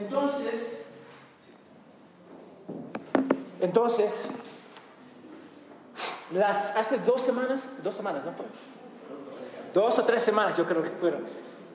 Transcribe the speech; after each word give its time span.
Entonces, 0.00 0.84
entonces, 3.60 4.14
hace 6.76 6.98
dos 6.98 7.20
semanas, 7.20 7.70
dos 7.82 7.94
semanas, 7.94 8.24
¿no? 8.24 8.32
Dos 9.74 9.98
o 9.98 10.04
tres 10.04 10.22
semanas, 10.22 10.56
yo 10.56 10.64
creo 10.64 10.82
que 10.82 10.90
fueron. 10.90 11.24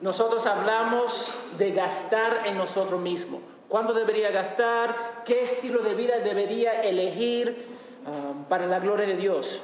Nosotros 0.00 0.46
hablamos 0.46 1.32
de 1.58 1.70
gastar 1.72 2.46
en 2.46 2.56
nosotros 2.56 3.00
mismos. 3.00 3.40
¿Cuándo 3.68 3.92
debería 3.92 4.30
gastar? 4.30 5.22
¿Qué 5.24 5.42
estilo 5.42 5.82
de 5.82 5.94
vida 5.94 6.18
debería 6.18 6.82
elegir 6.82 7.68
um, 8.06 8.44
para 8.44 8.66
la 8.66 8.78
gloria 8.78 9.06
de 9.06 9.16
Dios? 9.16 9.60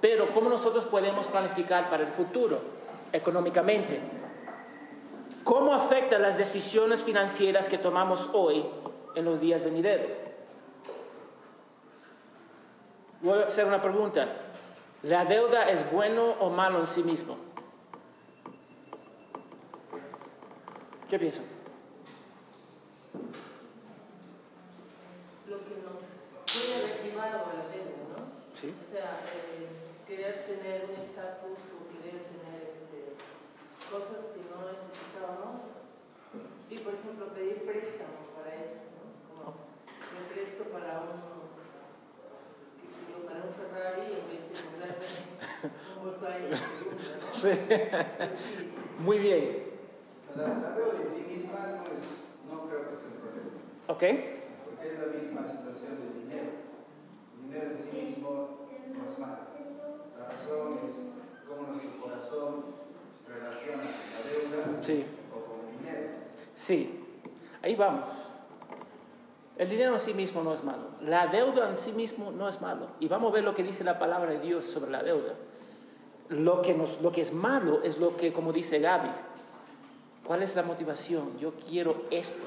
Pero 0.00 0.32
¿cómo 0.32 0.48
nosotros 0.48 0.84
podemos 0.84 1.26
planificar 1.26 1.90
para 1.90 2.04
el 2.04 2.10
futuro 2.10 2.60
económicamente? 3.12 4.17
¿Cómo 5.48 5.72
afectan 5.72 6.20
las 6.20 6.36
decisiones 6.36 7.02
financieras 7.02 7.70
que 7.70 7.78
tomamos 7.78 8.28
hoy 8.34 8.66
en 9.14 9.24
los 9.24 9.40
días 9.40 9.64
venideros? 9.64 10.10
Voy 13.22 13.38
a 13.38 13.46
hacer 13.46 13.64
una 13.64 13.80
pregunta. 13.80 14.28
¿La 15.04 15.24
deuda 15.24 15.70
es 15.70 15.90
bueno 15.90 16.32
o 16.40 16.50
malo 16.50 16.80
en 16.80 16.86
sí 16.86 17.02
mismo? 17.02 17.38
¿Qué 21.08 21.18
piensan? 21.18 21.46
Lo 25.48 25.56
que 25.64 25.76
nos 25.80 26.44
tiene 26.44 26.82
reactivado 26.82 27.46
a 27.46 27.54
la 27.54 27.64
deuda, 27.72 28.04
¿no? 28.18 28.24
Sí. 28.52 28.74
O 28.86 28.92
sea, 28.92 29.22
eh, 29.32 29.66
querer 30.06 30.44
tener 30.44 30.90
un 30.90 31.02
estatus 31.02 31.56
o 31.72 31.88
querer 31.88 32.20
tener 32.24 32.68
este, 32.68 33.14
cosas 33.90 34.26
que 34.34 34.37
necesitábamos. 35.18 35.62
Y, 36.70 36.78
por 36.78 36.94
ejemplo, 36.94 37.26
pedir 37.34 37.64
préstamos 37.64 38.28
para 38.36 38.54
eso, 38.54 38.84
¿no? 38.92 39.44
Como 39.44 39.56
me 40.14 40.34
presto 40.34 40.64
para 40.64 41.00
un, 41.00 41.48
yo, 43.08 43.26
para 43.26 43.40
un 43.44 43.54
Ferrari 43.54 44.12
en 44.12 44.24
vez 44.28 44.42
de 44.44 44.54
comprarme 44.68 45.06
un 45.96 46.04
Volkswagen 46.04 46.50
¿no? 46.50 46.56
Sí. 47.32 47.50
Sí. 47.50 47.58
Muy 49.00 49.18
bien. 49.18 49.68
La, 50.36 50.42
la 50.46 50.70
deuda 50.72 51.00
en 51.02 51.08
sí 51.08 51.24
misma 51.26 51.58
no, 51.66 51.82
es, 51.84 52.04
no 52.52 52.68
creo 52.68 52.90
que 52.90 52.94
sea 52.94 53.08
un 53.08 53.18
problema, 53.24 53.56
¿Ok? 53.88 54.04
porque 54.68 54.92
es 54.92 54.98
la 55.00 55.06
misma 55.06 55.48
situación 55.48 55.96
del 55.98 56.12
dinero. 56.28 56.50
El 57.32 57.48
dinero 57.48 57.66
en 57.72 57.78
sí 57.78 57.88
mismo 57.96 58.68
no 58.92 59.08
es 59.08 59.18
malo. 59.18 59.48
La 60.18 60.28
razón 60.28 60.78
es 60.86 60.94
cómo 61.48 61.72
nuestro 61.72 61.96
corazón 62.02 62.64
se 63.28 63.34
relaciona 63.34 63.82
con 63.82 64.56
la 64.56 64.64
deuda 64.64 64.82
Sí. 64.82 65.04
o 65.30 65.44
con 65.44 65.68
el 65.68 65.78
dinero. 65.78 66.08
Sí. 66.54 67.04
Ahí 67.62 67.74
vamos. 67.76 68.08
El 69.56 69.68
dinero 69.68 69.92
en 69.92 69.98
sí 69.98 70.14
mismo 70.14 70.42
no 70.42 70.52
es 70.54 70.62
malo. 70.62 70.84
La 71.02 71.26
deuda 71.26 71.68
en 71.68 71.76
sí 71.76 71.92
mismo 71.92 72.30
no 72.30 72.48
es 72.48 72.60
malo. 72.60 72.86
Y 73.00 73.08
vamos 73.08 73.32
a 73.32 73.34
ver 73.34 73.44
lo 73.44 73.54
que 73.54 73.62
dice 73.62 73.82
la 73.84 73.98
palabra 73.98 74.30
de 74.30 74.38
Dios 74.38 74.64
sobre 74.64 74.90
la 74.90 75.02
deuda. 75.02 75.34
Lo 76.28 76.62
que, 76.62 76.74
nos, 76.74 77.00
lo 77.00 77.10
que 77.10 77.22
es 77.22 77.32
malo 77.32 77.82
es 77.82 77.98
lo 77.98 78.16
que, 78.16 78.32
como 78.32 78.52
dice 78.52 78.78
Gaby, 78.78 79.08
¿cuál 80.24 80.42
es 80.42 80.54
la 80.54 80.62
motivación? 80.62 81.38
Yo 81.38 81.54
quiero 81.54 82.02
esto. 82.10 82.44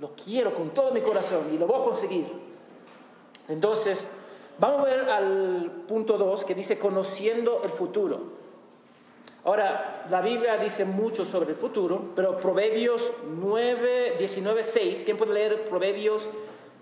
Lo 0.00 0.14
quiero 0.14 0.54
con 0.54 0.70
todo 0.70 0.92
mi 0.92 1.00
corazón 1.02 1.52
y 1.52 1.58
lo 1.58 1.66
voy 1.66 1.80
a 1.80 1.84
conseguir. 1.84 2.26
Entonces, 3.48 4.06
vamos 4.58 4.80
a 4.80 4.84
ver 4.84 5.10
al 5.10 5.84
punto 5.86 6.16
2 6.16 6.44
que 6.44 6.54
dice 6.54 6.78
conociendo 6.78 7.60
el 7.64 7.70
futuro. 7.70 8.39
Ahora, 9.44 10.06
la 10.10 10.20
Biblia 10.20 10.56
dice 10.58 10.84
mucho 10.84 11.24
sobre 11.24 11.50
el 11.50 11.56
futuro, 11.56 12.12
pero 12.14 12.36
Proverbios 12.36 13.10
9, 13.26 14.16
19, 14.18 14.62
6, 14.62 15.02
¿quién 15.04 15.16
puede 15.16 15.32
leer 15.32 15.64
Proverbios 15.64 16.28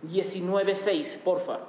19, 0.03 0.75
6, 0.75 1.19
porfa? 1.25 1.61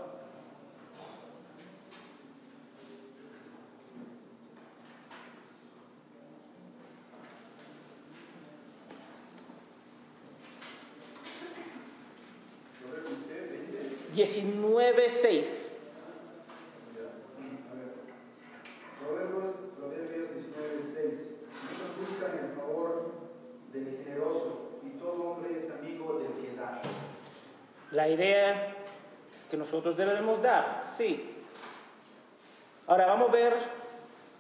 Proverbios 12.82 13.12
usted, 13.20 13.52
20. 13.52 14.14
19, 14.14 15.10
6. 15.10 15.72
A 17.70 17.76
ver. 17.76 17.90
Proverbios, 19.00 19.56
Proverbios 19.78 20.28
19, 20.36 20.82
6. 20.82 20.94
Muchos 21.64 21.90
buscan 22.10 22.32
el 22.38 22.56
favor 22.56 23.12
del 23.72 23.98
generoso 24.04 24.80
y 24.84 24.98
todo 25.00 25.32
hombre 25.32 25.58
es 25.58 25.72
amigo 25.72 26.20
del 26.20 26.34
que 26.44 26.56
da. 26.56 26.82
La 28.00 28.08
idea 28.08 28.76
que 29.52 29.58
nosotros 29.58 29.98
debemos 29.98 30.42
dar, 30.42 30.86
sí. 30.96 31.36
Ahora 32.88 33.06
vamos 33.08 33.28
a 33.28 33.34
ver 33.34 33.54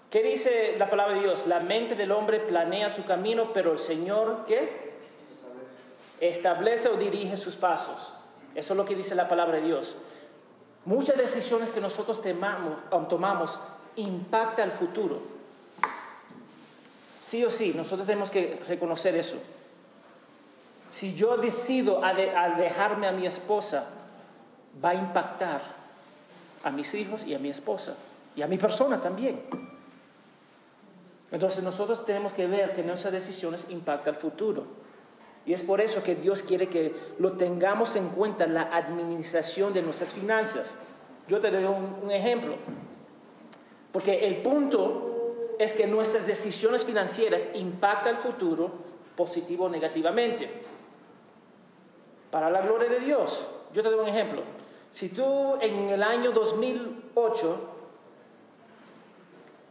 qué 0.09 0.24
dice 0.24 0.75
la 0.78 0.90
palabra 0.90 1.16
de 1.16 1.24
Dios. 1.24 1.46
La 1.46 1.59
mente 1.59 1.96
del 1.96 2.14
hombre 2.14 2.40
planea 2.40 2.90
su 2.90 3.03
camino, 3.03 3.52
pero 3.52 3.74
el 3.74 3.80
Señor, 3.80 4.46
¿qué? 4.48 4.94
Establece 6.22 6.88
o 6.88 6.96
dirige 6.96 7.36
sus 7.36 7.58
pasos. 7.58 8.14
Eso 8.56 8.74
es 8.74 8.78
lo 8.78 8.86
que 8.86 8.96
dice 8.96 9.14
la 9.14 9.28
palabra 9.28 9.58
de 9.58 9.66
Dios. 9.66 9.98
Muchas 10.86 11.18
decisiones 11.18 11.72
que 11.72 11.81
nosotros 11.81 12.22
temamos, 12.22 12.78
tomamos 13.09 13.59
impacta 13.98 14.64
el 14.64 14.72
futuro. 14.72 15.19
Sí 17.28 17.44
o 17.44 17.50
sí, 17.50 17.74
nosotros 17.75 18.08
tenemos 18.08 18.30
que 18.30 18.58
reconocer 18.69 19.18
eso. 19.18 19.36
Si 20.91 21.13
yo 21.13 21.38
decido 21.38 22.03
a, 22.03 22.13
de- 22.13 22.35
a 22.35 22.50
dejarme 22.55 23.07
a 23.07 23.11
mi 23.11 23.25
esposa, 23.25 23.88
va 24.83 24.89
a 24.89 24.95
impactar 24.95 25.61
a 26.63 26.72
mis 26.72 26.94
hijos 26.94 27.25
y 27.25 27.33
a 27.33 27.39
mi 27.39 27.50
esposa 27.50 27.95
y 28.35 28.41
a 28.41 28.47
mi 28.47 28.57
persona 28.57 29.01
también. 29.01 29.41
Entonces 31.31 31.63
nosotros 31.63 32.05
tenemos 32.05 32.33
que 32.33 32.47
ver 32.47 32.73
que 32.73 32.83
nuestras 32.83 33.13
decisiones 33.13 33.66
impactan 33.69 34.16
el 34.16 34.19
futuro. 34.19 34.63
Y 35.45 35.53
es 35.53 35.61
por 35.63 35.79
eso 35.79 36.01
que 36.03 36.16
Dios 36.16 36.41
quiere 36.44 36.67
que 36.69 36.94
lo 37.19 37.33
tengamos 37.33 37.95
en 37.95 38.09
cuenta 38.09 38.44
en 38.45 38.53
la 38.56 38.63
administración 38.63 39.73
de 39.73 39.81
nuestras 39.81 40.13
finanzas. 40.13 40.75
Yo 41.27 41.39
te 41.39 41.51
doy 41.51 41.63
un, 41.63 41.97
un 42.03 42.11
ejemplo. 42.11 42.56
Porque 43.91 44.27
el 44.27 44.38
punto 44.41 45.56
es 45.59 45.73
que 45.73 45.88
nuestras 45.88 46.27
decisiones 46.27 46.83
financieras 46.83 47.47
impactan 47.53 48.16
el 48.16 48.21
futuro 48.21 48.71
positivo 49.16 49.66
o 49.66 49.69
negativamente. 49.69 50.50
Para 52.31 52.50
la 52.50 52.62
gloria 52.62 52.90
de 52.90 53.00
Dios. 53.00 53.47
Yo 53.73 53.81
te 53.81 53.90
doy 53.90 54.00
un 54.00 54.07
ejemplo. 54.07 54.41
Si 54.91 55.09
tú 55.09 55.57
en 55.62 55.90
el 55.90 56.03
año 56.03 56.31
2008 56.31 57.57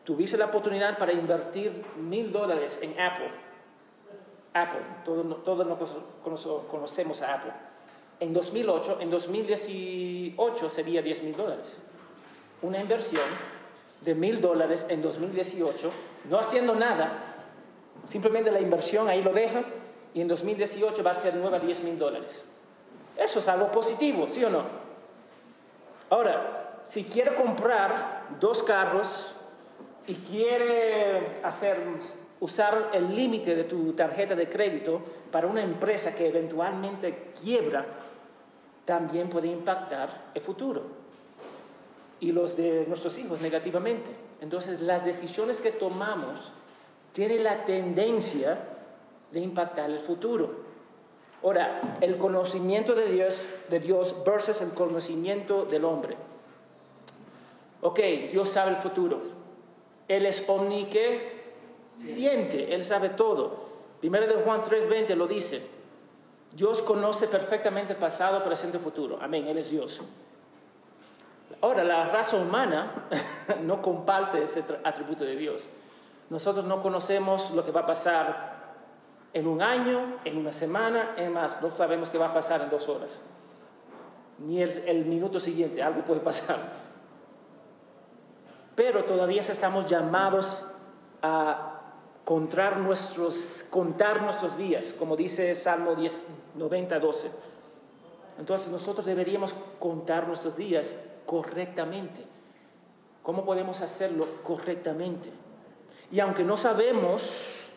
tuviste 0.04 0.36
la 0.36 0.46
oportunidad 0.46 0.96
para 0.96 1.12
invertir 1.12 1.84
mil 1.96 2.32
dólares 2.32 2.80
en 2.82 2.98
Apple, 2.98 3.30
Apple, 4.54 4.80
todos 5.04 5.42
todos 5.44 5.66
nos 5.66 5.78
conocemos 6.70 7.20
a 7.20 7.34
Apple, 7.34 7.52
en 8.20 8.32
2008, 8.32 8.98
en 9.00 9.10
2018 9.10 10.70
sería 10.70 11.02
10 11.02 11.22
mil 11.24 11.36
dólares. 11.36 11.78
Una 12.62 12.80
inversión 12.80 13.22
de 14.00 14.14
mil 14.14 14.40
dólares 14.40 14.86
en 14.88 15.02
2018, 15.02 15.90
no 16.28 16.38
haciendo 16.38 16.74
nada, 16.74 17.44
simplemente 18.08 18.50
la 18.50 18.60
inversión 18.60 19.08
ahí 19.08 19.22
lo 19.22 19.32
deja 19.32 19.64
y 20.18 20.20
en 20.20 20.26
2018 20.26 21.04
va 21.04 21.12
a 21.12 21.14
ser 21.14 21.36
nueva 21.36 21.60
10 21.60 21.84
mil 21.84 21.96
dólares. 21.96 22.42
Eso 23.16 23.38
es 23.38 23.46
algo 23.46 23.70
positivo, 23.70 24.26
¿sí 24.26 24.42
o 24.42 24.50
no? 24.50 24.64
Ahora, 26.10 26.80
si 26.88 27.04
quiere 27.04 27.36
comprar 27.36 28.24
dos 28.40 28.64
carros 28.64 29.30
y 30.08 30.16
quiere 30.16 31.40
hacer, 31.44 31.76
usar 32.40 32.90
el 32.94 33.14
límite 33.14 33.54
de 33.54 33.62
tu 33.62 33.92
tarjeta 33.92 34.34
de 34.34 34.48
crédito 34.48 35.00
para 35.30 35.46
una 35.46 35.62
empresa 35.62 36.12
que 36.16 36.26
eventualmente 36.26 37.30
quiebra, 37.40 37.86
también 38.84 39.28
puede 39.28 39.46
impactar 39.46 40.32
el 40.34 40.40
futuro 40.40 40.82
y 42.18 42.32
los 42.32 42.56
de 42.56 42.86
nuestros 42.88 43.16
hijos 43.18 43.40
negativamente. 43.40 44.10
Entonces, 44.40 44.80
las 44.80 45.04
decisiones 45.04 45.60
que 45.60 45.70
tomamos 45.70 46.50
tienen 47.12 47.44
la 47.44 47.64
tendencia 47.64 48.77
de 49.32 49.40
impactar 49.40 49.90
el 49.90 50.00
futuro. 50.00 50.68
Ahora, 51.42 51.96
el 52.00 52.16
conocimiento 52.18 52.94
de 52.94 53.08
Dios, 53.08 53.42
de 53.68 53.80
Dios 53.80 54.14
versus 54.24 54.60
el 54.60 54.70
conocimiento 54.70 55.64
del 55.64 55.84
hombre. 55.84 56.16
Ok, 57.80 58.00
Dios 58.32 58.48
sabe 58.48 58.70
el 58.70 58.76
futuro. 58.76 59.20
Él 60.08 60.26
es 60.26 60.48
omnisciente, 60.48 62.74
Él 62.74 62.82
sabe 62.82 63.10
todo. 63.10 63.68
Primero 64.00 64.26
de 64.26 64.42
Juan 64.42 64.64
3:20 64.64 65.14
lo 65.14 65.28
dice. 65.28 65.64
Dios 66.52 66.82
conoce 66.82 67.28
perfectamente 67.28 67.92
el 67.92 67.98
pasado, 67.98 68.42
presente 68.42 68.78
y 68.78 68.80
futuro. 68.80 69.18
Amén, 69.20 69.46
Él 69.46 69.58
es 69.58 69.70
Dios. 69.70 70.00
Ahora, 71.60 71.84
la 71.84 72.08
raza 72.08 72.36
humana 72.36 73.06
no 73.62 73.80
comparte 73.80 74.42
ese 74.42 74.64
atributo 74.82 75.24
de 75.24 75.36
Dios. 75.36 75.68
Nosotros 76.30 76.64
no 76.64 76.82
conocemos 76.82 77.52
lo 77.52 77.64
que 77.64 77.70
va 77.70 77.82
a 77.82 77.86
pasar 77.86 78.57
En 79.38 79.46
un 79.46 79.62
año, 79.62 80.16
en 80.24 80.36
una 80.36 80.50
semana, 80.50 81.14
en 81.16 81.32
más, 81.32 81.62
no 81.62 81.70
sabemos 81.70 82.10
qué 82.10 82.18
va 82.18 82.26
a 82.26 82.32
pasar 82.32 82.60
en 82.62 82.70
dos 82.70 82.88
horas. 82.88 83.22
Ni 84.40 84.60
el, 84.60 85.04
minuto 85.04 85.38
siguiente, 85.38 85.80
algo 85.80 86.02
puede 86.02 86.18
pasar. 86.18 86.58
Pero 88.74 89.04
todavía 89.04 89.40
estamos 89.40 89.88
llamados 89.88 90.64
a 91.22 91.82
contar 92.24 92.78
nuestros, 92.78 93.64
contar 93.70 94.22
nuestros 94.22 94.58
días, 94.58 94.92
como 94.92 95.14
dice 95.14 95.54
Salmo 95.54 95.94
10, 95.94 96.24
90, 96.56 96.98
12. 96.98 97.30
Entonces 98.40 98.72
nosotros 98.72 99.06
deberíamos 99.06 99.54
contar 99.78 100.26
nuestros 100.26 100.56
días 100.56 100.96
correctamente. 101.24 102.24
¿Cómo 103.22 103.44
podemos 103.44 103.82
hacerlo 103.82 104.26
correctamente? 104.42 105.30
Y 106.10 106.18
aunque 106.18 106.42
no 106.42 106.56
sabemos 106.56 107.67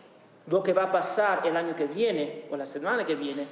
lo 0.52 0.62
que 0.62 0.74
va 0.74 0.84
a 0.84 0.92
pasar 0.92 1.48
el 1.48 1.56
año 1.56 1.74
que 1.74 1.86
viene 1.86 2.46
o 2.52 2.58
la 2.58 2.66
semana 2.66 3.06
que 3.06 3.16
viene, 3.16 3.48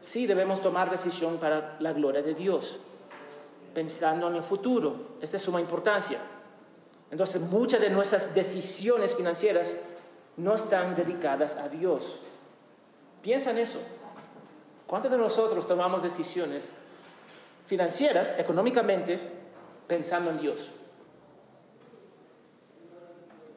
sí 0.00 0.26
debemos 0.26 0.62
tomar 0.62 0.90
decisión 0.90 1.36
para 1.36 1.76
la 1.80 1.92
gloria 1.92 2.22
de 2.22 2.32
Dios, 2.32 2.78
pensando 3.74 4.26
en 4.26 4.36
el 4.36 4.42
futuro. 4.42 5.18
Esta 5.20 5.36
es 5.36 5.42
suma 5.42 5.60
importancia. 5.60 6.18
Entonces, 7.10 7.42
muchas 7.42 7.82
de 7.82 7.90
nuestras 7.90 8.34
decisiones 8.34 9.14
financieras 9.14 9.76
no 10.38 10.54
están 10.54 10.94
dedicadas 10.94 11.56
a 11.56 11.68
Dios. 11.68 12.22
Piensa 13.20 13.50
en 13.50 13.58
eso. 13.58 13.80
¿Cuántos 14.86 15.10
de 15.10 15.18
nosotros 15.18 15.66
tomamos 15.66 16.02
decisiones 16.02 16.72
financieras, 17.66 18.34
económicamente, 18.38 19.20
pensando 19.86 20.30
en 20.30 20.40
Dios? 20.40 20.70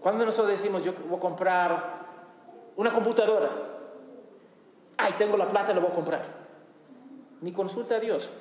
¿Cuántos 0.01 0.19
de 0.19 0.25
nosotros 0.25 0.59
decimos, 0.59 0.83
yo 0.83 0.94
voy 1.07 1.18
a 1.18 1.21
comprar 1.21 2.02
una 2.75 2.91
computadora? 2.91 3.49
Ay, 4.97 5.13
tengo 5.17 5.37
la 5.37 5.47
plata, 5.47 5.73
la 5.73 5.79
voy 5.79 5.91
a 5.91 5.93
comprar. 5.93 6.25
Ni 7.41 7.51
consulta 7.51 7.95
a 7.95 7.99
Dios. 7.99 8.31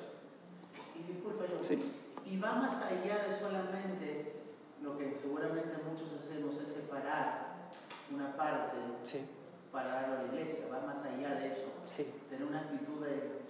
Y 0.95 1.11
disculpa 1.11 1.43
yo, 1.45 1.63
Sí. 1.63 1.77
y 2.25 2.39
va 2.39 2.53
más 2.53 2.83
allá 2.83 3.25
de 3.25 3.31
solamente 3.31 4.33
lo 4.81 4.97
que 4.97 5.17
seguramente 5.21 5.77
muchos 5.89 6.07
hacemos 6.17 6.55
es 6.57 6.69
separar 6.69 7.53
una 8.13 8.35
parte 8.35 8.77
Sí, 9.03 9.19
para 9.71 9.87
darlo 10.01 10.17
a 10.19 10.21
la 10.23 10.27
iglesia, 10.27 10.65
va 10.71 10.85
más 10.85 11.03
allá 11.03 11.35
de 11.35 11.47
eso, 11.47 11.63
sí, 11.87 12.07
tener 12.29 12.45
una 12.47 12.59
actitud 12.61 13.03
de- 13.05 13.41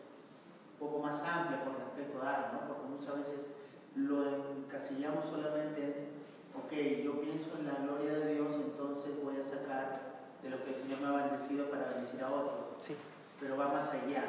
un 0.80 0.80
poco 0.90 1.00
más 1.00 1.24
amplia 1.24 1.64
con 1.64 1.76
respecto 1.76 2.22
a 2.22 2.26
dar, 2.26 2.54
¿no? 2.54 2.68
porque 2.68 2.88
muchas 2.88 3.16
veces 3.18 3.48
lo 3.96 4.52
encasillamos 4.58 5.26
solamente 5.26 5.82
en, 5.84 6.08
ok, 6.58 7.04
yo 7.04 7.22
pienso 7.22 7.58
en 7.60 7.68
la 7.68 7.74
gloria 7.76 8.14
de 8.14 8.34
Dios, 8.36 8.54
entonces 8.56 9.12
voy 9.24 9.38
a 9.38 9.44
sacar 9.44 10.13
de 10.44 10.50
lo 10.50 10.64
que 10.64 10.70
el 10.70 10.76
Señor 10.76 11.00
me 11.02 11.08
ha 11.08 11.24
bendecido 11.24 11.70
para 11.70 11.90
bendecir 11.90 12.22
a 12.24 12.30
otros, 12.32 12.78
sí. 12.80 12.96
pero 13.40 13.58
va 13.58 13.70
más 13.70 13.90
allá. 13.94 14.24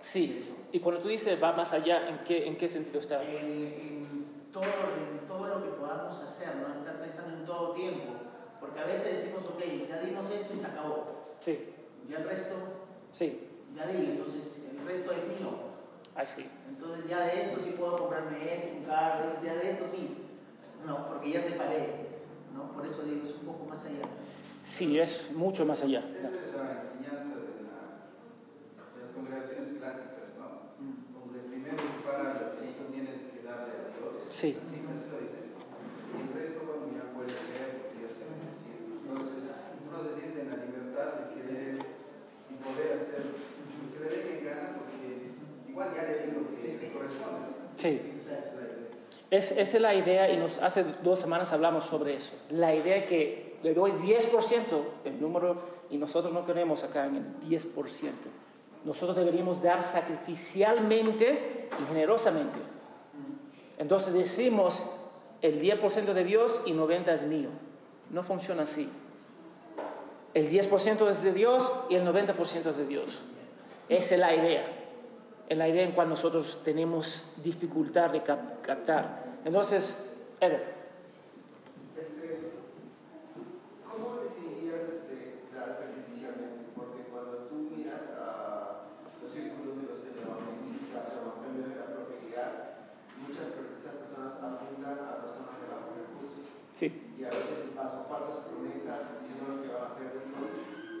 Sí, 0.00 0.52
y 0.72 0.80
cuando 0.80 1.00
tú 1.00 1.08
dices 1.08 1.40
va 1.42 1.52
más 1.52 1.72
allá, 1.72 2.08
¿en 2.08 2.18
qué, 2.24 2.46
en 2.48 2.56
qué 2.56 2.68
sentido 2.68 2.98
está? 2.98 3.22
en, 3.22 3.36
en 3.38 4.26
todo, 4.52 4.64
en 4.64 5.26
todo 5.28 5.46
lo 5.46 5.62
que 5.62 5.70
podamos 5.78 6.18
hacer, 6.22 6.56
no 6.56 6.74
estar 6.74 6.96
pensando 7.00 7.36
en 7.38 7.44
todo 7.44 7.72
tiempo. 7.72 8.12
Porque 8.60 8.80
a 8.80 8.84
veces 8.84 9.22
decimos, 9.22 9.44
ok, 9.44 9.60
ya 9.88 10.00
dimos 10.00 10.28
esto 10.30 10.54
y 10.54 10.56
se 10.56 10.66
acabó. 10.66 11.20
Sí, 11.40 11.68
Ya 12.08 12.18
el 12.18 12.24
resto, 12.24 12.54
sí, 13.12 13.48
ya 13.76 13.86
di, 13.86 13.96
entonces 14.10 14.60
el 14.70 14.86
resto 14.86 15.12
es 15.12 15.40
mío. 15.40 15.50
así. 16.16 16.46
Entonces 16.68 17.08
ya 17.08 17.20
de 17.26 17.42
esto 17.42 17.60
sí 17.62 17.74
puedo 17.78 17.96
comprarme 17.96 18.54
esto, 18.54 18.78
un 18.78 18.84
carro, 18.84 19.24
ya 19.42 19.54
de 19.54 19.70
esto 19.70 19.84
sí. 19.88 20.18
No, 20.86 21.06
porque 21.08 21.30
ya 21.30 21.40
separé. 21.40 22.10
¿no? 22.54 22.72
Por 22.72 22.84
eso 22.84 23.02
digo, 23.04 23.22
es 23.24 23.30
un 23.30 23.46
poco 23.46 23.64
más 23.66 23.84
allá. 23.86 24.02
Sí, 24.62 24.98
es 24.98 25.32
mucho 25.32 25.66
más 25.66 25.82
allá. 25.82 26.00
Esa 26.00 26.28
es 26.28 26.54
la 26.56 26.80
enseñanza 26.80 27.34
de, 27.36 27.66
la- 27.66 28.08
de 28.94 28.98
las 29.02 29.10
congregaciones 29.14 29.68
clásicas, 29.78 30.32
¿no? 30.38 30.72
Donde 31.12 31.40
primero 31.50 31.76
separa 31.76 32.34
lo 32.40 32.60
que 32.60 32.72
tú 32.78 32.84
tienes 32.92 33.20
que 33.30 33.42
darle 33.44 33.72
a 33.74 33.92
Dios. 33.92 34.26
Sí. 34.30 34.56
Así 34.56 34.80
lo 34.80 35.18
dice. 35.20 35.38
Y 35.52 36.16
el 36.22 36.28
resto, 36.32 36.60
bueno, 36.66 36.88
ya 36.94 37.04
puede 37.12 37.28
ser, 37.30 37.92
ya 38.00 38.08
se 38.08 38.22
bendecido. 38.24 39.02
Entonces, 39.02 39.50
uno 39.50 39.96
se 40.02 40.10
siente 40.20 40.40
en 40.40 40.48
la 40.50 40.58
libertad 40.64 41.08
de 41.20 41.24
querer 41.36 41.74
y 41.76 42.54
poder 42.62 42.88
hacer 42.98 43.20
lo 43.28 43.86
que 43.92 43.98
le 44.08 44.38
en 44.38 44.44
gana, 44.46 44.68
porque 44.78 45.36
igual 45.68 45.88
ya 45.94 46.02
le 46.06 46.14
digo 46.26 46.40
que 46.56 46.78
te 46.80 46.92
corresponde. 46.92 47.60
Sí. 47.76 48.00
Esa 48.00 48.38
es 48.38 48.54
la 48.56 48.62
idea. 48.62 48.88
Es, 49.30 49.52
esa 49.52 49.76
es 49.76 49.82
la 49.82 49.94
idea 49.94 50.30
y 50.32 50.36
nos, 50.38 50.58
hace 50.58 50.84
dos 51.02 51.18
semanas 51.20 51.52
hablamos 51.52 51.84
sobre 51.84 52.14
eso. 52.14 52.36
La 52.50 52.74
idea 52.74 53.04
que 53.04 53.51
le 53.62 53.74
doy 53.74 53.92
10%, 53.92 54.82
el 55.04 55.20
número, 55.20 55.56
y 55.90 55.96
nosotros 55.96 56.32
no 56.32 56.44
queremos 56.44 56.82
acá 56.84 57.06
en 57.06 57.16
el 57.16 57.40
10%. 57.48 58.10
Nosotros 58.84 59.16
deberíamos 59.16 59.62
dar 59.62 59.84
sacrificialmente 59.84 61.68
y 61.80 61.86
generosamente. 61.86 62.58
Entonces 63.78 64.12
decimos 64.14 64.84
el 65.40 65.60
10% 65.60 66.12
de 66.12 66.24
Dios 66.24 66.62
y 66.66 66.72
90% 66.72 67.08
es 67.12 67.22
mío. 67.22 67.48
No 68.10 68.22
funciona 68.22 68.62
así. 68.62 68.88
El 70.34 70.50
10% 70.50 71.08
es 71.08 71.22
de 71.22 71.32
Dios 71.32 71.72
y 71.90 71.94
el 71.96 72.06
90% 72.06 72.66
es 72.70 72.76
de 72.76 72.86
Dios. 72.86 73.22
Esa 73.88 74.14
es 74.14 74.20
la 74.20 74.34
idea. 74.34 74.64
Es 75.48 75.58
la 75.58 75.68
idea 75.68 75.82
en 75.84 75.92
cual 75.92 76.08
nosotros 76.08 76.60
tenemos 76.64 77.24
dificultad 77.42 78.10
de 78.10 78.22
cap- 78.22 78.62
captar. 78.62 79.24
Entonces, 79.44 79.94
Eder, 80.40 80.82
Este, 82.00 82.38
¿Cómo 83.84 84.22
definirías 84.24 84.82
este, 84.88 85.44
dar 85.54 85.76
sacrificialmente? 85.76 86.72
Porque 86.74 87.02
cuando 87.12 87.46
tú 87.50 87.68
miras 87.76 88.00
a 88.16 88.88
los 89.20 89.30
círculos 89.30 89.76
de 89.76 89.84
los 89.92 90.00
evangelistas 90.02 91.04
o 91.12 91.36
evangelios 91.36 91.68
de 91.68 91.76
la 91.76 91.86
prosperidad, 91.92 92.50
muchas 93.20 93.46
de 93.52 93.60
esas 93.76 93.94
personas 94.00 94.32
apuntan 94.40 94.96
a 94.98 95.20
personas 95.20 95.54
de 95.60 95.66
bajos 95.68 95.92
recursos 96.00 96.42
sí, 96.72 96.88
y 97.18 97.22
a 97.22 97.30
veces 97.30 97.70
bajo 97.76 98.06
falsas 98.08 98.48
promesas 98.48 99.20
diciendo 99.20 99.60
que 99.62 99.68
van 99.68 99.84
a 99.84 99.90
ser 99.94 100.16
ricos 100.16 100.48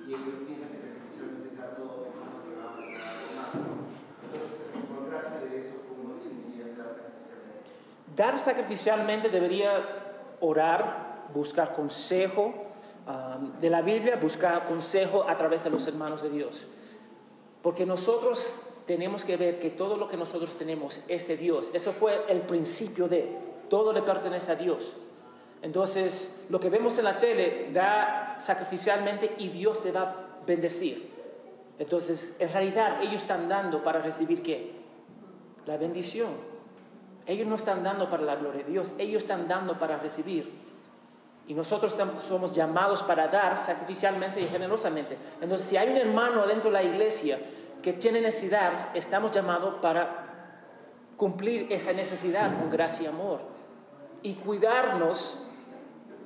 y 0.06 0.08
ellos 0.12 0.38
piensan 0.46 0.68
que 0.70 0.78
sacrificialmente 0.78 1.56
está 1.56 1.74
todo 1.78 2.04
pensando 2.06 2.42
que 2.46 2.52
van 2.58 2.68
a 2.68 2.76
tener 2.78 3.00
algo 3.00 3.26
más. 3.38 3.50
¿no? 3.58 3.90
Entonces, 4.22 4.70
en 4.70 4.82
contraste 4.86 5.38
de 5.50 5.56
eso, 5.58 5.74
¿cómo 5.90 6.14
definirías 6.20 6.78
dar 6.78 6.94
sacrificialmente? 6.94 7.66
Dar 8.22 8.38
sacrificialmente 8.38 9.28
debería 9.28 9.84
orar, 10.38 11.26
buscar 11.34 11.72
consejo 11.72 12.54
um, 13.04 13.58
de 13.60 13.68
la 13.68 13.82
Biblia, 13.82 14.14
buscar 14.14 14.64
consejo 14.64 15.26
a 15.28 15.36
través 15.36 15.64
de 15.64 15.70
los 15.70 15.88
hermanos 15.88 16.22
de 16.22 16.30
Dios. 16.30 16.68
Porque 17.62 17.84
nosotros 17.84 18.54
tenemos 18.86 19.24
que 19.24 19.36
ver 19.36 19.58
que 19.58 19.70
todo 19.70 19.96
lo 19.96 20.06
que 20.06 20.16
nosotros 20.16 20.54
tenemos 20.56 21.00
es 21.08 21.26
de 21.26 21.36
Dios. 21.36 21.70
Eso 21.74 21.90
fue 21.90 22.24
el 22.28 22.42
principio 22.42 23.08
de, 23.08 23.36
todo 23.68 23.92
le 23.92 24.02
pertenece 24.02 24.52
a 24.52 24.54
Dios. 24.54 24.94
Entonces, 25.60 26.30
lo 26.48 26.60
que 26.60 26.70
vemos 26.70 26.98
en 26.98 27.04
la 27.04 27.18
tele, 27.18 27.70
da 27.72 28.36
sacrificialmente 28.38 29.34
y 29.38 29.48
Dios 29.48 29.82
te 29.82 29.90
va 29.90 30.02
a 30.02 30.16
bendecir. 30.46 31.10
Entonces, 31.80 32.32
en 32.38 32.52
realidad, 32.52 33.02
ellos 33.02 33.22
están 33.22 33.48
dando 33.48 33.82
para 33.82 34.00
recibir 34.00 34.42
qué? 34.42 34.70
La 35.66 35.76
bendición. 35.76 36.51
Ellos 37.26 37.46
no 37.46 37.54
están 37.54 37.82
dando 37.82 38.08
para 38.08 38.22
la 38.22 38.36
gloria 38.36 38.64
de 38.64 38.70
Dios, 38.70 38.92
ellos 38.98 39.22
están 39.22 39.46
dando 39.46 39.78
para 39.78 39.96
recibir. 39.98 40.52
Y 41.46 41.54
nosotros 41.54 41.96
somos 42.26 42.54
llamados 42.54 43.02
para 43.02 43.28
dar 43.28 43.58
sacrificialmente 43.58 44.40
y 44.40 44.46
generosamente. 44.46 45.18
Entonces, 45.40 45.66
si 45.66 45.76
hay 45.76 45.88
un 45.90 45.96
hermano 45.96 46.46
dentro 46.46 46.70
de 46.70 46.74
la 46.74 46.82
iglesia 46.82 47.38
que 47.82 47.92
tiene 47.92 48.20
necesidad, 48.20 48.94
estamos 48.94 49.32
llamados 49.32 49.74
para 49.82 50.28
cumplir 51.16 51.66
esa 51.70 51.92
necesidad 51.92 52.58
con 52.58 52.70
gracia 52.70 53.04
y 53.04 53.06
amor. 53.08 53.40
Y 54.22 54.34
cuidarnos 54.34 55.40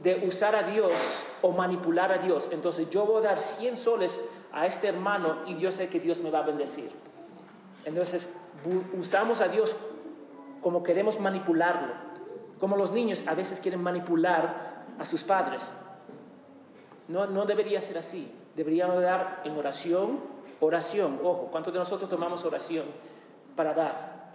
de 0.03 0.27
usar 0.27 0.55
a 0.55 0.63
Dios 0.63 0.93
o 1.41 1.51
manipular 1.53 2.13
a 2.13 2.19
Dios. 2.19 2.49
Entonces, 2.53 2.91
yo 2.91 3.07
voy 3.07 3.25
a 3.25 3.29
dar 3.29 3.39
100 3.39 3.77
soles 3.79 4.21
a 4.53 4.67
este 4.67 4.89
hermano 4.89 5.39
y 5.47 5.57
yo 5.59 5.71
sé 5.71 5.89
que 5.89 5.99
Dios 5.99 6.21
me 6.21 6.31
va 6.31 6.41
a 6.41 6.43
bendecir. 6.43 6.91
Entonces, 7.87 8.29
usamos 8.99 9.41
a 9.41 9.49
Dios 9.49 9.77
como 10.67 10.83
queremos 10.83 11.21
manipularlo. 11.21 11.95
Como 12.59 12.77
los 12.77 12.91
niños 12.91 13.29
a 13.29 13.35
veces 13.35 13.61
quieren 13.61 13.81
manipular 13.81 14.85
a 14.99 15.05
sus 15.05 15.23
padres. 15.23 15.71
No, 17.07 17.25
no 17.29 17.45
debería 17.45 17.81
ser 17.81 17.99
así. 17.99 18.29
Deberíamos 18.57 19.01
dar 19.01 19.43
en 19.45 19.57
oración, 19.57 20.19
oración. 20.59 21.21
Ojo, 21.23 21.51
¿cuántos 21.53 21.73
de 21.73 21.79
nosotros 21.79 22.11
tomamos 22.11 22.45
oración 22.45 22.85
para 23.55 23.75
dar? 23.75 24.33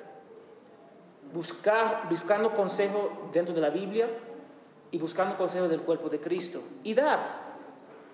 Buscar, 1.33 2.07
buscando 2.09 2.53
consejo 2.53 3.29
dentro 3.33 3.53
de 3.53 3.59
la 3.59 3.69
Biblia 3.69 4.07
y 4.89 4.97
buscando 5.00 5.35
consejo 5.35 5.67
del 5.67 5.81
cuerpo 5.81 6.07
de 6.07 6.21
Cristo. 6.21 6.61
Y 6.85 6.93
dar. 6.93 7.19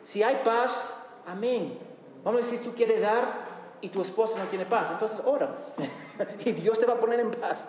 Si 0.03 0.23
hay 0.23 0.41
paz, 0.43 1.05
amén. 1.27 1.77
Vamos 2.23 2.41
a 2.41 2.49
decir, 2.49 2.67
tú 2.67 2.75
quieres 2.75 2.99
dar 2.99 3.45
y 3.79 3.89
tu 3.89 4.01
esposa 4.01 4.39
no 4.39 4.45
tiene 4.45 4.65
paz. 4.65 4.89
Entonces 4.89 5.21
ora. 5.23 5.55
y 6.45 6.51
Dios 6.53 6.79
te 6.79 6.87
va 6.87 6.93
a 6.93 6.99
poner 6.99 7.19
en 7.19 7.29
paz. 7.29 7.67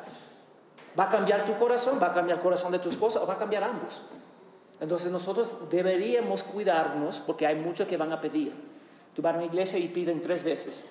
Va 0.99 1.05
a 1.05 1.09
cambiar 1.09 1.45
tu 1.45 1.55
corazón, 1.55 1.99
va 2.03 2.09
a 2.09 2.15
cambiar 2.15 2.39
el 2.39 2.43
corazón 2.43 2.73
de 2.73 2.79
tu 2.79 2.89
esposa 2.89 3.23
o 3.23 3.27
va 3.27 3.35
a 3.35 3.39
cambiar 3.39 3.63
ambos. 3.65 4.03
Entonces 4.81 5.13
nosotros 5.13 5.57
deberíamos 5.71 6.43
cuidarnos 6.43 7.21
porque 7.21 7.47
hay 7.47 7.57
muchos 7.57 7.87
que 7.87 7.97
van 7.97 8.13
a 8.13 8.21
pedir. 8.21 8.53
Tú 9.15 9.23
vas 9.23 9.35
a 9.35 9.37
una 9.37 9.47
iglesia 9.47 9.79
y 9.79 9.89
piden 9.89 10.21
tres 10.21 10.45
veces 10.45 10.85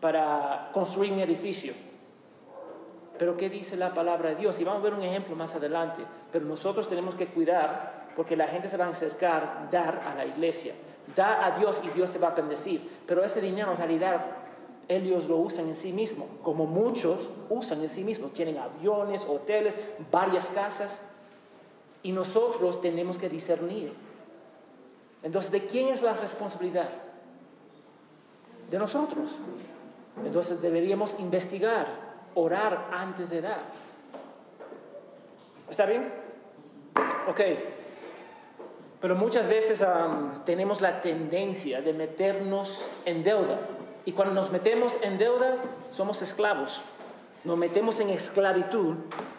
para 0.00 0.70
construir 0.72 1.12
un 1.12 1.20
edificio. 1.20 1.72
Pero 3.18 3.36
¿qué 3.36 3.48
dice 3.48 3.76
la 3.76 3.94
palabra 3.94 4.30
de 4.30 4.36
Dios? 4.36 4.60
Y 4.60 4.64
vamos 4.64 4.80
a 4.80 4.84
ver 4.84 4.94
un 4.94 5.02
ejemplo 5.02 5.34
más 5.34 5.54
adelante. 5.54 6.02
Pero 6.30 6.44
nosotros 6.44 6.86
tenemos 6.88 7.14
que 7.14 7.28
cuidar 7.28 8.06
porque 8.14 8.36
la 8.36 8.46
gente 8.46 8.68
se 8.68 8.76
va 8.76 8.86
a 8.86 8.90
acercar, 8.90 9.68
dar 9.70 10.02
a 10.06 10.14
la 10.14 10.26
iglesia. 10.26 10.74
Da 11.14 11.44
a 11.44 11.52
Dios 11.52 11.80
y 11.84 11.88
Dios 11.88 12.10
te 12.10 12.18
va 12.18 12.28
a 12.28 12.34
bendecir. 12.34 12.88
Pero 13.06 13.24
ese 13.24 13.40
dinero 13.40 13.72
en 13.72 13.78
realidad 13.78 14.20
ellos 14.88 15.28
lo 15.28 15.36
usan 15.36 15.68
en 15.68 15.74
sí 15.74 15.92
mismos, 15.92 16.28
como 16.42 16.66
muchos 16.66 17.28
usan 17.48 17.80
en 17.80 17.88
sí 17.88 18.04
mismos. 18.04 18.32
Tienen 18.32 18.58
aviones, 18.58 19.24
hoteles, 19.28 19.76
varias 20.10 20.48
casas. 20.50 21.00
Y 22.02 22.12
nosotros 22.12 22.80
tenemos 22.80 23.18
que 23.18 23.28
discernir. 23.28 23.92
Entonces, 25.22 25.50
¿de 25.50 25.66
quién 25.66 25.88
es 25.88 26.02
la 26.02 26.14
responsabilidad? 26.14 26.88
De 28.70 28.78
nosotros. 28.78 29.40
Entonces 30.24 30.62
deberíamos 30.62 31.18
investigar, 31.18 31.86
orar 32.34 32.88
antes 32.92 33.30
de 33.30 33.40
dar. 33.40 33.64
¿Está 35.68 35.84
bien? 35.84 36.12
Ok. 37.28 37.40
Pero 39.00 39.14
muchas 39.16 39.48
veces 39.48 39.84
tenemos 40.44 40.80
la 40.80 41.00
tendencia 41.00 41.82
de 41.82 41.92
meternos 41.92 42.88
en 43.04 43.22
deuda. 43.24 43.58
Y 44.06 44.12
cuando 44.12 44.32
nos 44.32 44.50
metemos 44.50 44.98
en 45.02 45.18
deuda, 45.18 45.56
somos 45.90 46.22
esclavos. 46.22 46.80
Nos 47.46 47.56
metemos 47.56 48.00
en 48.00 48.10
esclavitud 48.10 48.96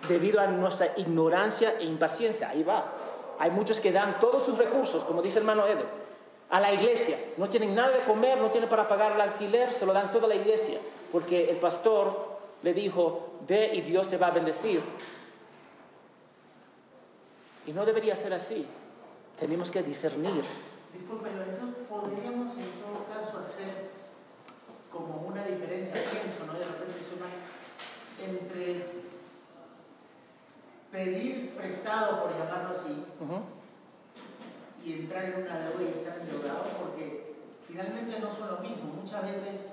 debido 0.07 0.39
a 0.39 0.47
nuestra 0.47 0.93
ignorancia 0.95 1.75
e 1.77 1.83
impaciencia. 1.83 2.49
Ahí 2.49 2.63
va. 2.63 2.85
Hay 3.37 3.51
muchos 3.51 3.81
que 3.81 3.91
dan 3.91 4.17
todos 4.21 4.45
sus 4.45 4.57
recursos, 4.57 5.03
como 5.03 5.21
dice 5.21 5.39
el 5.39 5.43
hermano 5.43 5.67
Edo, 5.67 5.83
a 6.49 6.61
la 6.61 6.71
iglesia. 6.71 7.17
No 7.35 7.49
tienen 7.49 7.75
nada 7.75 7.97
de 7.97 8.05
comer, 8.05 8.37
no 8.37 8.49
tienen 8.49 8.69
para 8.69 8.87
pagar 8.87 9.11
el 9.11 9.19
alquiler, 9.19 9.73
se 9.73 9.85
lo 9.85 9.91
dan 9.91 10.09
toda 10.09 10.25
la 10.25 10.35
iglesia. 10.35 10.79
Porque 11.11 11.49
el 11.49 11.57
pastor 11.57 12.39
le 12.63 12.73
dijo, 12.73 13.39
ve 13.45 13.71
y 13.73 13.81
Dios 13.81 14.07
te 14.07 14.15
va 14.15 14.27
a 14.27 14.31
bendecir. 14.31 14.81
Y 17.65 17.73
no 17.73 17.85
debería 17.85 18.15
ser 18.15 18.33
así. 18.33 18.65
Tenemos 19.37 19.69
que 19.69 19.83
discernir. 19.83 20.43
Disculpen, 20.93 21.33
entonces 21.33 21.83
podríamos 21.89 22.51
en 22.55 22.71
todo 22.79 23.03
caso 23.13 23.39
hacer 23.39 23.91
como 24.89 25.27
una 25.27 25.43
diferencia, 25.43 25.93
pienso, 25.93 26.45
¿no? 26.47 26.57
De 26.57 26.63
repente 26.65 26.97
entre 28.25 28.85
pedir 30.97 31.55
prestado, 31.55 32.23
por 32.23 32.31
llamarlo 32.35 32.71
así, 32.71 33.05
y 34.83 34.93
entrar 34.93 35.25
en 35.25 35.43
una 35.43 35.59
deuda 35.59 35.83
y 35.83 35.97
estar 35.99 36.17
endeudado, 36.17 36.63
porque 36.79 37.35
finalmente 37.67 38.19
no 38.19 38.29
son 38.29 38.55
lo 38.55 38.57
mismo. 38.61 38.93
Muchas 38.99 39.21
veces 39.23 39.65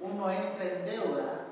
uno 0.00 0.30
entra 0.30 0.64
en 0.64 0.84
deuda 0.84 1.46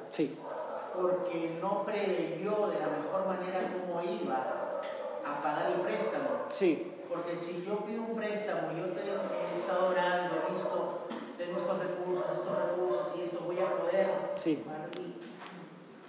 porque 0.94 1.58
no 1.62 1.84
preveyó 1.84 2.68
de 2.68 2.80
la 2.80 2.88
mejor 2.88 3.26
manera 3.26 3.60
cómo 3.72 4.02
iba 4.02 4.80
a 5.24 5.42
pagar 5.42 5.72
el 5.72 5.80
préstamo. 5.80 6.44
Sí. 6.48 6.92
Porque 7.08 7.36
si 7.36 7.64
yo 7.64 7.84
pido 7.86 8.02
un 8.02 8.16
préstamo, 8.16 8.72
yo 8.76 8.86
te, 8.92 9.00
he 9.00 9.60
estado 9.60 9.90
orando, 9.90 10.34
he 10.46 10.52
visto, 10.52 11.06
tengo 11.38 11.58
estos 11.58 11.78
recursos, 11.78 12.24
estos 12.34 12.58
recursos 12.58 13.12
y 13.16 13.22
esto 13.22 13.40
voy 13.46 13.60
a 13.60 13.76
poder. 13.76 14.08
Sí. 14.36 14.62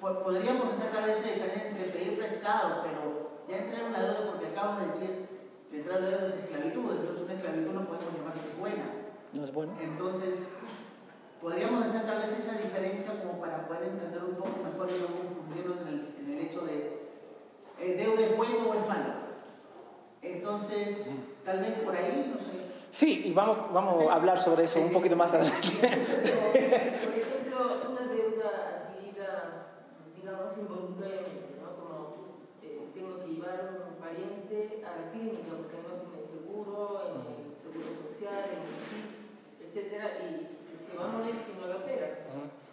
Podríamos 0.01 0.69
hacer 0.71 0.91
tal 0.91 1.05
vez 1.05 1.23
diferente 1.23 1.69
entre 1.69 1.85
pedir 1.85 2.17
prestado, 2.17 2.83
pero 2.83 3.41
ya 3.47 3.57
entré 3.57 3.81
en 3.81 3.87
una 3.87 4.01
deuda 4.01 4.31
porque 4.31 4.47
acabo 4.47 4.79
de 4.79 4.87
decir 4.87 5.27
que 5.69 5.77
entrar 5.77 5.99
en 5.99 6.05
deuda 6.05 6.27
es 6.27 6.33
esclavitud, 6.33 6.91
entonces 6.91 7.23
una 7.23 7.33
esclavitud 7.33 7.71
no 7.71 7.85
podemos 7.85 8.13
llamar 8.13 8.33
que 8.33 8.49
es 8.49 8.57
buena. 8.57 8.85
No 9.33 9.43
es 9.43 9.53
buena. 9.53 9.73
Entonces, 9.81 10.49
podríamos 11.41 11.85
hacer 11.85 12.03
tal 12.03 12.19
vez 12.19 12.37
esa 12.37 12.57
diferencia 12.57 13.13
como 13.21 13.39
para 13.39 13.67
poder 13.67 13.83
entender 13.83 14.23
un 14.23 14.35
poco 14.35 14.63
mejor 14.63 14.89
y 14.89 15.01
no 15.01 15.07
confundirnos 15.07 15.81
en 15.81 15.87
el, 15.87 16.15
en 16.19 16.37
el 16.37 16.45
hecho 16.45 16.61
de 16.61 16.97
eh, 17.79 17.95
deuda 17.97 18.21
es 18.21 18.37
bueno 18.37 18.69
o 18.69 18.73
es 18.73 18.87
malo. 18.87 19.13
Entonces, 20.21 21.11
tal 21.45 21.59
vez 21.59 21.73
por 21.79 21.95
ahí, 21.95 22.31
no 22.33 22.39
sé. 22.39 22.67
Sí, 22.89 23.23
y 23.25 23.33
vamos, 23.33 23.71
vamos 23.71 24.01
a 24.09 24.15
hablar 24.15 24.37
sobre 24.37 24.63
eso 24.63 24.79
un 24.79 24.91
poquito 24.91 25.15
más 25.15 25.33
adelante. 25.33 25.69
por 25.77 27.13
ejemplo, 27.13 27.81
digamos, 30.37 30.57
involuntariamente, 30.57 31.57
¿no? 31.57 31.73
Como 31.81 31.97
eh, 32.61 32.93
tengo 32.93 33.25
que 33.25 33.33
llevar 33.33 33.57
a 33.57 33.89
un 33.89 33.97
pariente 33.97 34.85
a 34.85 35.01
la 35.01 35.09
clínica 35.09 35.57
porque 35.57 35.81
no 35.81 35.97
tiene 36.05 36.21
seguro, 36.21 37.01
en 37.09 37.25
el 37.25 37.57
seguro 37.57 37.89
social, 38.05 38.45
en 38.53 38.61
el 38.61 38.77
SIS, 38.77 39.33
etcétera, 39.65 40.21
y 40.21 40.45
se 40.45 40.93
va 40.93 41.09
a 41.09 41.17
morir 41.17 41.33
si 41.41 41.57
no 41.57 41.65
lo 41.67 41.81
opera. 41.81 42.21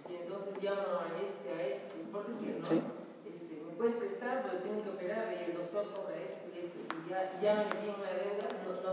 Y 0.04 0.14
entonces 0.14 0.60
llamo 0.60 1.00
a 1.00 1.08
este, 1.16 1.48
a 1.56 1.60
este, 1.64 2.04
por 2.12 2.28
decir, 2.28 2.60
¿no? 2.60 2.68
Este, 3.24 3.52
me 3.64 3.72
puedes 3.80 3.96
prestar, 3.96 4.44
pero 4.44 4.60
tengo 4.60 4.84
que 4.84 4.90
operar 4.90 5.32
y 5.32 5.50
el 5.50 5.56
doctor 5.56 5.88
cobra 5.96 6.20
esto 6.20 6.44
y 6.52 6.68
esto, 6.68 6.76
y 6.84 7.08
ya, 7.08 7.40
ya 7.40 7.64
me 7.64 7.64
metí 7.72 7.88
en 7.88 7.96
una 7.96 8.12
deuda, 8.12 8.44
no, 8.60 8.72
no, 8.84 8.92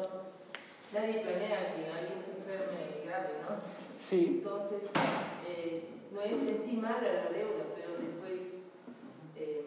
nadie 0.95 1.19
planea 1.19 1.75
que 1.75 1.91
alguien 1.91 2.23
se 2.23 2.39
enferme 2.39 3.03
grave, 3.03 3.35
¿no? 3.43 3.59
Sí. 3.99 4.39
Entonces, 4.39 4.83
eh, 5.47 5.91
no 6.11 6.21
es 6.21 6.39
en 6.47 6.57
sí 6.57 6.77
mala 6.77 7.01
la 7.01 7.29
deuda, 7.31 7.63
pero 7.75 7.90
eh, 9.41 9.65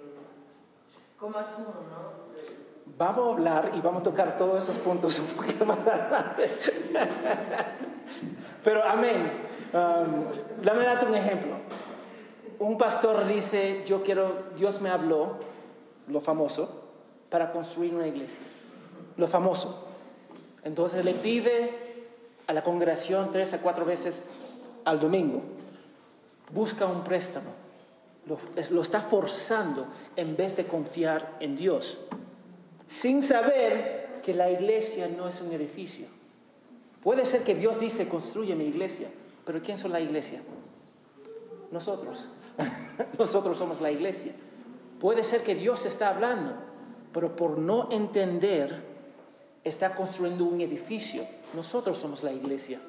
¿cómo 1.18 1.38
asumo, 1.38 1.66
no? 1.90 2.24
Vamos 2.96 3.26
a 3.26 3.32
hablar 3.32 3.72
y 3.74 3.80
vamos 3.80 4.00
a 4.00 4.04
tocar 4.04 4.36
todos 4.36 4.62
esos 4.62 4.76
puntos 4.76 5.18
un 5.18 5.26
poquito 5.26 5.64
más 5.64 5.86
adelante. 5.86 6.50
Pero 8.64 8.84
amén. 8.84 9.32
Um, 9.72 10.62
dame 10.62 10.84
darte 10.84 11.06
un 11.06 11.14
ejemplo. 11.14 11.56
Un 12.60 12.78
pastor 12.78 13.26
dice, 13.26 13.82
yo 13.84 14.02
quiero, 14.02 14.50
Dios 14.56 14.80
me 14.80 14.90
habló, 14.90 15.38
lo 16.06 16.20
famoso, 16.20 16.82
para 17.28 17.50
construir 17.50 17.94
una 17.94 18.06
iglesia. 18.06 18.38
Lo 19.16 19.26
famoso. 19.26 19.88
Entonces 20.62 21.04
le 21.04 21.14
pide 21.14 22.04
a 22.46 22.52
la 22.52 22.62
congregación 22.62 23.30
tres 23.30 23.54
a 23.54 23.60
cuatro 23.60 23.84
veces 23.84 24.24
al 24.84 25.00
domingo, 25.00 25.42
busca 26.52 26.86
un 26.86 27.02
préstamo. 27.02 27.63
Lo, 28.26 28.80
está 28.80 29.00
forzando 29.00 29.86
en 30.16 30.36
vez 30.36 30.56
de 30.56 30.66
confiar 30.66 31.36
en 31.40 31.56
Dios, 31.56 31.98
sin 32.88 33.22
saber 33.22 34.20
que 34.22 34.32
la 34.32 34.50
iglesia 34.50 35.08
no 35.08 35.28
es 35.28 35.40
un 35.40 35.52
edificio. 35.52 36.06
Puede 37.02 37.26
ser 37.26 37.42
que 37.42 37.54
Dios 37.54 37.78
dice, 37.78 38.08
construye 38.08 38.54
mi 38.54 38.64
iglesia, 38.64 39.08
pero 39.44 39.62
¿quién 39.62 39.76
son 39.76 39.92
la 39.92 40.00
iglesia? 40.00 40.40
Nosotros. 41.70 42.28
Nosotros 43.18 43.58
somos 43.58 43.80
la 43.80 43.90
iglesia. 43.90 44.32
Puede 45.00 45.22
ser 45.22 45.42
que 45.42 45.54
Dios 45.54 45.84
está 45.84 46.08
hablando, 46.08 46.54
pero 47.12 47.36
por 47.36 47.58
no 47.58 47.90
entender, 47.92 48.82
está 49.64 49.94
construyendo 49.94 50.44
un 50.44 50.60
edificio. 50.60 51.26
Nosotros 51.54 51.98
somos 51.98 52.22
la 52.22 52.32
iglesia. 52.32 52.80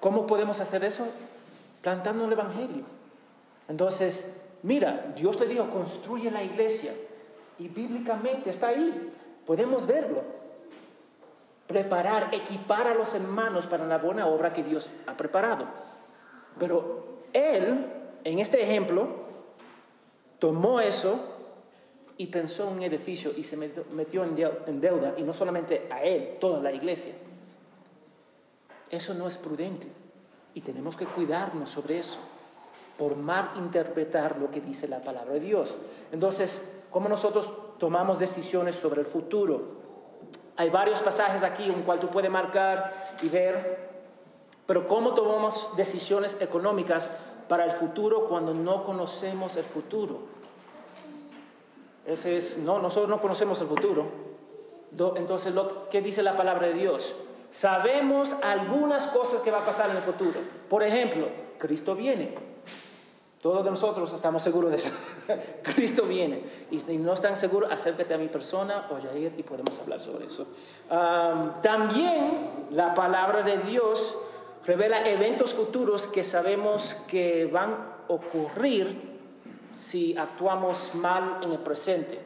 ¿Cómo 0.00 0.26
podemos 0.26 0.60
hacer 0.60 0.82
eso? 0.84 1.06
Plantando 1.82 2.24
el 2.24 2.32
Evangelio. 2.32 2.84
Entonces, 3.70 4.24
mira, 4.64 5.12
Dios 5.16 5.38
le 5.38 5.46
dijo, 5.46 5.70
construye 5.70 6.28
la 6.32 6.42
iglesia. 6.42 6.92
Y 7.56 7.68
bíblicamente 7.68 8.50
está 8.50 8.68
ahí. 8.68 9.12
Podemos 9.46 9.86
verlo. 9.86 10.22
Preparar, 11.68 12.34
equipar 12.34 12.88
a 12.88 12.94
los 12.94 13.14
hermanos 13.14 13.66
para 13.66 13.86
la 13.86 13.98
buena 13.98 14.26
obra 14.26 14.52
que 14.52 14.64
Dios 14.64 14.90
ha 15.06 15.16
preparado. 15.16 15.66
Pero 16.58 17.20
Él, 17.32 17.86
en 18.24 18.40
este 18.40 18.60
ejemplo, 18.60 19.06
tomó 20.40 20.80
eso 20.80 21.20
y 22.16 22.26
pensó 22.26 22.68
en 22.68 22.74
un 22.74 22.82
edificio 22.82 23.30
y 23.36 23.44
se 23.44 23.56
metió 23.56 24.24
en 24.24 24.80
deuda, 24.80 25.14
y 25.16 25.22
no 25.22 25.32
solamente 25.32 25.86
a 25.90 26.02
Él, 26.02 26.38
toda 26.40 26.60
la 26.60 26.72
iglesia. 26.72 27.12
Eso 28.90 29.14
no 29.14 29.28
es 29.28 29.38
prudente 29.38 29.86
y 30.54 30.60
tenemos 30.60 30.96
que 30.96 31.06
cuidarnos 31.06 31.70
sobre 31.70 32.00
eso 32.00 32.18
por 33.00 33.16
mal 33.16 33.52
interpretar 33.56 34.36
lo 34.38 34.50
que 34.50 34.60
dice 34.60 34.86
la 34.86 35.00
palabra 35.00 35.32
de 35.32 35.40
Dios. 35.40 35.78
Entonces, 36.12 36.62
¿cómo 36.90 37.08
nosotros 37.08 37.50
tomamos 37.78 38.18
decisiones 38.18 38.76
sobre 38.76 39.00
el 39.00 39.06
futuro? 39.06 39.62
Hay 40.58 40.68
varios 40.68 41.00
pasajes 41.00 41.42
aquí 41.42 41.64
en 41.64 41.80
cual 41.80 41.98
tú 41.98 42.08
puedes 42.08 42.30
marcar 42.30 43.16
y 43.22 43.30
ver, 43.30 43.88
pero 44.66 44.86
¿cómo 44.86 45.14
tomamos 45.14 45.74
decisiones 45.78 46.36
económicas 46.42 47.10
para 47.48 47.64
el 47.64 47.70
futuro 47.70 48.28
cuando 48.28 48.52
no 48.52 48.84
conocemos 48.84 49.56
el 49.56 49.64
futuro? 49.64 50.18
Ese 52.04 52.36
es, 52.36 52.58
no, 52.58 52.80
nosotros 52.80 53.08
no 53.08 53.22
conocemos 53.22 53.58
el 53.62 53.68
futuro. 53.68 54.04
Entonces, 55.16 55.54
¿qué 55.90 56.02
dice 56.02 56.22
la 56.22 56.36
palabra 56.36 56.66
de 56.66 56.74
Dios? 56.74 57.14
Sabemos 57.48 58.36
algunas 58.42 59.06
cosas 59.06 59.40
que 59.40 59.50
va 59.50 59.60
a 59.60 59.64
pasar 59.64 59.88
en 59.88 59.96
el 59.96 60.02
futuro. 60.02 60.38
Por 60.68 60.82
ejemplo, 60.82 61.28
Cristo 61.56 61.94
viene. 61.94 62.49
Todos 63.40 63.64
nosotros 63.64 64.12
estamos 64.12 64.42
seguros 64.42 64.70
de 64.70 64.76
eso. 64.76 64.90
Cristo 65.62 66.02
viene. 66.04 66.42
Y 66.70 66.78
si 66.78 66.98
no 66.98 67.14
están 67.14 67.36
seguros, 67.36 67.72
acércate 67.72 68.12
a 68.12 68.18
mi 68.18 68.28
persona 68.28 68.88
o 68.90 69.00
Jair 69.00 69.32
y 69.36 69.42
podemos 69.42 69.78
hablar 69.80 70.00
sobre 70.00 70.26
eso. 70.26 70.46
Am, 70.90 71.62
también 71.62 72.66
la 72.70 72.92
palabra 72.92 73.42
de 73.42 73.56
Dios 73.58 74.18
revela 74.66 75.08
eventos 75.08 75.54
futuros 75.54 76.06
que 76.06 76.22
sabemos 76.22 76.98
que 77.08 77.46
van 77.46 77.70
a 77.70 77.96
ocurrir 78.08 79.08
si 79.72 80.14
actuamos 80.18 80.94
mal 80.94 81.38
en 81.42 81.52
el 81.52 81.60
presente. 81.60 82.20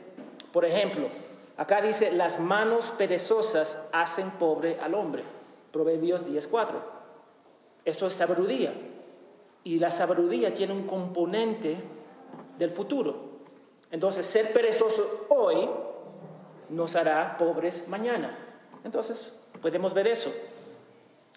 Por 0.52 0.64
ejemplo, 0.64 1.09
acá 1.56 1.80
dice, 1.80 2.11
las 2.11 2.40
manos 2.40 2.92
perezosas 2.99 3.76
hacen 3.92 4.33
pobre 4.33 4.80
al 4.80 4.94
hombre. 4.94 5.23
Proverbios 5.71 6.26
10.4. 6.26 6.71
Eso 7.85 8.06
es 8.09 8.14
sabiduría. 8.14 8.73
Y 9.64 9.78
la 9.78 9.90
sabiduría 9.90 10.52
tiene 10.52 10.73
un 10.73 10.87
componente 10.87 11.76
del 12.59 12.71
futuro. 12.71 13.16
Entonces, 13.90 14.26
ser 14.26 14.52
perezoso 14.52 15.26
hoy 15.30 15.68
nos 16.68 16.94
hará 16.97 17.37
pobres 17.37 17.88
mañana. 17.88 18.37
Entonces, 18.85 19.33
podemos 19.61 19.94
ver 19.94 20.06
eso. 20.09 20.30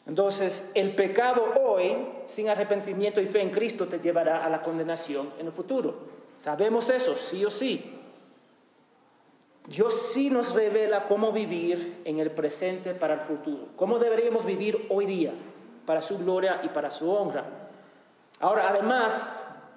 Entonces, 0.05 0.69
el 0.73 0.95
pecado 0.95 1.53
hoy, 1.61 1.97
sin 2.25 2.49
arrepentimiento 2.49 3.19
y 3.21 3.25
fe 3.25 3.41
en 3.41 3.49
Cristo, 3.49 3.87
te 3.87 3.99
llevará 3.99 4.45
a 4.45 4.49
la 4.49 4.61
condenación 4.61 5.31
en 5.39 5.47
el 5.47 5.51
futuro. 5.51 5.95
Sabemos 6.37 6.89
eso, 6.89 7.15
sí 7.15 7.43
o 7.43 7.49
sí. 7.49 7.93
Dios 9.67 10.11
sí 10.13 10.29
nos 10.29 10.53
revela 10.53 11.05
cómo 11.05 11.33
vivir 11.33 12.01
en 12.05 12.19
el 12.19 12.31
presente 12.31 12.93
para 12.93 13.15
el 13.15 13.19
futuro, 13.19 13.67
cómo 13.75 13.99
deberíamos 13.99 14.45
vivir 14.45 14.85
hoy 14.89 15.05
día 15.05 15.33
para 15.85 16.01
su 16.01 16.17
gloria 16.19 16.61
y 16.63 16.69
para 16.69 16.89
su 16.89 17.11
honra. 17.11 17.66
Ahora, 18.39 18.69
además 18.69 19.27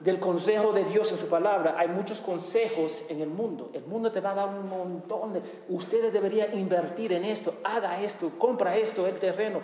del 0.00 0.18
consejo 0.18 0.72
de 0.72 0.84
Dios 0.84 1.12
en 1.12 1.18
su 1.18 1.26
palabra, 1.26 1.74
hay 1.78 1.88
muchos 1.88 2.20
consejos 2.20 3.04
en 3.10 3.20
el 3.20 3.28
mundo. 3.28 3.70
El 3.74 3.84
mundo 3.84 4.10
te 4.10 4.20
va 4.20 4.32
a 4.32 4.34
dar 4.34 4.48
un 4.48 4.68
montón 4.68 5.34
de... 5.34 5.42
Ustedes 5.68 6.12
deberían 6.12 6.58
invertir 6.58 7.12
en 7.12 7.24
esto, 7.24 7.54
haga 7.64 8.00
esto, 8.00 8.30
compra 8.38 8.76
esto, 8.76 9.06
el 9.06 9.18
terreno. 9.18 9.60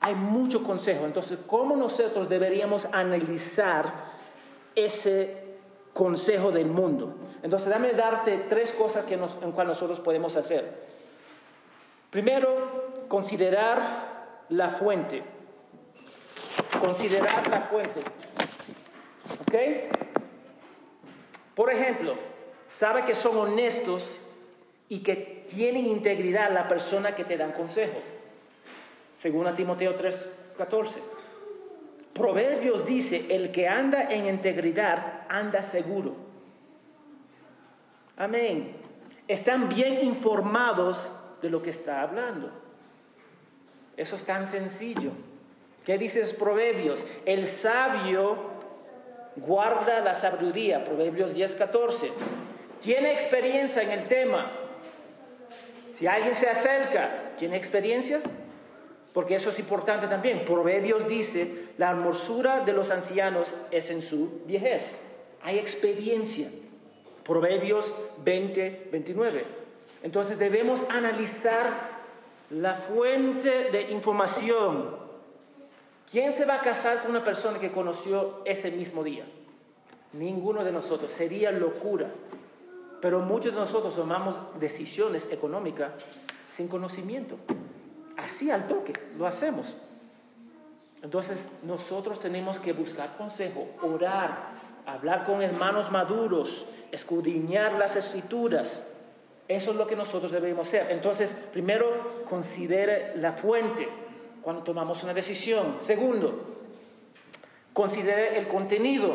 Hay 0.00 0.14
mucho 0.14 0.62
consejo. 0.62 1.06
Entonces, 1.06 1.40
¿cómo 1.46 1.76
nosotros 1.76 2.28
deberíamos 2.28 2.86
analizar 2.92 3.92
ese 4.76 5.56
consejo 5.92 6.52
del 6.52 6.68
mundo? 6.68 7.14
Entonces, 7.42 7.68
dame 7.68 7.92
darte 7.94 8.46
tres 8.48 8.72
cosas 8.72 9.04
que 9.04 9.14
en 9.14 9.52
cual 9.52 9.66
nosotros 9.66 9.98
podemos 9.98 10.36
hacer. 10.36 10.86
Primero, 12.10 13.06
considerar 13.08 14.44
la 14.50 14.70
fuente. 14.70 15.37
Considerar 16.80 17.48
la 17.48 17.62
fuente. 17.62 18.00
¿Ok? 19.40 19.54
Por 21.54 21.72
ejemplo, 21.72 22.14
sabe 22.68 23.04
que 23.04 23.14
son 23.14 23.36
honestos 23.36 24.18
y 24.88 25.00
que 25.00 25.44
tienen 25.48 25.86
integridad 25.86 26.52
la 26.52 26.68
persona 26.68 27.14
que 27.14 27.24
te 27.24 27.36
dan 27.36 27.52
consejo. 27.52 27.98
Según 29.20 29.46
a 29.46 29.56
Timoteo 29.56 29.96
3:14. 29.96 31.00
Proverbios 32.12 32.84
dice, 32.86 33.26
el 33.30 33.52
que 33.52 33.68
anda 33.68 34.12
en 34.12 34.26
integridad 34.26 35.22
anda 35.28 35.62
seguro. 35.62 36.16
Amén. 38.16 38.76
Están 39.28 39.68
bien 39.68 40.04
informados 40.04 41.10
de 41.40 41.50
lo 41.50 41.62
que 41.62 41.70
está 41.70 42.02
hablando. 42.02 42.50
Eso 43.96 44.16
es 44.16 44.24
tan 44.24 44.46
sencillo. 44.46 45.12
¿Qué 45.88 45.96
dices 45.96 46.34
Proverbios? 46.34 47.02
El 47.24 47.46
sabio 47.46 48.36
guarda 49.36 50.00
la 50.00 50.12
sabiduría, 50.12 50.84
Proverbios 50.84 51.34
10:14. 51.34 52.10
Tiene 52.78 53.10
experiencia 53.10 53.80
en 53.80 53.92
el 53.92 54.06
tema. 54.06 54.52
Si 55.94 56.06
alguien 56.06 56.34
se 56.34 56.46
acerca, 56.46 57.32
¿tiene 57.38 57.56
experiencia? 57.56 58.20
Porque 59.14 59.36
eso 59.36 59.48
es 59.48 59.58
importante 59.58 60.08
también. 60.08 60.44
Proverbios 60.44 61.08
dice, 61.08 61.68
la 61.78 61.92
hermosura 61.92 62.66
de 62.66 62.74
los 62.74 62.90
ancianos 62.90 63.54
es 63.70 63.90
en 63.90 64.02
su 64.02 64.42
viejez. 64.44 64.94
Hay 65.42 65.58
experiencia. 65.58 66.50
Proverbios 67.24 67.94
20, 68.18 68.88
29. 68.92 69.42
Entonces 70.02 70.38
debemos 70.38 70.84
analizar 70.90 71.64
la 72.50 72.74
fuente 72.74 73.70
de 73.70 73.90
información. 73.90 75.07
¿Quién 76.10 76.32
se 76.32 76.46
va 76.46 76.54
a 76.54 76.60
casar 76.60 77.02
con 77.02 77.10
una 77.10 77.22
persona 77.22 77.58
que 77.58 77.70
conoció 77.70 78.40
ese 78.46 78.70
mismo 78.70 79.04
día? 79.04 79.26
Ninguno 80.14 80.64
de 80.64 80.72
nosotros. 80.72 81.12
Sería 81.12 81.50
locura. 81.50 82.10
Pero 83.02 83.20
muchos 83.20 83.52
de 83.52 83.60
nosotros 83.60 83.94
tomamos 83.94 84.40
decisiones 84.58 85.30
económicas 85.30 85.92
sin 86.50 86.66
conocimiento. 86.68 87.36
Así 88.16 88.50
al 88.50 88.66
toque, 88.66 88.94
lo 89.18 89.26
hacemos. 89.26 89.76
Entonces 91.02 91.44
nosotros 91.62 92.18
tenemos 92.18 92.58
que 92.58 92.72
buscar 92.72 93.16
consejo, 93.18 93.68
orar, 93.82 94.54
hablar 94.86 95.24
con 95.24 95.42
hermanos 95.42 95.92
maduros, 95.92 96.66
escudriñar 96.90 97.74
las 97.74 97.96
escrituras. 97.96 98.88
Eso 99.46 99.70
es 99.70 99.76
lo 99.76 99.86
que 99.86 99.94
nosotros 99.94 100.32
debemos 100.32 100.66
hacer. 100.66 100.90
Entonces, 100.90 101.32
primero, 101.52 102.24
considere 102.28 103.14
la 103.16 103.32
fuente 103.32 104.07
cuando 104.42 104.62
tomamos 104.62 105.02
una 105.02 105.14
decisión. 105.14 105.76
Segundo, 105.80 106.56
considere 107.72 108.38
el 108.38 108.48
contenido. 108.48 109.14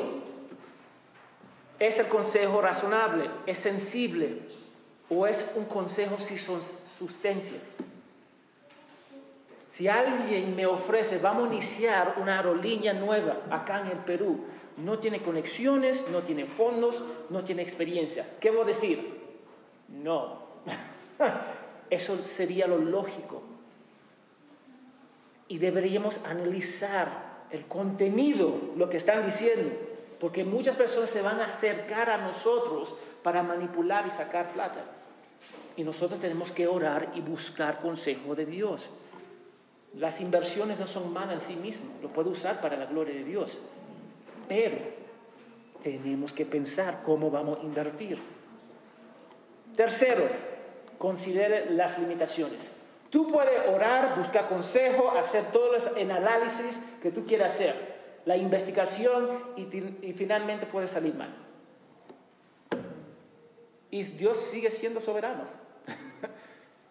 ¿Es 1.80 2.00
el 2.00 2.08
consejo 2.08 2.62
razonable? 2.62 3.30
¿Es 3.46 3.58
sensible? 3.58 4.40
¿O 5.10 5.28
es 5.28 5.54
un 5.56 5.66
consejo 5.66 6.18
sin 6.20 6.38
sustancia? 6.98 7.58
Si 9.70 9.88
alguien 9.88 10.56
me 10.56 10.68
ofrece, 10.68 11.18
vamos 11.18 11.50
a 11.50 11.52
iniciar 11.52 12.16
una 12.22 12.38
aerolínea 12.38 12.94
nueva 12.94 13.42
acá 13.50 13.82
en 13.82 13.88
el 13.88 13.98
Perú, 13.98 14.46
no 14.78 15.00
tiene 15.00 15.22
conexiones, 15.22 16.06
no 16.12 16.22
tiene 16.22 16.46
fondos, 16.46 17.04
no 17.30 17.44
tiene 17.44 17.64
experiencia, 17.64 18.26
¿qué 18.40 18.52
voy 18.52 18.62
a 18.62 18.66
decir? 18.66 19.20
No. 19.90 20.44
Eso 21.90 22.16
sería 22.18 22.68
lo 22.68 22.78
lógico. 22.78 23.42
Y 25.48 25.58
deberíamos 25.58 26.26
analizar 26.26 27.46
el 27.52 27.66
contenido, 27.66 28.56
lo 28.76 28.90
que 28.90 28.98
están 28.98 29.26
diciendo, 29.26 29.70
porque 30.20 30.44
muchas 30.44 30.76
personas 30.76 31.10
se 31.10 31.22
van 31.22 31.40
a 31.40 31.46
acercar 31.46 32.10
a 32.10 32.18
nosotros 32.18 32.96
para 33.22 33.44
manipular 33.44 34.08
y 34.08 34.10
sacar 34.10 34.52
plata. 34.52 34.84
Y 35.76 35.84
nosotros 35.84 36.20
tenemos 36.20 36.52
que 36.52 36.68
orar 36.68 37.12
y 37.16 37.22
buscar 37.22 37.80
consejo 37.82 38.36
de 38.36 38.46
Dios. 38.46 38.90
Las 39.96 40.22
inversiones 40.22 40.80
no 40.80 40.88
son 40.88 41.14
malas 41.14 41.34
en 41.36 41.56
sí 41.56 41.62
mismas, 41.62 41.90
lo 42.02 42.10
puedo 42.10 42.32
usar 42.32 42.62
para 42.62 42.78
la 42.78 42.86
gloria 42.86 43.14
de 43.14 43.24
Dios. 43.24 43.60
Pero 44.48 44.78
tenemos 45.84 46.34
que 46.34 46.46
pensar 46.46 47.02
cómo 47.04 47.30
vamos 47.30 47.60
a 47.60 47.64
invertir. 47.64 48.18
Tercero, 49.76 50.24
considere 50.98 51.70
las 51.72 52.00
limitaciones. 52.00 52.72
Tú 53.14 53.28
puedes 53.28 53.70
orar, 53.70 54.18
buscar 54.18 54.50
consejo, 54.50 55.12
hacer 55.12 55.52
todos 55.52 55.72
los 55.72 55.86
análisis 56.10 56.80
que 57.00 57.12
tú 57.12 57.28
quieras 57.28 57.54
hacer, 57.54 57.76
la 58.26 58.36
investigación 58.36 59.40
y, 59.56 60.14
finalmente 60.14 60.66
puede 60.66 60.88
salir 60.88 61.14
mal. 61.14 61.30
Y 63.92 64.02
Dios 64.02 64.38
sigue 64.50 64.72
siendo 64.72 65.00
soberano. 65.00 65.44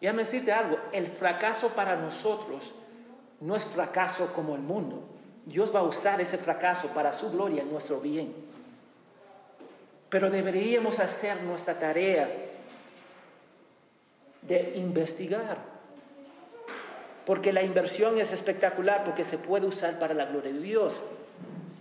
y 0.00 0.02
déjame 0.06 0.22
decirte 0.22 0.52
algo, 0.52 0.78
el 0.92 1.08
fracaso 1.08 1.70
para 1.70 1.96
nosotros 1.96 2.72
no 3.40 3.56
es 3.56 3.64
fracaso 3.64 4.32
como 4.32 4.54
el 4.54 4.62
mundo. 4.62 5.02
Dios 5.44 5.74
va 5.74 5.80
a 5.80 5.82
usar 5.82 6.20
ese 6.20 6.38
fracaso 6.38 6.86
para 6.94 7.12
su 7.12 7.32
gloria, 7.32 7.64
nuestro 7.64 7.98
bien. 7.98 8.32
Pero 10.08 10.30
deberíamos 10.30 11.00
hacer 11.00 11.42
nuestra 11.42 11.80
tarea 11.80 12.32
de 14.42 14.74
investigar. 14.76 15.72
Porque 17.26 17.52
la 17.52 17.62
inversión 17.62 18.18
es 18.18 18.32
espectacular, 18.32 19.04
porque 19.04 19.24
se 19.24 19.38
puede 19.38 19.66
usar 19.66 19.98
para 19.98 20.14
la 20.14 20.26
gloria 20.26 20.52
de 20.52 20.60
Dios. 20.60 21.02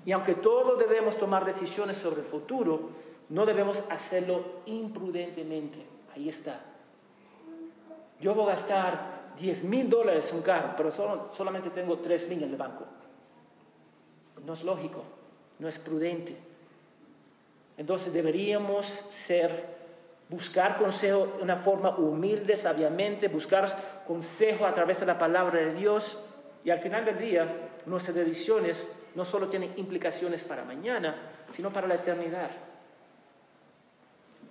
Y 0.06 0.12
aunque 0.12 0.36
todos 0.36 0.77
debemos 0.80 1.17
tomar 1.17 1.45
decisiones 1.45 1.97
sobre 1.97 2.21
el 2.21 2.27
futuro, 2.27 2.89
no 3.30 3.45
debemos 3.45 3.89
hacerlo 3.89 4.43
imprudentemente. 4.65 5.80
Ahí 6.15 6.30
está. 6.30 6.62
Yo 8.19 8.36
voy 8.36 8.45
a 8.45 8.49
gastar 8.49 9.21
10 9.38 9.63
mil 9.63 9.89
dólares 9.89 10.30
en 10.30 10.38
un 10.38 10.43
carro, 10.43 10.73
pero 10.77 10.91
solo, 10.91 11.30
solamente 11.36 11.69
tengo 11.69 11.97
3 11.97 12.30
mil 12.30 12.43
en 12.43 12.51
el 12.51 12.58
banco. 12.58 12.86
No 14.45 14.54
es 14.54 14.63
lógico, 14.63 15.04
no 15.60 15.67
es 15.67 15.77
prudente. 15.80 16.36
Entonces 17.77 18.13
deberíamos 18.13 18.86
ser, 19.10 19.81
buscar 20.32 20.78
consejo 20.78 21.28
de 21.38 21.44
una 21.44 21.58
forma 21.58 21.98
humilde, 21.98 22.56
sabiamente, 22.56 23.28
buscar 23.28 24.02
consejo 24.08 24.65
a 24.65 24.74
través 24.74 25.02
de 25.02 25.06
la 25.06 25.20
palabra 25.20 25.60
de 25.60 25.76
Dios 25.76 26.17
Y 26.63 26.70
al 26.70 26.80
final 26.80 27.04
del 27.06 27.17
día, 27.17 27.48
nuestras 27.88 28.15
decisiones 28.15 28.88
no 29.15 29.26
solo 29.26 29.50
tienen 29.50 29.74
implicaciones 29.78 30.44
para 30.44 30.63
mañana, 30.63 31.15
sino 31.50 31.74
para 31.74 31.88
la 31.88 31.96
eternidad. 31.96 32.52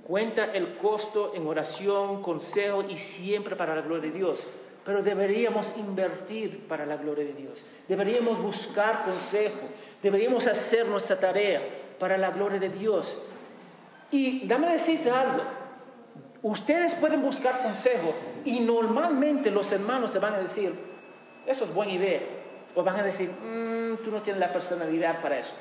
Cuenta 0.02 0.46
el 0.52 0.76
costo 0.76 1.32
en 1.36 1.46
oración, 1.46 2.20
consejo 2.20 2.82
y 2.82 2.96
siempre 2.96 3.54
para 3.54 3.76
la 3.76 3.82
gloria 3.82 4.10
de 4.10 4.18
Dios. 4.18 4.44
Pero 4.84 5.04
deberíamos 5.04 5.76
invertir 5.78 6.66
para 6.66 6.84
la 6.84 6.96
gloria 6.96 7.24
de 7.24 7.32
Dios. 7.34 7.64
Deberíamos 7.86 8.42
buscar 8.42 9.04
consejo. 9.04 9.68
Deberíamos 10.02 10.48
hacer 10.48 10.88
nuestra 10.88 11.20
tarea 11.20 11.62
para 12.00 12.18
la 12.18 12.32
gloria 12.32 12.58
de 12.58 12.70
Dios. 12.70 13.18
Y 14.10 14.48
dame 14.48 14.72
decirte 14.72 15.12
algo. 15.12 15.59
Ustedes 16.42 16.94
pueden 16.94 17.20
buscar 17.22 17.62
consejo 17.62 18.14
y 18.44 18.60
normalmente 18.60 19.50
los 19.50 19.70
hermanos 19.72 20.12
te 20.12 20.18
van 20.18 20.34
a 20.34 20.38
decir, 20.38 20.72
eso 21.46 21.64
es 21.64 21.74
buena 21.74 21.92
idea. 21.92 22.20
O 22.74 22.82
van 22.82 22.98
a 22.98 23.02
decir, 23.02 23.30
"Mm, 23.30 23.96
tú 24.02 24.10
no 24.10 24.22
tienes 24.22 24.40
la 24.40 24.52
personalidad 24.52 25.20
para 25.20 25.38
eso. 25.38 25.52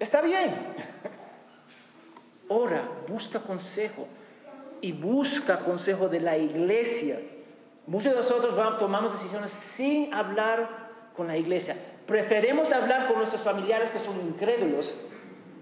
Está 0.00 0.22
bien. 0.22 0.50
Ora, 2.48 2.82
busca 3.08 3.40
consejo 3.40 4.06
y 4.80 4.92
busca 4.92 5.58
consejo 5.58 6.08
de 6.08 6.20
la 6.20 6.36
iglesia. 6.38 7.18
Muchos 7.86 8.12
de 8.12 8.16
nosotros 8.16 8.56
vamos- 8.56 8.78
tomamos 8.78 9.12
decisiones 9.12 9.50
sin 9.76 10.12
hablar 10.14 10.68
con 11.16 11.26
la 11.26 11.36
iglesia. 11.36 11.76
Preferimos 12.06 12.72
hablar 12.72 13.08
con 13.08 13.16
nuestros 13.18 13.42
familiares 13.42 13.90
que 13.90 13.98
son 14.00 14.16
incrédulos 14.20 14.94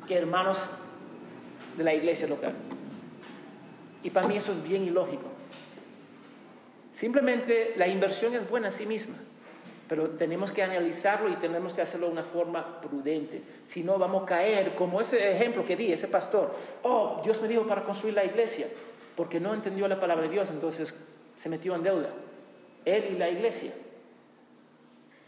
que 0.06 0.16
hermanos 0.16 0.70
de 1.76 1.84
la 1.84 1.94
iglesia 1.94 2.26
local. 2.28 2.52
Y 4.04 4.10
para 4.10 4.28
mí 4.28 4.36
eso 4.36 4.52
es 4.52 4.62
bien 4.62 4.84
ilógico. 4.84 5.24
Simplemente 6.92 7.74
la 7.76 7.88
inversión 7.88 8.34
es 8.34 8.48
buena 8.48 8.68
en 8.68 8.72
sí 8.72 8.86
misma, 8.86 9.16
pero 9.88 10.10
tenemos 10.10 10.52
que 10.52 10.62
analizarlo 10.62 11.28
y 11.28 11.36
tenemos 11.36 11.74
que 11.74 11.82
hacerlo 11.82 12.06
de 12.06 12.12
una 12.12 12.22
forma 12.22 12.80
prudente. 12.80 13.42
Si 13.64 13.82
no, 13.82 13.98
vamos 13.98 14.22
a 14.22 14.26
caer 14.26 14.74
como 14.76 15.00
ese 15.00 15.32
ejemplo 15.32 15.64
que 15.64 15.74
di, 15.74 15.90
ese 15.90 16.06
pastor. 16.06 16.54
Oh, 16.82 17.20
Dios 17.24 17.42
me 17.42 17.48
dijo 17.48 17.66
para 17.66 17.82
construir 17.82 18.14
la 18.14 18.24
iglesia, 18.24 18.68
porque 19.16 19.40
no 19.40 19.54
entendió 19.54 19.88
la 19.88 19.98
palabra 19.98 20.24
de 20.24 20.30
Dios, 20.30 20.50
entonces 20.50 20.94
se 21.36 21.48
metió 21.48 21.74
en 21.74 21.82
deuda. 21.82 22.10
Él 22.84 23.08
y 23.14 23.18
la 23.18 23.28
iglesia. 23.28 23.72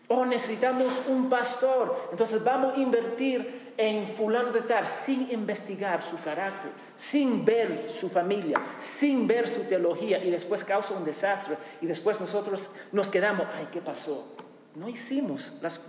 Oh, 0.09 0.25
necesitamos 0.25 1.03
un 1.09 1.29
pastor. 1.29 2.09
Entonces 2.13 2.43
vamos 2.45 2.75
a 2.75 2.81
invertir 2.81 3.73
en 3.77 4.07
fulano 4.07 4.53
de 4.53 4.63
tal 4.63 4.87
sin 4.87 5.31
investigar 5.31 6.01
su 6.03 6.17
carácter, 6.23 6.71
sin 6.97 7.45
ver 7.45 7.91
su 7.91 8.09
familia, 8.09 8.57
sin 8.79 9.27
ver 9.27 9.49
su 9.49 9.65
teología 9.65 10.23
y 10.25 10.31
después 10.31 10.65
causa 10.65 10.95
un 10.95 11.05
desastre 11.05 11.57
y 11.83 11.87
después 11.87 12.21
nosotros 12.21 12.71
nos 12.93 13.09
quedamos, 13.09 13.47
ay, 13.59 13.69
¿qué 13.73 13.81
pasó? 13.83 14.35
No 14.77 14.89
hicimos 14.89 15.53
las- 15.61 15.81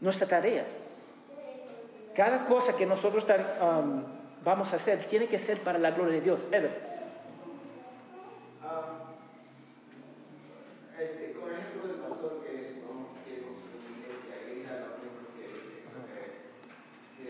nuestra 0.00 0.26
tarea. 0.26 0.66
Cada 2.16 2.46
cosa 2.46 2.76
que 2.76 2.86
nosotros 2.86 3.24
um, 3.60 4.02
vamos 4.44 4.72
a 4.72 4.76
hacer 4.76 5.04
tiene 5.06 5.26
que 5.26 5.38
ser 5.38 5.58
para 5.60 5.78
la 5.78 5.90
gloria 5.90 6.14
de 6.14 6.20
Dios. 6.22 6.46
Ah, 8.62 9.04
el- 10.98 11.24
el- 11.24 11.32
con 11.38 11.50
el 11.50 11.58
ejemplo 11.60 11.88
del 11.88 11.96
pastor 12.00 12.42
que 12.44 12.54
es 12.58 12.66
¿no? 12.78 13.10
que 13.24 13.42
construye 13.42 13.82
una 13.90 13.98
iglesia, 14.06 14.34
iglesia 14.46 14.70
no 14.78 14.86
ejemplo 14.94 15.26
que, 15.34 15.44
que, 17.18 17.28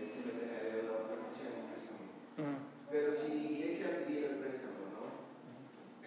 que 0.00 0.08
se 0.08 0.18
mete 0.26 0.42
en 0.44 0.50
la 0.56 0.60
deuda 0.72 0.92
o 1.04 1.08
formación 1.08 1.50
en 1.52 1.64
préstamo. 1.68 2.04
Mm. 2.40 2.58
Pero 2.90 3.06
si 3.12 3.28
la 3.28 3.50
iglesia 3.60 3.86
pidiera 4.06 4.28
el 4.32 4.38
préstamo, 4.40 4.80
¿no? 4.94 5.02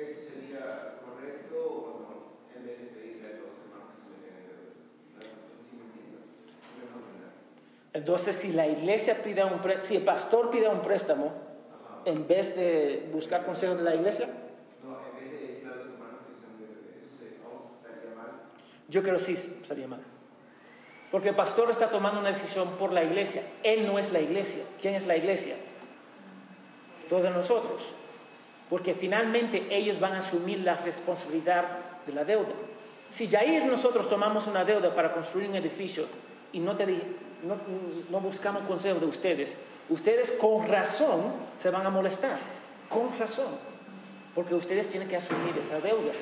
¿Eso 0.02 0.18
sería 0.26 0.98
correcto 1.06 1.54
o 1.54 2.02
no? 2.02 2.10
En 2.58 2.66
vez 2.66 2.76
de 2.82 2.88
pedirle 2.98 3.28
a 3.30 3.34
los 3.46 3.54
hermanos 3.62 3.94
que 3.94 3.98
se 4.02 4.06
meten 4.10 4.34
en 4.42 4.46
deudas. 4.50 4.74
No 5.22 5.54
sé 5.54 5.62
si 5.70 5.74
me 5.78 5.86
entiendo. 5.86 6.18
No 6.82 6.98
me 6.98 6.98
entiendo. 6.98 7.30
Entonces, 8.08 8.38
si 8.38 8.54
la 8.54 8.66
iglesia 8.66 9.22
pide 9.22 9.44
un 9.44 9.60
pré- 9.62 9.82
si 9.82 9.98
el 9.98 10.04
pastor 10.04 10.50
pide 10.50 10.70
un 10.70 10.82
préstamo, 10.82 11.34
en 12.06 12.26
vez 12.26 12.56
de 12.56 13.10
buscar 13.12 13.46
consejo 13.46 13.76
de 13.76 13.84
la 13.84 13.96
iglesia, 13.96 14.28
que 14.28 14.32
yo 18.88 19.04
creo 19.04 19.20
sí 19.20 19.36
sería 19.68 19.90
mal. 19.90 20.00
Porque 21.12 21.28
el 21.30 21.36
pastor 21.36 21.70
está 21.70 21.90
tomando 21.90 22.22
una 22.22 22.30
decisión 22.30 22.70
por 22.80 22.94
la 22.94 23.04
iglesia. 23.04 23.44
Él 23.62 23.86
no 23.86 24.00
es 24.00 24.14
la 24.14 24.22
iglesia. 24.22 24.64
¿Quién 24.82 24.96
es 24.96 25.06
la 25.06 25.18
iglesia? 25.18 25.56
Todos 27.10 27.30
nosotros. 27.36 27.82
Porque 28.70 28.94
finalmente 28.94 29.68
ellos 29.70 30.00
van 30.00 30.14
a 30.14 30.20
asumir 30.20 30.60
la 30.60 30.76
responsabilidad 30.76 31.66
de 32.06 32.14
la 32.14 32.24
deuda. 32.24 32.54
Si 33.10 33.28
Jair 33.28 33.66
nosotros 33.66 34.10
tomamos 34.10 34.48
una 34.48 34.64
deuda 34.64 34.96
para 34.96 35.12
construir 35.12 35.50
un 35.50 35.56
edificio 35.56 36.06
y 36.58 36.60
no, 36.60 36.76
te 36.76 36.88
no, 36.88 37.56
no 38.10 38.20
buscamos 38.20 38.64
consejo 38.64 39.00
de 39.00 39.06
ustedes, 39.06 39.56
ustedes 39.90 40.32
con 40.32 40.68
razón 40.68 41.34
se 41.62 41.70
van 41.70 41.86
a 41.86 41.92
molestar. 41.92 42.36
Con 42.90 43.16
razón. 43.20 43.46
Porque 44.34 44.56
ustedes 44.56 44.88
tienen 44.88 45.08
que 45.08 45.18
asumir 45.18 45.56
esa 45.56 45.80
deuda. 45.80 46.14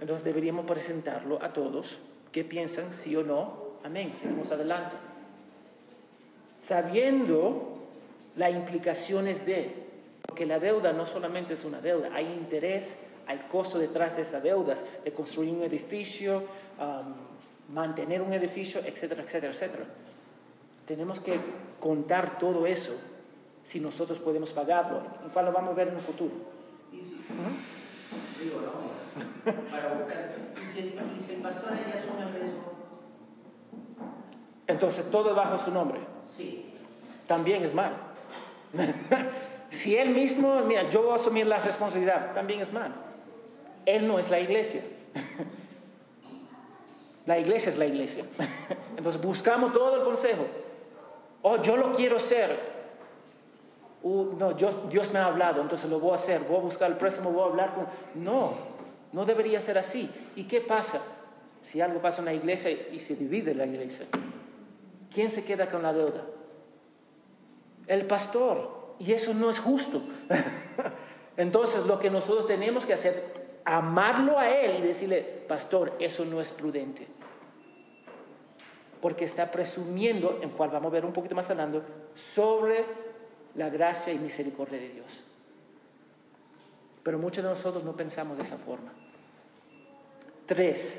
Entonces 0.00 0.24
deberíamos 0.24 0.66
presentarlo 0.66 1.40
a 1.40 1.52
todos. 1.52 2.00
¿Qué 2.32 2.42
piensan? 2.42 2.92
¿Sí 2.92 3.14
o 3.14 3.22
no? 3.22 3.74
Amén. 3.84 4.12
Seguimos 4.20 4.50
adelante. 4.50 4.96
Sabiendo 6.66 7.78
las 8.34 8.50
implicaciones 8.50 9.46
de, 9.46 9.74
porque 10.26 10.44
la 10.44 10.58
deuda 10.58 10.92
no 10.92 11.06
solamente 11.06 11.54
es 11.54 11.64
una 11.64 11.80
deuda, 11.80 12.08
hay 12.12 12.26
interés, 12.26 13.02
hay 13.28 13.46
costo 13.48 13.78
detrás 13.78 14.16
de 14.16 14.22
esas 14.22 14.42
deudas, 14.42 14.82
de 15.04 15.12
construir 15.12 15.52
un 15.54 15.62
edificio, 15.62 16.42
mantener 17.74 18.22
un 18.22 18.32
edificio, 18.32 18.80
etcétera, 18.84 19.22
etcétera, 19.22 19.52
etcétera. 19.52 19.84
Tenemos 20.86 21.18
que 21.20 21.40
contar 21.80 22.38
todo 22.38 22.66
eso 22.66 22.94
si 23.64 23.80
nosotros 23.80 24.18
podemos 24.18 24.52
pagarlo, 24.52 25.02
en 25.24 25.30
cual 25.30 25.46
lo 25.46 25.52
vamos 25.52 25.72
a 25.72 25.74
ver 25.74 25.88
en 25.88 25.94
el 25.94 26.00
futuro. 26.00 26.32
Y 26.92 27.00
si, 27.00 27.16
digo, 28.40 28.60
no, 28.60 29.52
para 29.70 29.94
buscar. 29.94 30.36
Y 30.62 30.66
si, 30.66 30.78
el, 30.80 30.94
y 31.16 31.20
si 31.20 31.34
el 31.34 31.40
pastor 31.40 31.72
ella 31.72 31.94
asume 31.98 32.22
el 32.22 32.32
riesgo, 32.32 32.72
Entonces 34.66 35.10
todo 35.10 35.34
bajo 35.34 35.58
su 35.58 35.72
nombre. 35.72 35.98
sí. 36.24 36.70
también 37.26 37.64
es 37.64 37.74
mal. 37.74 37.92
si 39.70 39.96
él 39.96 40.10
mismo, 40.10 40.60
mira, 40.60 40.88
yo 40.90 41.02
voy 41.02 41.12
a 41.12 41.14
asumir 41.16 41.46
la 41.46 41.58
responsabilidad, 41.58 42.34
también 42.34 42.60
es 42.60 42.72
mal. 42.72 42.94
Él 43.84 44.06
no 44.06 44.18
es 44.18 44.30
la 44.30 44.38
iglesia. 44.38 44.82
la 47.26 47.38
iglesia 47.38 47.70
es 47.70 47.78
la 47.78 47.86
iglesia. 47.86 48.24
Entonces 48.96 49.20
buscamos 49.20 49.72
todo 49.72 49.96
el 49.96 50.02
consejo. 50.02 50.44
Oh, 51.42 51.60
yo 51.62 51.76
lo 51.76 51.92
quiero 51.92 52.16
hacer. 52.16 52.74
Uh, 54.02 54.34
no, 54.38 54.52
Dios 54.52 55.12
me 55.12 55.18
ha 55.18 55.26
hablado, 55.26 55.62
entonces 55.62 55.88
lo 55.88 55.98
voy 55.98 56.12
a 56.12 56.14
hacer. 56.14 56.42
Voy 56.42 56.58
a 56.58 56.60
buscar 56.60 56.90
el 56.90 56.96
préstamo, 56.98 57.30
voy 57.30 57.42
a 57.42 57.46
hablar 57.46 57.74
con... 57.74 57.86
No, 58.22 58.52
no 59.12 59.24
debería 59.24 59.60
ser 59.60 59.78
así. 59.78 60.10
¿Y 60.36 60.44
qué 60.44 60.60
pasa? 60.60 61.00
Si 61.62 61.80
algo 61.80 62.02
pasa 62.02 62.20
en 62.20 62.26
la 62.26 62.34
iglesia 62.34 62.70
y 62.70 62.98
se 62.98 63.14
divide 63.14 63.54
la 63.54 63.64
iglesia, 63.64 64.06
¿quién 65.12 65.30
se 65.30 65.44
queda 65.44 65.70
con 65.70 65.82
la 65.82 65.94
deuda? 65.94 66.22
el 67.86 68.06
pastor. 68.06 68.94
Y 68.98 69.12
eso 69.12 69.34
no 69.34 69.50
es 69.50 69.58
justo. 69.58 70.00
Entonces 71.36 71.86
lo 71.86 71.98
que 71.98 72.10
nosotros 72.10 72.46
tenemos 72.46 72.86
que 72.86 72.92
hacer, 72.92 73.43
amarlo 73.64 74.38
a 74.38 74.50
él 74.50 74.78
y 74.78 74.86
decirle, 74.86 75.22
pastor, 75.48 75.94
eso 75.98 76.24
no 76.24 76.40
es 76.40 76.52
prudente. 76.52 77.06
Porque 79.00 79.24
está 79.24 79.50
presumiendo, 79.50 80.40
en 80.42 80.50
cual 80.50 80.70
vamos 80.70 80.90
a 80.90 80.94
ver 80.94 81.04
un 81.04 81.12
poquito 81.12 81.34
más 81.34 81.50
hablando, 81.50 81.82
sobre 82.34 82.84
la 83.54 83.68
gracia 83.68 84.12
y 84.12 84.18
misericordia 84.18 84.78
de 84.78 84.88
Dios. 84.88 85.06
Pero 87.02 87.18
muchos 87.18 87.44
de 87.44 87.50
nosotros 87.50 87.84
no 87.84 87.92
pensamos 87.92 88.36
de 88.36 88.44
esa 88.44 88.56
forma. 88.56 88.92
Tres, 90.46 90.96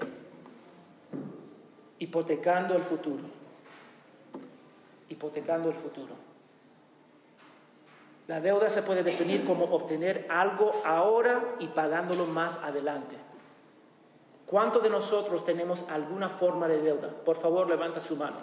hipotecando 1.99 2.75
el 2.75 2.83
futuro. 2.83 3.23
Hipotecando 5.09 5.69
el 5.69 5.75
futuro. 5.75 6.13
La 8.27 8.39
deuda 8.39 8.69
se 8.69 8.81
puede 8.81 9.03
definir 9.03 9.45
como 9.45 9.65
obtener 9.65 10.25
algo 10.29 10.71
ahora 10.83 11.55
y 11.59 11.67
pagándolo 11.67 12.25
más 12.25 12.57
adelante. 12.63 13.15
¿Cuántos 14.45 14.81
de 14.81 14.89
nosotros 14.89 15.43
tenemos 15.43 15.89
alguna 15.89 16.29
forma 16.29 16.67
de 16.67 16.81
deuda? 16.81 17.09
Por 17.09 17.37
favor, 17.37 17.67
levanta 17.67 17.99
su 17.99 18.15
mano. 18.15 18.37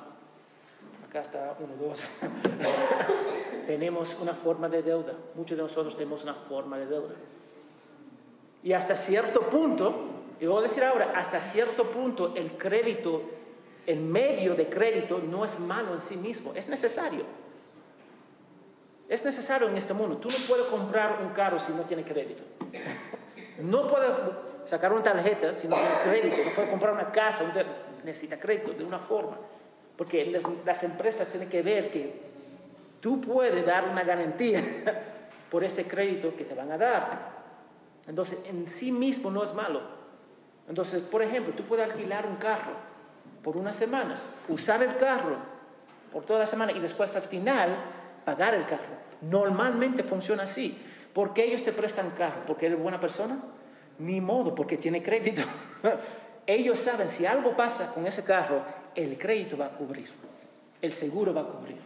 Acá 1.08 1.20
está 1.20 1.56
uno, 1.58 1.74
dos. 1.88 2.04
tenemos 3.66 4.14
una 4.20 4.34
forma 4.34 4.68
de 4.68 4.82
deuda. 4.82 5.14
Muchos 5.34 5.56
de 5.56 5.62
nosotros 5.62 5.96
tenemos 5.96 6.22
una 6.22 6.34
forma 6.34 6.78
de 6.78 6.86
deuda. 6.86 7.14
Y 8.62 8.72
hasta 8.72 8.94
cierto 8.94 9.42
punto, 9.42 9.94
y 10.40 10.46
voy 10.46 10.60
a 10.60 10.62
decir 10.62 10.84
ahora, 10.84 11.12
hasta 11.16 11.40
cierto 11.40 11.90
punto 11.90 12.32
el 12.36 12.56
crédito, 12.56 13.22
el 13.86 14.00
medio 14.00 14.54
de 14.54 14.68
crédito 14.68 15.18
no 15.18 15.44
es 15.44 15.58
malo 15.58 15.92
en 15.92 16.00
sí 16.00 16.16
mismo, 16.16 16.52
es 16.54 16.68
necesario. 16.68 17.24
Es 19.12 19.22
necesario 19.27 19.68
en 19.68 19.77
este 19.77 19.92
mundo. 19.92 20.16
Tú 20.16 20.29
no 20.31 20.37
puedes 20.48 20.64
comprar 20.68 21.20
un 21.20 21.35
carro 21.35 21.61
si 21.61 21.75
no 21.75 21.83
tiene 21.83 22.03
crédito. 22.03 22.42
No 23.59 23.87
puede 23.87 24.07
sacar 24.64 24.90
una 24.90 25.03
tarjeta 25.03 25.53
si 25.53 25.68
no 25.68 25.77
tiene 25.77 25.90
crédito, 26.03 26.48
no 26.48 26.55
puede 26.55 26.70
comprar 26.70 26.94
una 26.94 27.12
casa, 27.12 27.44
necesita 28.05 28.38
crédito 28.38 28.72
de 28.72 28.83
una 28.83 28.98
forma. 28.98 29.37
Porque 29.98 30.25
las 30.64 30.83
empresas 30.83 31.29
tienen 31.29 31.51
que 31.51 31.61
ver 31.61 31.90
que 31.90 32.22
tú 33.01 33.20
puedes 33.20 33.66
dar 33.66 33.87
una 33.87 34.03
garantía 34.03 34.62
por 35.51 35.62
ese 35.62 35.87
crédito 35.87 36.35
que 36.35 36.44
te 36.44 36.55
van 36.55 36.72
a 36.72 36.79
dar. 36.79 37.33
Entonces, 38.07 38.42
en 38.46 38.66
sí 38.66 38.92
mismo 38.92 39.31
no 39.31 39.42
es 39.42 39.53
malo. 39.53 39.83
Entonces, 40.66 41.03
por 41.03 41.20
ejemplo, 41.22 41.53
tú 41.55 41.64
puedes 41.64 41.85
alquilar 41.85 42.25
un 42.25 42.37
carro 42.37 42.72
por 43.42 43.59
una 43.59 43.75
semana, 43.75 44.16
usar 44.48 44.83
el 44.83 44.96
carro 44.96 45.37
por 46.11 46.25
toda 46.25 46.38
la 46.38 46.46
semana 46.46 46.72
y 46.72 46.81
después 46.81 47.14
al 47.14 47.25
final 47.25 47.77
pagar 48.24 48.54
el 48.54 48.66
carro. 48.66 48.96
Normalmente 49.20 50.02
funciona 50.02 50.44
así. 50.44 50.78
¿Por 51.12 51.35
qué 51.35 51.44
ellos 51.44 51.62
te 51.62 51.72
prestan 51.72 52.11
carro? 52.11 52.42
¿Porque 52.46 52.66
eres 52.66 52.78
buena 52.78 52.98
persona? 52.98 53.38
Ni 53.98 54.20
modo, 54.20 54.54
porque 54.54 54.76
tiene 54.76 55.02
crédito. 55.02 55.42
ellos 56.46 56.78
saben 56.78 57.08
si 57.08 57.26
algo 57.26 57.54
pasa 57.54 57.92
con 57.92 58.06
ese 58.06 58.24
carro, 58.24 58.62
el 58.94 59.18
crédito 59.18 59.56
va 59.56 59.66
a 59.66 59.70
cubrir, 59.70 60.11
el 60.80 60.92
seguro 60.92 61.32
va 61.32 61.42
a 61.42 61.46
cubrir. 61.46 61.76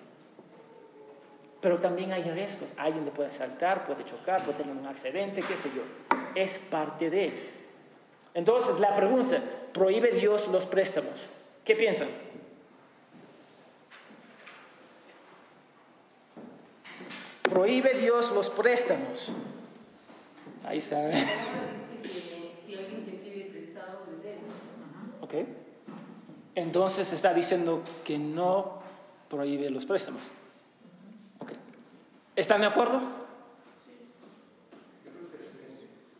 Pero 1.60 1.78
también 1.78 2.12
hay 2.12 2.22
riesgos. 2.22 2.70
Alguien 2.76 3.04
le 3.04 3.10
puede 3.10 3.32
saltar, 3.32 3.84
puede 3.84 4.04
chocar, 4.04 4.42
puede 4.42 4.58
tener 4.58 4.76
un 4.76 4.86
accidente, 4.86 5.42
qué 5.42 5.56
sé 5.56 5.70
yo. 5.74 5.82
Es 6.34 6.58
parte 6.58 7.10
de. 7.10 7.32
Entonces, 8.34 8.78
la 8.78 8.94
pregunta, 8.94 9.38
¿prohíbe 9.72 10.12
Dios 10.12 10.48
los 10.48 10.66
préstamos? 10.66 11.26
¿Qué 11.64 11.74
piensan? 11.74 12.08
Prohíbe 17.56 17.94
Dios 17.94 18.32
los 18.32 18.50
préstamos. 18.50 19.32
Ahí 20.62 20.76
está. 20.76 21.08
Que 22.02 22.54
si 22.66 22.74
alguien 22.74 23.06
te 23.06 23.12
pide 23.12 23.46
prestado. 23.50 24.00
¿Ok? 25.22 25.34
Entonces 26.54 27.10
está 27.12 27.32
diciendo 27.32 27.82
que 28.04 28.18
no 28.18 28.80
prohíbe 29.30 29.70
los 29.70 29.86
préstamos. 29.86 30.24
¿Ok? 31.38 31.52
¿Están 32.36 32.60
de 32.60 32.66
acuerdo? 32.66 33.00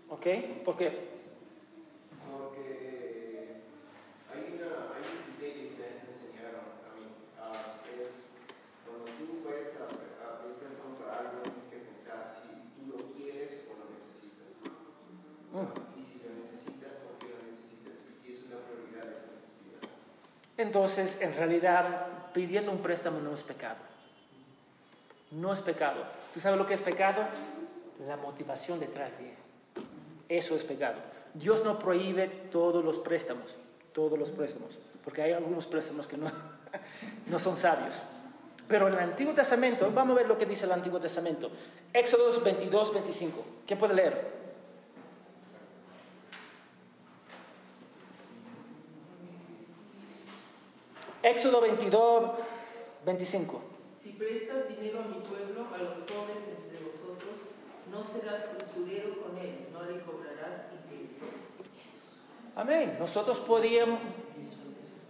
¿Ok? 0.08 0.26
¿Por 0.64 0.76
qué? 0.76 1.16
Porque 2.26 3.60
hay, 4.32 4.40
una, 4.56 4.70
hay 4.96 5.04
un 5.04 5.20
criterio 5.36 5.76
que 5.76 5.84
me 6.02 6.08
enseñaron 6.08 6.64
a 6.82 6.90
mí, 6.96 7.06
ah, 7.38 7.52
es 8.00 8.24
cuando 8.86 9.04
tú 9.04 9.44
vas 9.44 9.76
a, 9.76 9.84
a 10.24 10.40
pedir 10.40 10.56
préstamo 10.56 10.96
para 10.96 11.20
algo, 11.20 11.42
tienes 11.42 11.68
que 11.70 11.78
pensar 11.92 12.32
si 12.32 12.72
tú 12.74 12.96
lo 12.96 13.12
quieres 13.14 13.68
o 13.68 13.76
lo 13.78 13.84
necesitas. 13.92 14.56
Y 15.96 16.02
si 16.02 16.20
lo 16.24 16.34
necesitas, 16.36 16.92
¿por 17.04 17.16
qué 17.20 17.28
lo 17.32 17.40
necesitas? 17.44 17.96
Y 18.08 18.12
si 18.16 18.32
es 18.34 18.38
una 18.48 18.58
prioridad 18.64 19.04
de 19.04 19.16
tu 19.20 19.30
necesidad. 19.36 19.84
Entonces, 20.58 21.20
en 21.20 21.34
realidad, 21.34 22.06
pidiendo 22.32 22.72
un 22.72 22.78
préstamo 22.78 23.20
no 23.20 23.34
es 23.34 23.42
pecado. 23.42 23.76
No 25.30 25.52
es 25.52 25.60
pecado. 25.60 26.04
¿Tú 26.32 26.40
sabes 26.40 26.58
lo 26.58 26.66
que 26.66 26.74
es 26.74 26.80
pecado? 26.80 27.22
La 28.06 28.16
motivación 28.16 28.80
detrás 28.80 29.16
de 29.18 29.30
él. 29.30 29.36
Eso 30.28 30.56
es 30.56 30.64
pecado. 30.64 30.96
Dios 31.34 31.64
no 31.64 31.78
prohíbe 31.78 32.28
todos 32.50 32.84
los 32.84 32.98
préstamos, 32.98 33.54
todos 33.92 34.18
los 34.18 34.30
préstamos, 34.30 34.78
porque 35.04 35.22
hay 35.22 35.32
algunos 35.32 35.66
préstamos 35.66 36.06
que 36.06 36.16
no, 36.16 36.30
no 37.26 37.38
son 37.38 37.56
sabios. 37.56 38.02
Pero 38.68 38.88
en 38.88 38.94
el 38.94 39.00
Antiguo 39.00 39.32
Testamento, 39.32 39.90
vamos 39.92 40.16
a 40.16 40.20
ver 40.20 40.28
lo 40.28 40.36
que 40.36 40.46
dice 40.46 40.64
el 40.64 40.72
Antiguo 40.72 40.98
Testamento. 40.98 41.50
Éxodos 41.92 42.42
22, 42.42 42.94
25. 42.94 43.44
¿Quién 43.66 43.78
puede 43.78 43.94
leer? 43.94 44.45
Éxodo 51.26 51.60
22, 51.60 52.38
25. 53.04 53.60
Si 54.00 54.10
prestas 54.10 54.68
dinero 54.68 55.00
a 55.00 55.08
mi 55.08 55.18
pueblo, 55.26 55.66
a 55.74 55.78
los 55.78 55.98
pobres 56.06 56.46
entre 56.46 56.78
vosotros, 56.86 57.34
no 57.90 58.04
serás 58.04 58.48
usurero 58.54 59.20
con 59.20 59.36
él, 59.36 59.66
no 59.72 59.82
le 59.82 60.00
cobrarás 60.02 60.70
interés. 60.70 61.10
Amén. 62.54 62.96
Nosotros 63.00 63.40
podíamos, 63.40 63.98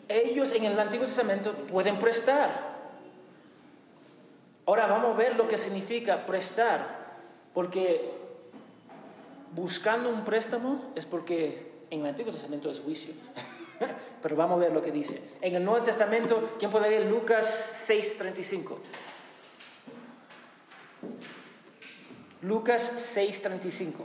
ellos 0.08 0.52
en 0.52 0.64
el 0.64 0.80
Antiguo 0.80 1.04
Testamento 1.04 1.52
pueden 1.52 1.98
prestar. 1.98 2.76
Ahora 4.64 4.86
vamos 4.86 5.14
a 5.14 5.18
ver 5.18 5.36
lo 5.36 5.46
que 5.46 5.58
significa 5.58 6.24
prestar, 6.24 7.18
porque 7.52 8.10
buscando 9.52 10.08
un 10.08 10.24
préstamo 10.24 10.92
es 10.94 11.04
porque 11.04 11.72
en 11.90 12.00
el 12.00 12.06
Antiguo 12.06 12.32
Testamento 12.32 12.70
es 12.70 12.80
juicio. 12.80 13.12
Pero 14.22 14.36
vamos 14.36 14.56
a 14.56 14.64
ver 14.64 14.72
lo 14.72 14.82
que 14.82 14.90
dice. 14.90 15.20
En 15.40 15.54
el 15.54 15.64
Nuevo 15.64 15.84
Testamento, 15.84 16.54
¿quién 16.58 16.70
puede 16.70 16.90
leer 16.90 17.06
Lucas 17.06 17.76
6:35? 17.86 18.78
Lucas 22.42 22.92
6:35. 23.14 24.04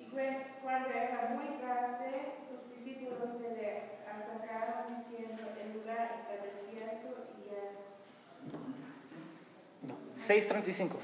Y 0.00 0.04
cuen- 0.10 0.44
cuando 0.62 0.88
era 0.90 1.34
muy 1.36 1.58
tarde, 1.60 2.34
sus 2.48 2.68
discípulos 2.76 3.30
se 3.40 3.48
le 3.54 3.82
acercaron 4.06 4.96
diciendo, 4.98 5.42
el 5.60 5.72
lugar 5.80 6.10
está 6.20 6.44
desierto 6.44 7.08
y 7.38 7.48
es 7.54 7.72
No, 9.88 9.94
6:35. 10.26 10.96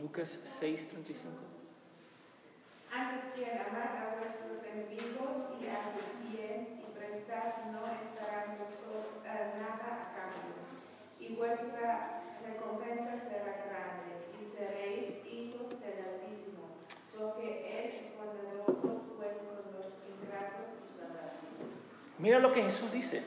Lucas 0.00 0.40
6:35. 0.60 1.30
Antes 2.90 3.24
que 3.34 3.44
amar 3.44 3.92
a 3.96 4.16
vuestros 4.18 4.64
enemigos 4.64 5.36
y 5.60 5.66
hacer 5.68 6.08
bien 6.32 6.80
y 6.80 6.98
prestar, 6.98 7.66
no 7.70 7.82
estarán 7.84 8.56
vosotros 8.58 9.22
eh, 9.24 9.52
nada 9.60 9.88
a 10.02 10.16
cambio. 10.16 10.56
Y 11.20 11.36
vuestra 11.36 12.22
recompensa 12.42 13.18
será 13.28 13.52
grande, 13.68 14.24
y 14.40 14.44
seréis 14.56 15.24
hijos 15.26 15.68
del 15.80 15.98
Altísimo, 16.08 16.64
porque 17.16 17.46
Él 17.76 17.84
es 17.86 18.16
bondadoso 18.16 19.02
pues 19.18 19.36
con 19.44 19.60
los 19.76 19.92
ingratos 20.08 20.72
y 20.82 20.98
perversos. 20.98 21.68
Mira 22.28 22.40
lo 22.40 22.52
que 22.52 22.62
Jesús 22.62 22.92
dice. 22.92 23.22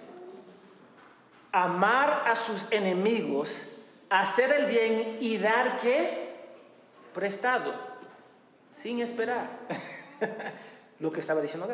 Amar 1.51 2.25
a 2.27 2.35
sus 2.35 2.71
enemigos, 2.71 3.67
hacer 4.11 4.51
el 4.51 4.67
bien 4.67 5.17
y 5.19 5.39
dar 5.39 5.79
qué? 5.79 6.35
Prestado, 7.11 7.73
sin 8.71 8.99
esperar. 8.99 9.49
lo 10.99 11.11
que 11.11 11.19
estaba 11.19 11.41
diciendo. 11.41 11.67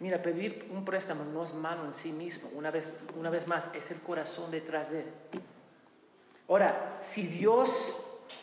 Mira, 0.00 0.20
pedir 0.20 0.68
un 0.72 0.84
préstamo 0.84 1.22
no 1.22 1.44
es 1.44 1.54
malo 1.54 1.84
en 1.84 1.94
sí 1.94 2.10
mismo. 2.10 2.50
Una 2.52 2.72
vez, 2.72 2.92
una 3.16 3.30
vez 3.30 3.46
más, 3.46 3.68
es 3.74 3.92
el 3.92 4.00
corazón 4.00 4.50
detrás 4.50 4.90
de 4.90 5.02
él. 5.02 5.06
Ahora, 6.48 6.98
si 7.00 7.28
Dios 7.28 7.96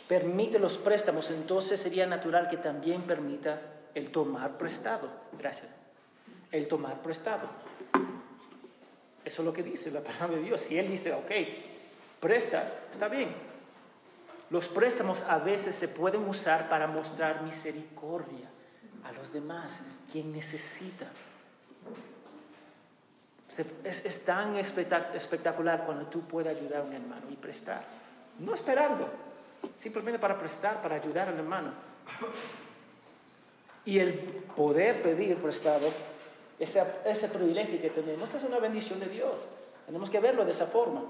permite 0.07 0.59
los 0.59 0.77
préstamos, 0.77 1.29
entonces 1.29 1.77
sería 1.77 2.07
natural 2.07 2.47
que 2.47 2.55
también 2.55 3.01
permita 3.01 3.59
el 3.93 4.12
tomar 4.12 4.57
prestado. 4.57 5.09
Gracias. 5.38 5.79
El 6.51 6.67
tomar 6.67 7.01
prestado. 7.01 7.47
Eso 9.23 9.41
es 9.41 9.45
lo 9.45 9.53
que 9.53 9.63
dice 9.63 9.91
la 9.91 10.01
palabra 10.01 10.38
de 10.38 10.43
Dios. 10.43 10.62
Si 10.62 10.77
Él 10.77 10.88
dice, 10.88 11.13
ok, 11.13 11.31
presta, 12.19 12.73
está 12.91 13.07
bien. 13.07 13.33
Los 14.49 14.67
préstamos 14.67 15.21
a 15.23 15.38
veces 15.38 15.75
se 15.75 15.88
pueden 15.88 16.27
usar 16.27 16.69
para 16.69 16.88
mostrar 16.88 17.43
misericordia 17.43 18.49
a 19.03 19.12
los 19.12 19.31
demás, 19.31 19.69
quien 20.12 20.31
necesita. 20.31 21.05
Es, 23.83 24.03
es 24.05 24.25
tan 24.25 24.55
espectac- 24.55 25.13
espectacular 25.13 25.85
cuando 25.85 26.05
tú 26.07 26.21
puedes 26.21 26.57
ayudar 26.57 26.81
a 26.81 26.83
un 26.85 26.93
hermano 26.93 27.27
y 27.29 27.35
prestar. 27.35 27.83
No 28.39 28.55
esperando, 28.55 29.07
simplemente 29.77 30.17
para 30.17 30.38
prestar, 30.38 30.81
para 30.81 30.95
ayudar 30.95 31.27
al 31.27 31.35
hermano. 31.35 31.73
Y 33.85 33.99
el 33.99 34.13
poder 34.55 35.01
pedir 35.03 35.38
prestado, 35.38 35.91
ese, 36.60 36.84
ese 37.06 37.30
privilegio 37.30 37.82
que 37.82 37.89
tenemos, 37.89 38.34
es 38.34 38.43
una 38.43 38.60
bendición 38.60 39.00
de 39.00 39.08
Dios. 39.08 39.48
Tenemos 39.86 40.10
que 40.10 40.19
verlo 40.19 40.45
de 40.45 40.52
esa 40.52 40.65
forma. 40.65 41.04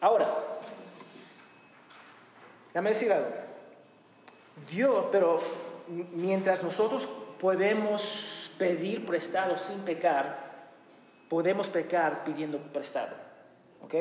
Ahora, 0.00 0.28
déjame 2.68 2.90
decir 2.90 3.12
algo. 3.12 3.30
Dios, 4.70 5.06
pero 5.10 5.40
mientras 5.88 6.62
nosotros 6.62 7.08
podemos 7.40 8.50
pedir 8.58 9.06
prestado 9.06 9.56
sin 9.56 9.78
pecar, 9.80 10.38
podemos 11.28 11.68
pecar 11.68 12.24
pidiendo 12.24 12.58
prestado. 12.58 13.14
¿Ok? 13.82 13.94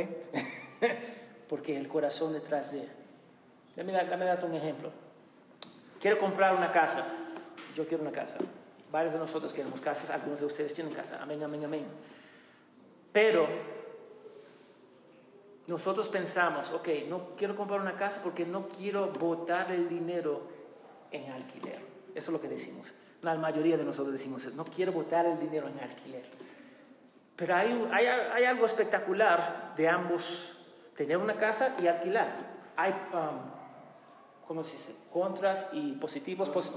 Porque 1.49 1.77
el 1.77 1.87
corazón 1.87 2.33
detrás 2.33 2.71
de... 2.71 2.87
Déjame 3.75 4.25
darte 4.25 4.45
un 4.45 4.55
ejemplo. 4.55 4.91
Quiero 5.99 6.19
comprar 6.19 6.55
una 6.55 6.71
casa. 6.71 7.05
Yo 7.75 7.87
quiero 7.87 8.03
una 8.03 8.11
casa. 8.11 8.37
Varios 8.93 9.13
de 9.13 9.19
nosotros 9.19 9.51
queremos 9.53 9.81
casas. 9.81 10.11
Algunos 10.11 10.39
de 10.39 10.45
ustedes 10.45 10.71
tienen 10.71 10.93
casa. 10.93 11.17
Amén, 11.19 11.43
amén, 11.43 11.65
amén. 11.65 11.83
Pero 13.11 13.47
nosotros 15.65 16.07
pensamos, 16.09 16.71
ok, 16.71 16.89
no 17.09 17.35
quiero 17.35 17.55
comprar 17.55 17.81
una 17.81 17.95
casa 17.95 18.21
porque 18.21 18.45
no 18.45 18.67
quiero 18.67 19.07
botar 19.07 19.71
el 19.71 19.89
dinero 19.89 20.41
en 21.09 21.31
alquiler. 21.31 21.79
Eso 22.13 22.29
es 22.29 22.33
lo 22.33 22.39
que 22.39 22.47
decimos. 22.47 22.93
La 23.23 23.33
mayoría 23.33 23.77
de 23.77 23.83
nosotros 23.83 24.13
decimos, 24.13 24.45
no 24.53 24.63
quiero 24.63 24.91
botar 24.91 25.25
el 25.25 25.39
dinero 25.39 25.67
en 25.67 25.79
alquiler. 25.79 26.25
Pero 27.35 27.55
hay, 27.55 27.89
hay, 27.91 28.05
hay 28.05 28.43
algo 28.43 28.67
espectacular 28.67 29.73
de 29.75 29.89
ambos, 29.89 30.53
tener 30.95 31.17
una 31.17 31.33
casa 31.33 31.75
y 31.81 31.87
alquilar. 31.87 32.29
Hay, 32.75 32.91
um, 32.91 33.39
¿cómo 34.47 34.63
se 34.63 34.73
dice? 34.77 34.93
Contras 35.11 35.69
y 35.73 35.93
positivos, 35.93 36.49
pos, 36.49 36.71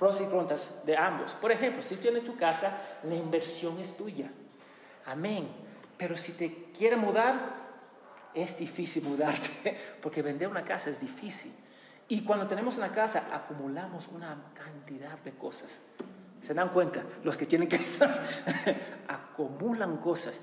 pros 0.00 0.18
y 0.22 0.24
contras 0.24 0.80
de 0.86 0.96
ambos. 0.96 1.32
Por 1.34 1.52
ejemplo, 1.52 1.82
si 1.82 1.96
tienes 1.96 2.24
tu 2.24 2.34
casa, 2.34 2.78
la 3.04 3.14
inversión 3.14 3.78
es 3.78 3.94
tuya. 3.94 4.30
Amén. 5.04 5.46
Pero 5.98 6.16
si 6.16 6.32
te 6.32 6.70
quiere 6.76 6.96
mudar, 6.96 7.38
es 8.32 8.56
difícil 8.56 9.04
mudarte, 9.04 9.76
porque 10.02 10.22
vender 10.22 10.48
una 10.48 10.64
casa 10.64 10.88
es 10.88 11.00
difícil. 11.00 11.52
Y 12.08 12.24
cuando 12.24 12.48
tenemos 12.48 12.78
una 12.78 12.90
casa, 12.90 13.28
acumulamos 13.30 14.08
una 14.08 14.36
cantidad 14.54 15.18
de 15.18 15.32
cosas. 15.32 15.78
¿Se 16.42 16.54
dan 16.54 16.70
cuenta? 16.70 17.04
Los 17.22 17.36
que 17.36 17.44
tienen 17.44 17.68
casas 17.68 18.20
acumulan 19.06 19.98
cosas. 19.98 20.40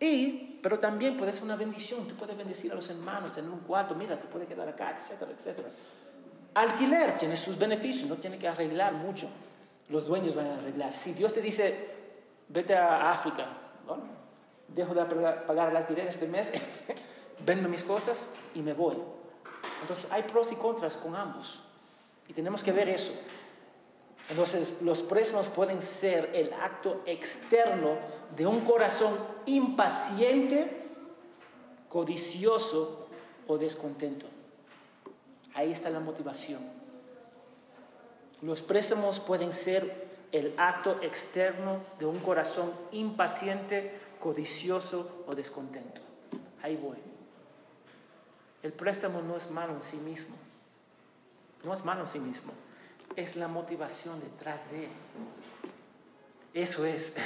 Y, 0.00 0.58
pero 0.62 0.78
también 0.78 1.18
puede 1.18 1.34
ser 1.34 1.44
una 1.44 1.56
bendición. 1.56 2.08
Tú 2.08 2.16
puedes 2.16 2.34
bendecir 2.34 2.72
a 2.72 2.76
los 2.76 2.88
hermanos, 2.88 3.36
en 3.36 3.50
un 3.50 3.60
cuarto, 3.60 3.94
mira, 3.94 4.18
te 4.18 4.26
puede 4.26 4.46
quedar 4.46 4.70
acá, 4.70 4.96
etcétera, 4.96 5.32
etcétera. 5.32 5.68
Alquiler 6.54 7.16
tiene 7.18 7.36
sus 7.36 7.58
beneficios, 7.58 8.08
no 8.08 8.16
tiene 8.16 8.38
que 8.38 8.48
arreglar 8.48 8.92
mucho. 8.94 9.28
Los 9.88 10.06
dueños 10.06 10.34
van 10.34 10.46
a 10.46 10.54
arreglar. 10.58 10.94
Si 10.94 11.12
Dios 11.12 11.32
te 11.32 11.40
dice, 11.40 11.90
vete 12.48 12.74
a 12.74 13.10
África, 13.10 13.46
dejo 14.68 14.94
de 14.94 15.04
pagar 15.46 15.70
el 15.70 15.76
alquiler 15.76 16.06
este 16.06 16.26
mes, 16.26 16.52
vendo 17.46 17.68
mis 17.68 17.82
cosas 17.82 18.24
y 18.54 18.60
me 18.60 18.74
voy. 18.74 18.96
Entonces 19.82 20.10
hay 20.10 20.22
pros 20.24 20.52
y 20.52 20.56
contras 20.56 20.96
con 20.96 21.14
ambos. 21.14 21.60
Y 22.26 22.32
tenemos 22.32 22.62
que 22.62 22.72
ver 22.72 22.88
eso. 22.88 23.12
Entonces 24.28 24.82
los 24.82 25.00
préstamos 25.00 25.48
pueden 25.48 25.80
ser 25.80 26.30
el 26.34 26.52
acto 26.52 27.02
externo 27.06 27.96
de 28.36 28.46
un 28.46 28.60
corazón 28.60 29.16
impaciente, 29.46 30.86
codicioso 31.88 33.08
o 33.46 33.56
descontento. 33.56 34.26
Ahí 35.58 35.72
está 35.72 35.90
la 35.90 35.98
motivación. 35.98 36.60
Los 38.42 38.62
préstamos 38.62 39.18
pueden 39.18 39.52
ser 39.52 40.06
el 40.30 40.54
acto 40.56 41.02
externo 41.02 41.80
de 41.98 42.06
un 42.06 42.20
corazón 42.20 42.70
impaciente, 42.92 43.98
codicioso 44.20 45.24
o 45.26 45.34
descontento. 45.34 46.00
Ahí 46.62 46.76
voy. 46.76 46.98
El 48.62 48.72
préstamo 48.72 49.20
no 49.20 49.34
es 49.34 49.50
malo 49.50 49.72
en 49.72 49.82
sí 49.82 49.96
mismo. 49.96 50.36
No 51.64 51.74
es 51.74 51.84
malo 51.84 52.02
en 52.02 52.06
sí 52.06 52.20
mismo. 52.20 52.52
Es 53.16 53.34
la 53.34 53.48
motivación 53.48 54.20
detrás 54.20 54.70
de 54.70 54.84
él. 54.84 54.90
Eso 56.54 56.84
es. 56.84 57.14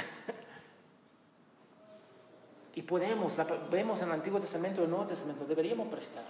Y 2.75 2.81
podemos, 2.81 3.37
vemos 3.69 4.01
en 4.01 4.07
el 4.07 4.15
Antiguo 4.15 4.39
Testamento 4.39 4.81
y 4.81 4.85
el 4.85 4.89
Nuevo 4.89 5.05
Testamento, 5.05 5.45
deberíamos 5.45 5.89
prestar. 5.89 6.23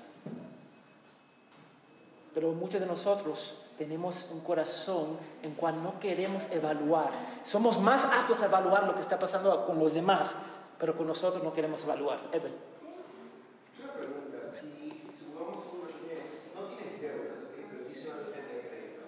Pero 2.34 2.52
muchos 2.52 2.82
de 2.82 2.88
nosotros 2.88 3.60
tenemos 3.78 4.30
un 4.32 4.42
corazón 4.42 5.18
en 5.42 5.54
cual 5.54 5.84
no 5.84 6.00
queremos 6.00 6.50
evaluar. 6.52 7.12
Somos 7.44 7.80
más 7.80 8.06
aptos 8.06 8.42
a 8.42 8.46
evaluar 8.46 8.86
lo 8.86 8.96
que 8.96 9.02
está 9.02 9.20
pasando 9.20 9.66
con 9.66 9.78
los 9.80 9.94
demás, 9.94 10.36
pero 10.80 10.98
con 10.98 11.08
nosotros 11.08 11.44
no 11.44 11.54
queremos 11.54 11.84
evaluar. 11.84 12.20
Una 12.24 13.94
pregunta, 13.94 14.38
si 14.60 15.04
supongamos 15.18 15.64
uno 15.72 15.88
tiene, 16.02 16.26
no 16.56 16.62
tiene 16.68 16.98
deudas, 16.98 17.40
pero 17.54 17.86
tiene 17.86 18.10
una 18.10 18.26
tarjeta 18.26 18.54
de 18.54 18.62
crédito, 18.68 19.02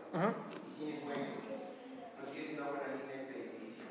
y 0.70 0.78
tiene 0.78 0.94
buen, 1.04 1.22
no 2.16 2.24
tiene 2.32 2.50
una 2.62 2.70
buena 2.70 2.88
línea 2.96 3.28
crediticia, 3.28 3.86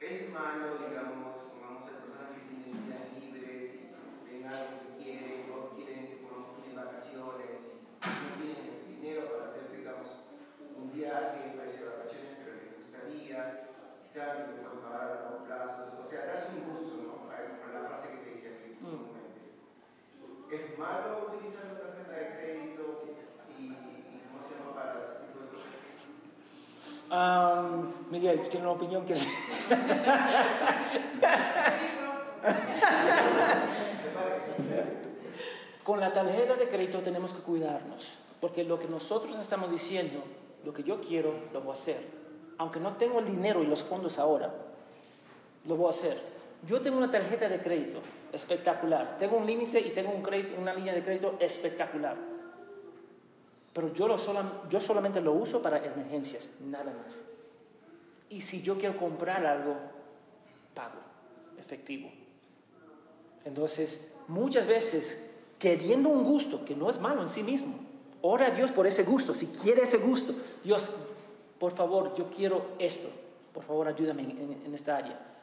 ¿es 0.00 0.30
malo, 0.30 0.78
digamos, 0.88 1.36
pongamos 1.52 1.84
a 1.84 1.98
personas 1.98 2.30
que 2.32 2.42
tienen 2.48 2.86
días 2.86 3.12
libres 3.18 3.64
y 3.74 3.92
ven 4.24 4.46
algo 4.46 4.80
que 4.80 4.90
quieren, 5.02 5.50
o 5.52 5.74
quieren, 5.74 6.06
supongamos, 6.16 6.56
tienen 6.62 6.76
vacaciones, 6.78 7.58
y 7.98 8.08
no 8.08 8.30
tienen 8.40 8.88
dinero 8.88 9.20
para 9.28 9.50
hacer, 9.50 9.68
digamos, 9.74 10.08
un 10.78 10.86
viaje, 10.92 11.52
para 11.52 11.66
irse 11.68 11.84
de 11.84 11.92
vacaciones, 11.92 12.32
pero 12.40 12.56
les 12.56 12.72
gustaría, 12.78 13.68
están 14.00 14.48
empezando 14.48 14.77
a 14.77 14.77
pagar 14.88 15.10
a 15.10 15.14
largo 15.14 15.44
plazo, 15.44 15.92
o 16.00 16.04
sea, 16.04 16.26
darse 16.26 16.48
un 16.56 16.72
gusto, 16.72 16.96
¿no? 16.96 17.28
Con 17.28 17.72
la 17.74 17.88
frase 17.88 18.12
que 18.12 18.18
se 18.18 18.30
dice 18.30 18.48
aquí 18.56 18.74
comúnmente. 18.80 19.40
¿Es 20.50 20.78
malo 20.78 21.28
utilizar 21.28 21.64
la 21.66 21.78
tarjeta 21.80 22.12
de 22.12 22.26
crédito 22.40 22.82
y, 23.58 23.62
y 23.62 24.22
cómo 24.28 24.40
se 24.42 24.54
llama 24.56 24.72
para 24.74 25.04
ese 25.04 25.16
tipo 25.26 25.38
de 25.44 25.48
cosas? 25.52 25.68
Um, 27.10 27.92
Miguel, 28.10 28.40
¿tiene 28.48 28.66
una 28.66 28.74
opinión 28.74 29.04
que... 29.04 29.14
Con 35.84 36.00
la 36.00 36.12
tarjeta 36.12 36.54
de 36.54 36.68
crédito 36.68 37.00
tenemos 37.00 37.32
que 37.32 37.40
cuidarnos, 37.42 38.18
porque 38.40 38.62
lo 38.64 38.78
que 38.78 38.88
nosotros 38.88 39.38
estamos 39.38 39.70
diciendo, 39.70 40.22
lo 40.64 40.72
que 40.72 40.82
yo 40.82 41.00
quiero, 41.00 41.34
lo 41.52 41.60
voy 41.60 41.70
a 41.70 41.72
hacer. 41.72 42.06
Aunque 42.58 42.78
no 42.80 42.96
tengo 42.96 43.20
el 43.20 43.26
dinero 43.26 43.62
y 43.62 43.66
los 43.66 43.82
fondos 43.82 44.18
ahora, 44.18 44.52
lo 45.66 45.76
voy 45.76 45.86
a 45.86 45.90
hacer. 45.90 46.18
Yo 46.66 46.80
tengo 46.80 46.98
una 46.98 47.10
tarjeta 47.10 47.48
de 47.48 47.60
crédito 47.60 48.00
espectacular, 48.32 49.16
tengo 49.18 49.36
un 49.36 49.46
límite 49.46 49.80
y 49.80 49.90
tengo 49.90 50.10
un 50.10 50.22
crédito, 50.22 50.60
una 50.60 50.74
línea 50.74 50.92
de 50.92 51.02
crédito 51.02 51.36
espectacular. 51.38 52.16
Pero 53.72 53.94
yo, 53.94 54.08
lo 54.08 54.18
sola, 54.18 54.64
yo 54.68 54.80
solamente 54.80 55.20
lo 55.20 55.32
uso 55.32 55.62
para 55.62 55.78
emergencias, 55.84 56.48
nada 56.60 56.92
más. 56.92 57.18
Y 58.28 58.40
si 58.40 58.60
yo 58.60 58.76
quiero 58.76 58.96
comprar 58.96 59.46
algo, 59.46 59.76
pago, 60.74 60.98
efectivo. 61.58 62.10
Entonces, 63.44 64.10
muchas 64.26 64.66
veces, 64.66 65.30
queriendo 65.58 66.08
un 66.08 66.24
gusto, 66.24 66.64
que 66.64 66.74
no 66.74 66.90
es 66.90 66.98
malo 66.98 67.22
en 67.22 67.28
sí 67.28 67.42
mismo, 67.42 67.76
ora 68.20 68.48
a 68.48 68.50
Dios 68.50 68.72
por 68.72 68.86
ese 68.86 69.04
gusto, 69.04 69.32
si 69.32 69.46
quiere 69.46 69.82
ese 69.82 69.98
gusto. 69.98 70.34
Dios, 70.64 70.90
por 71.58 71.72
favor, 71.72 72.14
yo 72.16 72.28
quiero 72.30 72.72
esto, 72.80 73.08
por 73.54 73.62
favor, 73.62 73.86
ayúdame 73.86 74.22
en, 74.22 74.30
en, 74.30 74.62
en 74.66 74.74
esta 74.74 74.96
área. 74.96 75.37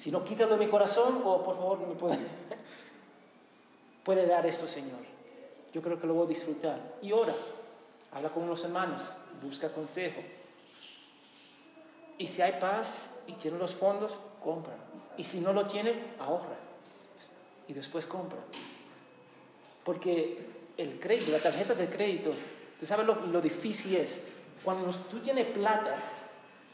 Si 0.00 0.10
no, 0.10 0.24
quítalo 0.24 0.56
de 0.56 0.64
mi 0.64 0.70
corazón 0.70 1.20
o 1.26 1.42
por 1.42 1.56
favor 1.56 1.80
me 1.80 1.94
puede, 1.94 2.16
puede 4.02 4.24
dar 4.24 4.46
esto, 4.46 4.66
Señor. 4.66 5.00
Yo 5.74 5.82
creo 5.82 6.00
que 6.00 6.06
lo 6.06 6.14
voy 6.14 6.24
a 6.24 6.28
disfrutar. 6.28 6.80
Y 7.02 7.12
ora, 7.12 7.34
habla 8.10 8.30
con 8.30 8.48
los 8.48 8.64
hermanos, 8.64 9.04
busca 9.42 9.70
consejo. 9.70 10.22
Y 12.16 12.26
si 12.26 12.40
hay 12.40 12.52
paz 12.52 13.10
y 13.26 13.34
tiene 13.34 13.58
los 13.58 13.74
fondos, 13.74 14.18
compra. 14.42 14.72
Y 15.18 15.24
si 15.24 15.40
no 15.40 15.52
lo 15.52 15.66
tiene, 15.66 15.92
ahorra. 16.18 16.56
Y 17.68 17.74
después 17.74 18.06
compra. 18.06 18.38
Porque 19.84 20.46
el 20.78 20.98
crédito, 20.98 21.30
la 21.30 21.40
tarjeta 21.40 21.74
de 21.74 21.90
crédito, 21.90 22.32
tú 22.78 22.86
sabes 22.86 23.06
lo, 23.06 23.16
lo 23.26 23.42
difícil 23.42 23.96
es. 23.96 24.22
Cuando 24.64 24.90
tú 25.10 25.18
tienes 25.18 25.44
plata 25.48 25.94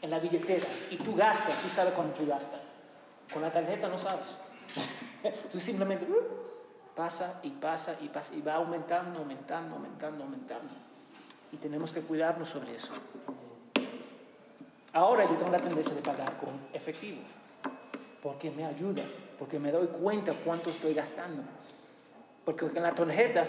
en 0.01 0.11
la 0.11 0.19
billetera 0.19 0.69
y 0.89 0.95
tú 0.95 1.13
gastas, 1.13 1.61
tú 1.61 1.67
sabes 1.67 1.93
cuándo 1.93 2.13
tú 2.13 2.25
gastas. 2.25 2.66
Con 3.31 3.41
la 3.41 3.51
tarjeta 3.51 3.87
no 3.87 3.97
sabes. 3.97 4.37
Tú 5.51 5.59
simplemente 5.59 6.05
uh, 6.05 6.95
pasa 6.95 7.39
y 7.43 7.51
pasa 7.51 7.95
y 8.01 8.07
pasa 8.09 8.33
y 8.35 8.41
va 8.41 8.55
aumentando, 8.55 9.19
aumentando, 9.19 9.75
aumentando, 9.75 10.23
aumentando. 10.23 10.73
Y 11.51 11.57
tenemos 11.57 11.91
que 11.91 12.01
cuidarnos 12.01 12.49
sobre 12.49 12.75
eso. 12.75 12.93
Ahora 14.93 15.25
yo 15.25 15.35
tengo 15.35 15.51
la 15.51 15.59
tendencia 15.59 15.93
de 15.93 16.01
pagar 16.01 16.37
con 16.37 16.59
efectivo, 16.73 17.19
porque 18.23 18.49
me 18.49 18.65
ayuda, 18.65 19.03
porque 19.37 19.59
me 19.59 19.71
doy 19.71 19.87
cuenta 19.87 20.33
cuánto 20.33 20.71
estoy 20.71 20.93
gastando. 20.93 21.43
Porque 22.43 22.65
en 22.65 22.81
la 22.81 22.95
tarjeta, 22.95 23.45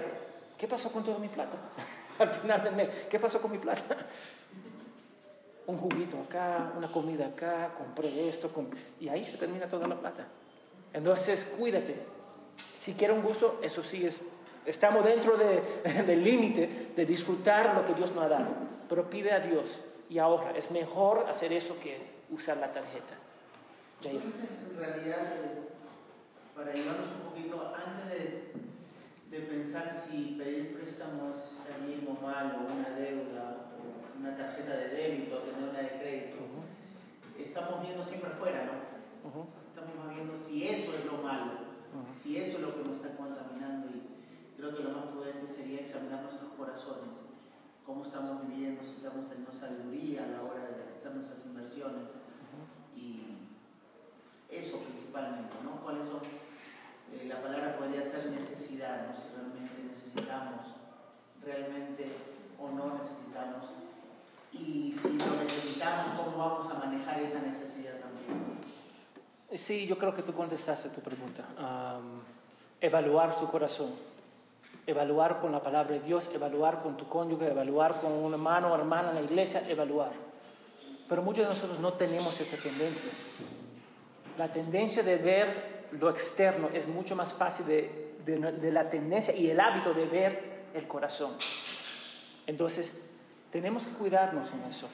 ¿qué 0.59 0.69
pasó 0.69 0.93
con 0.93 1.05
toda 1.05 1.19
mi 1.19 1.29
plata? 1.29 1.57
Al 2.19 2.31
final 2.31 2.65
del 2.65 2.75
mes, 2.75 2.91
¿qué 3.09 3.19
pasó 3.19 3.41
con 3.41 3.51
mi 3.51 3.59
plata? 3.59 3.97
Un 5.69 5.77
juguito 5.77 6.17
acá, 6.27 6.73
una 6.77 6.89
comida 6.89 7.27
acá, 7.27 7.75
compré 7.77 8.29
esto, 8.29 8.51
y 8.99 9.09
ahí 9.09 9.23
se 9.25 9.37
termina 9.37 9.69
toda 9.69 9.87
la 9.87 9.97
plata. 9.97 10.27
Entonces, 10.95 11.45
cuídate. 11.59 11.95
Si 12.83 12.95
quieres 12.95 13.19
un 13.19 13.23
gusto, 13.23 13.61
eso 13.63 13.83
sí 13.83 14.07
es, 14.07 14.19
estamos 14.65 15.05
dentro 15.05 15.37
de, 15.37 15.63
del 16.07 16.25
límite 16.25 16.93
de 16.97 17.05
disfrutar 17.05 17.75
lo 17.75 17.85
que 17.85 17.93
Dios 17.93 18.13
nos 18.15 18.25
ha 18.25 18.29
dado, 18.29 18.49
pero 18.89 19.11
pide 19.11 19.31
a 19.31 19.41
Dios 19.41 19.83
y 20.09 20.19
ahorra. 20.19 20.53
Es 20.57 20.71
mejor 20.71 21.27
hacer 21.29 21.53
eso 21.53 21.79
que 21.81 22.01
usar 22.31 22.57
la 22.57 22.73
tarjeta. 22.73 23.15
Jair. 24.03 24.17
Entonces, 24.17 24.41
en 24.71 24.79
realidad, 24.79 25.35
eh, 25.37 25.69
para 26.57 26.71
ayudarnos 26.71 27.09
un 27.09 27.31
poquito, 27.31 27.75
antes 27.77 28.09
de, 28.09 28.53
de 29.31 29.45
pensar 29.45 29.93
si 29.93 30.37
pedir 30.39 30.75
préstamo 30.75 31.31
es 31.31 31.87
bien 31.87 32.09
o 32.09 32.23
mal, 32.25 32.57
o 32.57 32.73
una 32.73 32.89
deuda, 32.97 33.68
una 34.19 34.37
tarjeta 34.37 34.77
de 34.77 34.89
débito, 34.89 35.39
tener 35.39 35.69
una 35.69 35.79
de 35.79 35.99
crédito, 35.99 36.37
estamos 37.39 37.83
viendo 37.83 38.03
siempre 38.03 38.31
afuera, 38.31 38.65
¿no? 38.65 39.49
Estamos 39.69 40.15
viendo 40.15 40.37
si 40.37 40.67
eso 40.69 40.95
es 40.95 41.05
lo 41.05 41.19
malo, 41.23 41.53
si 42.13 42.37
eso 42.39 42.57
es 42.59 42.63
lo 42.63 42.75
que 42.75 42.89
nos 42.89 42.97
está 42.97 43.17
contaminando 43.17 43.89
y 43.89 44.03
creo 44.57 44.75
que 44.77 44.83
lo 44.83 44.91
más 44.91 45.05
prudente 45.07 45.47
sería 45.47 45.81
examinar 45.81 46.23
nuestros 46.23 46.53
corazones, 46.53 47.15
cómo 47.87 48.03
estamos 48.03 48.47
viviendo, 48.49 48.83
si 48.83 48.97
estamos 48.97 49.29
teniendo 49.29 49.53
sabiduría 49.53 50.25
a 50.25 50.29
la 50.29 50.43
hora 50.43 50.67
de 50.67 50.95
hacer 50.97 51.15
nuestras 51.15 51.45
inversiones 51.47 52.03
y 52.97 53.37
eso 54.51 54.81
principalmente, 54.81 55.55
¿no? 55.63 55.81
¿Cuáles 55.83 56.07
son? 56.07 56.21
eh, 57.13 57.25
la 57.27 57.41
palabra 57.41 57.77
podría 57.79 58.03
ser 58.03 58.31
necesidad, 58.31 59.07
¿no? 59.07 59.15
Si 59.15 59.29
realmente 59.35 59.83
necesitamos, 59.83 60.75
realmente 61.43 62.13
o 62.59 62.71
no 62.71 62.95
necesitamos 62.97 63.65
y 64.59 64.93
si 64.95 65.17
lo 65.19 65.43
necesitamos, 65.43 66.07
¿cómo 66.17 66.37
vamos 66.39 66.71
a 66.71 66.75
manejar 66.79 67.21
esa 67.21 67.41
necesidad 67.41 67.95
también? 68.01 68.59
Sí, 69.55 69.87
yo 69.87 69.97
creo 69.99 70.15
que 70.15 70.23
tú 70.23 70.33
contestaste 70.35 70.89
tu 70.91 71.01
pregunta. 71.01 71.45
Am, 71.59 72.21
evaluar 72.81 73.39
tu 73.39 73.49
corazón. 73.49 73.93
Evaluar 74.87 75.41
con 75.41 75.53
la 75.53 75.63
palabra 75.63 75.93
de 75.95 76.01
Dios, 76.01 76.31
evaluar 76.35 76.83
con 76.83 76.97
tu 76.97 77.07
cónyuge, 77.09 77.47
evaluar 77.51 78.01
con 78.01 78.11
un 78.13 78.33
hermano 78.33 78.73
o 78.73 78.75
hermana 78.77 79.11
en 79.11 79.17
la 79.17 79.23
iglesia, 79.23 79.63
evaluar. 79.69 80.13
Pero 81.09 81.23
muchos 81.23 81.45
de 81.47 81.55
nosotros 81.55 81.79
no 81.79 81.93
tenemos 81.95 82.39
esa 82.41 82.57
tendencia. 82.57 83.11
La 84.39 84.49
tendencia 84.53 85.03
de 85.03 85.17
ver 85.17 85.89
lo 85.93 86.09
externo 86.11 86.69
es 86.73 86.87
mucho 86.87 87.17
más 87.17 87.33
fácil 87.33 87.67
de- 87.67 88.15
de 88.25 88.71
la 88.73 88.91
tendencia 88.91 89.35
y 89.35 89.49
el 89.51 89.59
hábito 89.59 89.95
de 89.95 90.05
ver 90.07 90.65
el 90.75 90.87
corazón. 90.87 91.33
Entonces, 92.47 93.01
tenemos 93.51 93.83
que 93.85 93.91
cuidarnos 93.93 94.51
en 94.53 94.63
eso. 94.71 94.89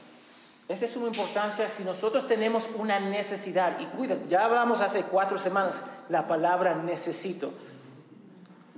Esa 0.68 0.86
es 0.86 0.92
su 0.92 1.06
importancia 1.06 1.68
si 1.68 1.84
nosotros 1.84 2.26
tenemos 2.26 2.70
una 2.76 2.98
necesidad. 2.98 3.78
Y 3.80 3.86
cuida, 3.86 4.16
ya 4.28 4.44
hablamos 4.46 4.80
hace 4.80 5.02
cuatro 5.02 5.38
semanas 5.38 5.84
la 6.08 6.26
palabra 6.26 6.74
necesito. 6.74 7.52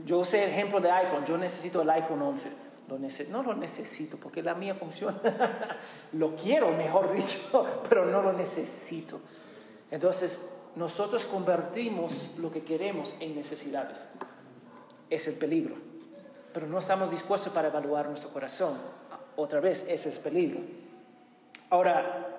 Yo 0.05 0.19
usé 0.19 0.45
el 0.45 0.51
ejemplo 0.51 0.81
de 0.81 0.91
iPhone. 0.91 1.25
Yo 1.27 1.39
necesito 1.39 1.83
el 1.83 1.91
iPhone 1.91 2.23
11. 2.23 2.51
Lo 2.89 2.99
nece- 2.99 3.29
no 3.29 3.43
lo 3.43 3.55
necesito 3.55 4.17
porque 4.17 4.43
la 4.43 4.55
mía 4.55 4.75
funciona. 4.75 5.19
lo 6.13 6.35
quiero, 6.37 6.71
mejor 6.73 7.13
dicho, 7.15 7.67
pero 7.89 8.05
no 8.05 8.21
lo 8.23 8.33
necesito. 8.33 9.21
Entonces, 9.91 10.41
nosotros 10.75 11.25
convertimos 11.25 12.33
lo 12.39 12.51
que 12.51 12.63
queremos 12.65 13.15
en 13.21 13.35
necesidades. 13.37 14.01
Es 15.09 15.29
el 15.29 15.35
peligro. 15.35 15.77
Pero 16.53 16.67
no 16.67 16.79
estamos 16.79 17.11
dispuestos 17.11 17.53
para 17.53 17.69
evaluar 17.69 18.09
nuestro 18.09 18.31
corazón. 18.31 18.75
Otra 19.37 19.61
vez, 19.61 19.85
ese 19.89 20.09
es 20.09 20.17
el 20.17 20.23
peligro. 20.23 20.61
Ahora, 21.71 22.37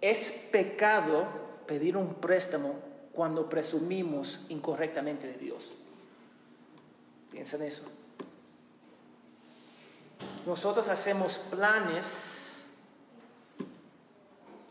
es 0.00 0.48
pecado 0.50 1.26
pedir 1.66 1.96
un 1.96 2.14
préstamo 2.14 2.74
cuando 3.12 3.48
presumimos 3.48 4.46
incorrectamente 4.48 5.26
de 5.26 5.38
Dios. 5.38 5.72
Piensa 7.30 7.56
en 7.56 7.62
eso. 7.62 7.84
Nosotros 10.46 10.88
hacemos 10.88 11.38
planes 11.38 12.10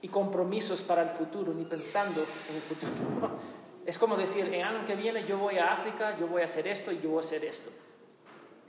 y 0.02 0.08
compromisos 0.08 0.82
para 0.82 1.04
el 1.04 1.10
futuro, 1.10 1.54
ni 1.54 1.64
pensando 1.66 2.26
en 2.49 2.56
el 2.56 2.62
futuro. 2.62 3.52
Es 3.84 3.97
como 3.97 4.16
decir, 4.16 4.45
el 4.45 4.62
año 4.62 4.86
que 4.86 4.95
viene 4.95 5.26
yo 5.26 5.39
voy 5.39 5.58
a 5.58 5.74
África, 5.74 6.16
yo 6.20 6.28
voy 6.28 6.43
a 6.43 6.45
hacer 6.45 6.68
esto 6.68 6.91
y 6.91 7.02
yo 7.02 7.10
voy 7.10 7.18
a 7.18 7.26
hacer 7.26 7.43
esto. 7.43 7.72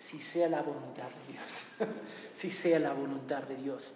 Si 0.04 0.18
sea 0.18 0.48
la 0.48 0.62
voluntad 0.62 1.04
de 1.04 1.32
Dios. 1.32 1.88
si 2.34 2.50
sea 2.50 2.78
la 2.78 2.92
voluntad 2.92 3.42
de 3.44 3.56
Dios. 3.56 3.92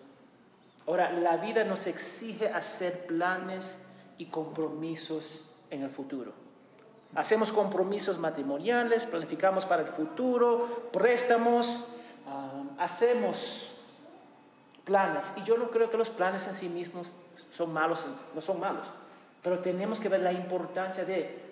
Ahora, 0.86 1.10
la 1.12 1.36
vida 1.36 1.64
nos 1.64 1.86
exige 1.86 2.48
hacer 2.48 3.06
planes 3.06 3.78
y 4.18 4.26
compromisos 4.26 5.42
en 5.70 5.82
el 5.82 5.90
futuro. 5.90 6.32
Hacemos 7.14 7.52
compromisos 7.52 8.18
matrimoniales, 8.18 9.06
planificamos 9.06 9.64
para 9.64 9.82
el 9.82 9.88
futuro, 9.88 10.88
préstamos, 10.92 11.86
ah, 12.26 12.62
hacemos 12.78 13.72
planes. 14.84 15.32
Y 15.36 15.42
yo 15.42 15.56
no 15.56 15.70
creo 15.70 15.90
que 15.90 15.96
los 15.96 16.10
planes 16.10 16.46
en 16.46 16.54
sí 16.54 16.68
mismos 16.68 17.12
son 17.50 17.72
malos, 17.72 18.06
no 18.34 18.40
son 18.40 18.60
malos. 18.60 18.88
Pero 19.42 19.58
tenemos 19.60 20.00
que 20.00 20.08
ver 20.08 20.20
la 20.20 20.32
importancia 20.32 21.04
de 21.04 21.45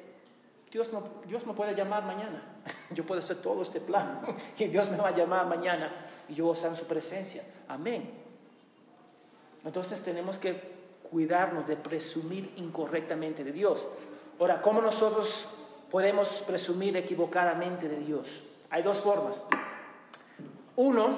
Dios 0.75 0.93
no, 0.93 1.05
Dios 1.29 1.47
no 1.47 1.55
puede 1.55 1.73
llamar 1.73 2.03
mañana. 2.03 2.43
Yo 2.91 3.07
puedo 3.07 3.21
hacer 3.21 3.37
todo 3.37 3.63
este 3.63 3.81
plan 3.81 4.23
y 4.59 4.65
Dios 4.65 4.91
me 4.91 4.97
va 4.97 5.11
a 5.11 5.15
llamar 5.15 5.47
mañana 5.47 5.89
y 6.29 6.35
yo 6.35 6.47
voy 6.47 6.59
a 6.61 6.67
en 6.67 6.75
su 6.75 6.87
presencia. 6.87 7.45
Amén. 7.69 8.11
Entonces 9.65 10.03
tenemos 10.03 10.37
que 10.37 10.75
cuidarnos 11.11 11.69
de 11.69 11.77
presumir 11.77 12.55
incorrectamente 12.57 13.45
de 13.45 13.53
Dios. 13.53 13.87
Ahora, 14.41 14.61
¿cómo 14.63 14.83
nosotros 14.83 15.47
podemos 15.93 16.43
presumir 16.45 16.97
equivocadamente 16.97 17.89
de 17.89 17.99
Dios? 17.99 18.43
Hay 18.71 18.83
dos 18.83 19.01
formas. 19.01 19.45
Uno, 20.75 21.15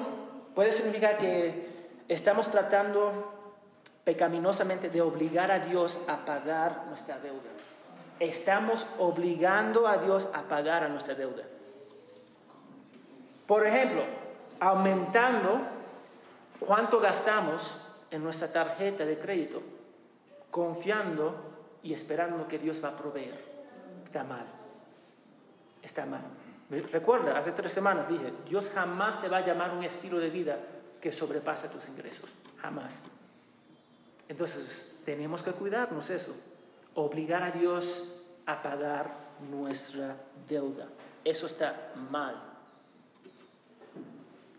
puede 0.53 0.71
significar 0.71 1.17
que 1.17 1.67
estamos 2.07 2.51
tratando 2.51 3.33
pecaminosamente 4.03 4.91
de 4.91 5.01
obligar 5.01 5.49
a 5.49 5.59
Dios 5.59 5.99
a 6.07 6.25
pagar 6.25 6.85
nuestra 6.89 7.17
deuda. 7.17 7.49
Estamos 8.19 8.87
obligando 8.99 9.87
a 9.87 9.97
Dios 9.97 10.29
a 10.33 10.43
pagar 10.43 10.83
a 10.83 10.89
nuestra 10.89 11.13
deuda. 11.13 11.43
Por 13.45 13.65
ejemplo, 13.65 14.03
aumentando 14.59 15.61
cuánto 16.59 16.99
gastamos 16.99 17.77
en 18.11 18.23
nuestra 18.23 18.51
tarjeta 18.51 19.05
de 19.05 19.17
crédito, 19.17 19.61
confiando 20.49 21.35
y 21.83 21.93
esperando 21.93 22.47
que 22.47 22.59
Dios 22.59 22.83
va 22.83 22.89
a 22.89 22.95
proveer. 22.95 23.39
Está 24.03 24.23
mal. 24.23 24.45
Está 25.81 26.05
mal. 26.05 26.21
Recuerda, 26.69 27.37
hace 27.37 27.53
tres 27.53 27.71
semanas 27.71 28.09
dije, 28.09 28.33
Dios 28.47 28.71
jamás 28.73 29.21
te 29.21 29.29
va 29.29 29.37
a 29.37 29.41
llamar 29.41 29.71
un 29.71 29.83
estilo 29.83 30.19
de 30.19 30.29
vida 30.29 30.57
que 30.99 31.11
sobrepasa 31.11 31.71
tus 31.71 31.87
ingresos. 31.87 32.33
Jamás. 32.61 33.01
Entonces, 34.27 34.91
tenemos 35.05 35.43
que 35.43 35.51
cuidarnos 35.51 36.09
eso. 36.09 36.35
Obligar 36.97 37.43
a 37.43 37.51
Dios 37.51 38.23
a 38.47 38.59
pagar 38.63 39.11
nuestra 39.51 40.15
deuda. 40.49 40.87
Eso 41.23 41.45
está 41.45 41.91
mal. 42.09 42.35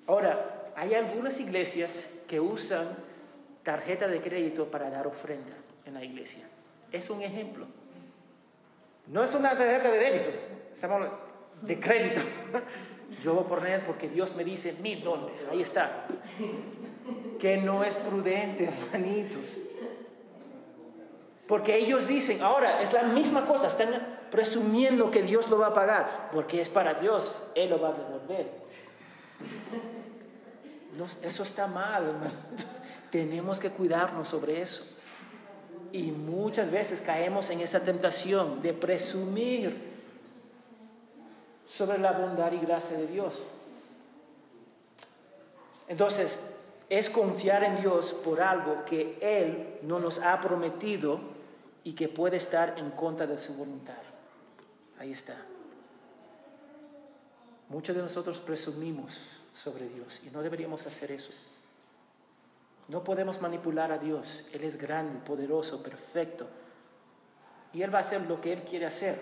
Ahora, 0.06 0.70
hay 0.76 0.94
algunas 0.94 1.40
iglesias 1.40 2.14
que 2.28 2.38
usan 2.38 2.86
tarjeta 3.64 4.06
de 4.06 4.20
crédito 4.20 4.70
para 4.70 4.88
dar 4.88 5.08
ofrenda 5.08 5.56
en 5.84 5.94
la 5.94 6.04
iglesia. 6.04 6.44
Es 6.92 7.10
un 7.10 7.22
ejemplo. 7.22 7.66
No 9.08 9.24
es 9.24 9.34
una 9.34 9.56
tarjeta 9.56 9.90
de 9.90 9.98
débito, 9.98 10.30
estamos 10.72 11.08
de 11.62 11.80
crédito. 11.80 12.20
Yo 13.24 13.34
voy 13.34 13.44
a 13.44 13.48
poner 13.48 13.84
porque 13.84 14.08
Dios 14.08 14.36
me 14.36 14.44
dice 14.44 14.76
mil 14.80 15.02
dólares, 15.02 15.44
ahí 15.50 15.62
está. 15.62 16.06
Que 17.40 17.56
no 17.56 17.82
es 17.82 17.96
prudente, 17.96 18.66
hermanitos. 18.68 19.58
Porque 21.48 21.78
ellos 21.78 22.06
dicen, 22.06 22.42
ahora 22.42 22.82
es 22.82 22.92
la 22.92 23.04
misma 23.04 23.46
cosa, 23.46 23.68
están 23.68 23.88
presumiendo 24.30 25.10
que 25.10 25.22
Dios 25.22 25.48
lo 25.48 25.58
va 25.58 25.68
a 25.68 25.72
pagar, 25.72 26.28
porque 26.30 26.60
es 26.60 26.68
para 26.68 26.94
Dios, 26.94 27.38
Él 27.54 27.70
lo 27.70 27.80
va 27.80 27.88
a 27.88 27.92
devolver. 27.92 28.52
Eso 31.22 31.42
está 31.42 31.66
mal, 31.66 32.06
hermanos. 32.06 32.34
Tenemos 33.10 33.58
que 33.58 33.70
cuidarnos 33.70 34.28
sobre 34.28 34.60
eso. 34.60 34.84
Y 35.90 36.10
muchas 36.10 36.70
veces 36.70 37.00
caemos 37.00 37.48
en 37.48 37.62
esa 37.62 37.80
tentación 37.80 38.60
de 38.60 38.74
presumir 38.74 39.88
sobre 41.66 41.96
la 41.96 42.12
bondad 42.12 42.52
y 42.52 42.58
gracia 42.58 42.98
de 42.98 43.06
Dios. 43.06 43.46
Entonces, 45.88 46.40
es 46.90 47.08
confiar 47.08 47.64
en 47.64 47.80
Dios 47.80 48.12
por 48.12 48.42
algo 48.42 48.84
que 48.84 49.16
Él 49.22 49.78
no 49.82 49.98
nos 49.98 50.18
ha 50.18 50.38
prometido 50.42 51.37
y 51.84 51.94
que 51.94 52.08
puede 52.08 52.36
estar 52.36 52.78
en 52.78 52.90
contra 52.90 53.26
de 53.26 53.38
su 53.38 53.54
voluntad. 53.54 54.02
Ahí 54.98 55.12
está. 55.12 55.36
Muchos 57.68 57.94
de 57.94 58.02
nosotros 58.02 58.38
presumimos 58.40 59.40
sobre 59.54 59.88
Dios 59.88 60.20
y 60.26 60.30
no 60.30 60.42
deberíamos 60.42 60.86
hacer 60.86 61.12
eso. 61.12 61.32
No 62.88 63.04
podemos 63.04 63.40
manipular 63.42 63.92
a 63.92 63.98
Dios. 63.98 64.46
Él 64.52 64.64
es 64.64 64.78
grande, 64.78 65.20
poderoso, 65.20 65.82
perfecto. 65.82 66.46
Y 67.72 67.82
Él 67.82 67.92
va 67.92 67.98
a 67.98 68.00
hacer 68.00 68.22
lo 68.22 68.40
que 68.40 68.52
Él 68.54 68.62
quiere 68.62 68.86
hacer. 68.86 69.20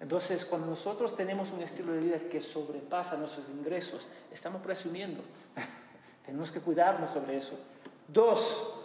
Entonces, 0.00 0.44
cuando 0.44 0.66
nosotros 0.66 1.16
tenemos 1.16 1.50
un 1.52 1.62
estilo 1.62 1.92
de 1.92 2.00
vida 2.00 2.18
que 2.30 2.40
sobrepasa 2.40 3.16
nuestros 3.16 3.48
ingresos, 3.48 4.06
estamos 4.30 4.62
presumiendo. 4.62 5.22
tenemos 6.26 6.50
que 6.50 6.60
cuidarnos 6.60 7.10
sobre 7.10 7.38
eso. 7.38 7.58
Dos, 8.06 8.79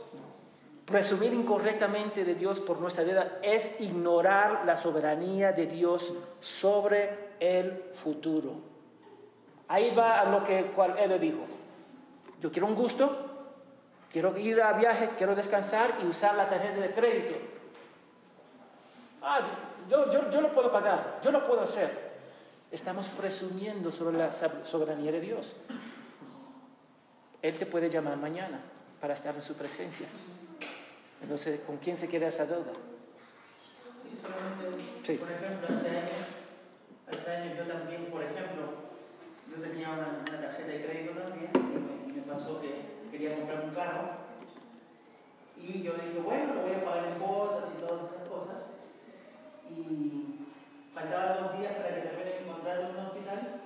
Presumir 0.86 1.33
incorrectamente 1.33 2.23
de 2.23 2.36
Dios 2.36 2.59
por 2.59 2.79
nuestra 2.79 3.03
vida 3.03 3.39
es 3.41 3.81
ignorar 3.81 4.63
la 4.65 4.75
soberanía 4.75 5.51
de 5.51 5.65
Dios 5.65 6.13
sobre 6.39 7.31
el 7.39 7.91
futuro. 7.95 8.51
Ahí 9.67 9.95
va 9.95 10.21
a 10.21 10.25
lo 10.25 10.43
que 10.43 10.67
cual 10.67 10.95
él 10.99 11.09
le 11.09 11.17
dijo. 11.17 11.39
Yo 12.39 12.51
quiero 12.51 12.67
un 12.67 12.75
gusto, 12.75 13.09
quiero 14.11 14.38
ir 14.38 14.61
a 14.61 14.73
viaje, 14.73 15.09
quiero 15.17 15.33
descansar 15.33 15.95
y 16.03 16.05
usar 16.05 16.36
la 16.36 16.47
tarjeta 16.47 16.79
de 16.79 16.91
crédito. 16.91 17.33
Ah, 19.23 19.39
yo, 19.89 20.11
yo, 20.11 20.29
yo 20.29 20.39
lo 20.39 20.51
puedo 20.51 20.71
pagar, 20.71 21.19
yo 21.23 21.31
lo 21.31 21.47
puedo 21.47 21.61
hacer. 21.61 22.13
Estamos 22.71 23.07
presumiendo 23.07 23.89
sobre 23.89 24.19
la 24.19 24.31
soberanía 24.31 25.11
de 25.11 25.21
Dios. 25.21 25.55
Él 27.41 27.57
te 27.57 27.65
puede 27.65 27.89
llamar 27.89 28.17
mañana 28.17 28.59
para 29.01 29.15
estar 29.15 29.33
en 29.33 29.41
su 29.41 29.55
presencia. 29.55 30.05
Entonces, 31.26 31.59
¿con 31.65 31.78
quién 31.78 31.97
se 31.97 32.07
queda 32.07 32.28
esa 32.28 32.45
deuda? 32.45 32.71
Sí, 33.97 34.13
solamente, 34.13 34.78
Sí. 35.01 35.13
por 35.17 35.32
ejemplo, 35.32 35.67
hace 35.67 35.89
años, 35.89 36.21
hace 37.09 37.32
años 37.32 37.57
yo 37.57 37.65
también, 37.65 38.05
por 38.11 38.21
ejemplo, 38.21 38.93
yo 39.49 39.57
tenía 39.59 39.89
una, 39.89 40.21
una 40.21 40.39
tarjeta 40.39 40.67
de 40.69 40.86
crédito 40.86 41.17
también 41.17 41.49
y 41.51 42.13
me, 42.13 42.21
pasó 42.21 42.61
que 42.61 43.09
quería 43.09 43.38
comprar 43.38 43.65
un 43.65 43.73
carro 43.73 44.09
y 45.57 45.82
yo 45.82 45.93
dije, 45.93 46.19
bueno, 46.23 46.53
lo 46.53 46.61
voy 46.61 46.73
a 46.73 46.86
pagar 46.86 47.07
en 47.07 47.17
cuotas 47.17 47.71
y 47.73 47.82
todas 47.82 48.05
esas 48.05 48.30
cosas 48.30 48.57
y 49.67 50.45
faltaban 50.93 51.41
dos 51.41 51.57
días 51.57 51.73
para 51.73 51.89
que 51.89 52.01
termine 52.01 52.39
mi 52.39 52.51
contrato 52.53 52.82
en 52.82 52.89
un 52.97 53.05
hospital, 53.07 53.61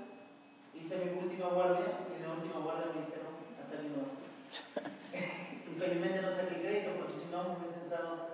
hice 0.73 0.95
mi 0.95 1.11
última 1.27 1.47
guardia 1.49 2.07
y 2.07 2.15
en 2.15 2.23
la 2.23 2.35
última 2.35 2.59
guardia 2.61 2.85
me 2.95 3.03
dijeron, 3.03 3.35
hasta 3.59 3.75
aquí 3.75 3.91
no. 5.79 5.85
Infelizmente 5.85 6.21
no 6.21 6.29
saqué 6.29 6.61
crédito 6.61 6.91
porque 6.97 7.13
si 7.13 7.31
no 7.31 7.43
me 7.43 7.49
hubiese 7.57 7.79
entrado 7.83 8.29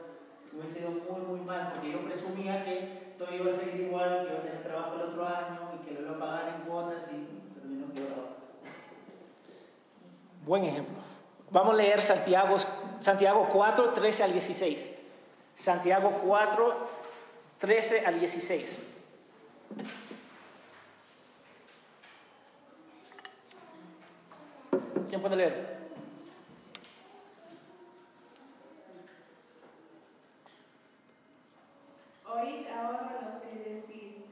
me 0.56 0.62
hubiese 0.62 0.80
ido 0.80 0.92
muy, 0.92 1.22
muy 1.22 1.40
mal, 1.42 1.74
porque 1.74 1.92
yo 1.92 2.00
presumía 2.06 2.64
que 2.64 3.14
todo 3.18 3.34
iba 3.34 3.52
a 3.52 3.56
seguir 3.56 3.82
igual, 3.82 4.26
que 4.26 4.32
iba 4.32 4.40
a 4.40 4.42
tener 4.42 4.64
trabajo 4.64 4.96
el 4.96 5.02
otro 5.02 5.28
año 5.28 5.72
y 5.76 5.86
que 5.86 5.94
lo 5.94 6.02
iba 6.02 6.16
a 6.16 6.20
pagar 6.20 6.56
en 6.56 6.62
cuotas 6.70 7.04
y 7.12 7.60
terminó 7.60 7.94
quebrado. 7.94 8.36
Buen 10.46 10.64
ejemplo. 10.64 10.96
Vamos 11.52 11.74
a 11.74 11.78
leer 11.78 12.02
Santiago, 12.02 12.56
Santiago 13.00 13.50
4, 13.52 13.90
13 13.92 14.24
al 14.24 14.32
16. 14.32 14.96
Santiago 15.62 16.22
4, 16.26 16.76
13 17.60 18.06
al 18.06 18.20
16. 18.20 18.80
¿Quién 25.10 25.22
puede 25.22 25.36
leer? 25.36 25.75
Oíd 32.36 32.68
ahora 32.68 33.22
los 33.24 33.36
que 33.40 33.56
decís, 33.64 34.26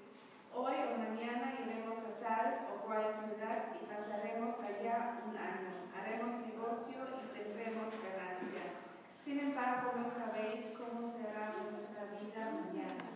hoy 0.54 0.76
o 0.76 0.98
mañana 1.00 1.56
iremos 1.64 2.04
a 2.04 2.20
tal 2.20 2.68
o 2.76 2.84
cual 2.84 3.08
ciudad 3.08 3.72
y 3.80 3.86
pasaremos 3.88 4.60
allá 4.60 5.24
un 5.24 5.38
año, 5.38 5.72
haremos 5.96 6.36
negocio 6.44 7.00
y 7.00 7.32
tendremos 7.32 7.88
ganancia. 8.04 8.76
Sin 9.24 9.40
embargo, 9.40 9.94
no 9.96 10.10
sabéis 10.12 10.68
cómo 10.76 11.08
será 11.16 11.56
vuestra 11.64 12.04
vida 12.20 12.52
mañana. 12.52 13.08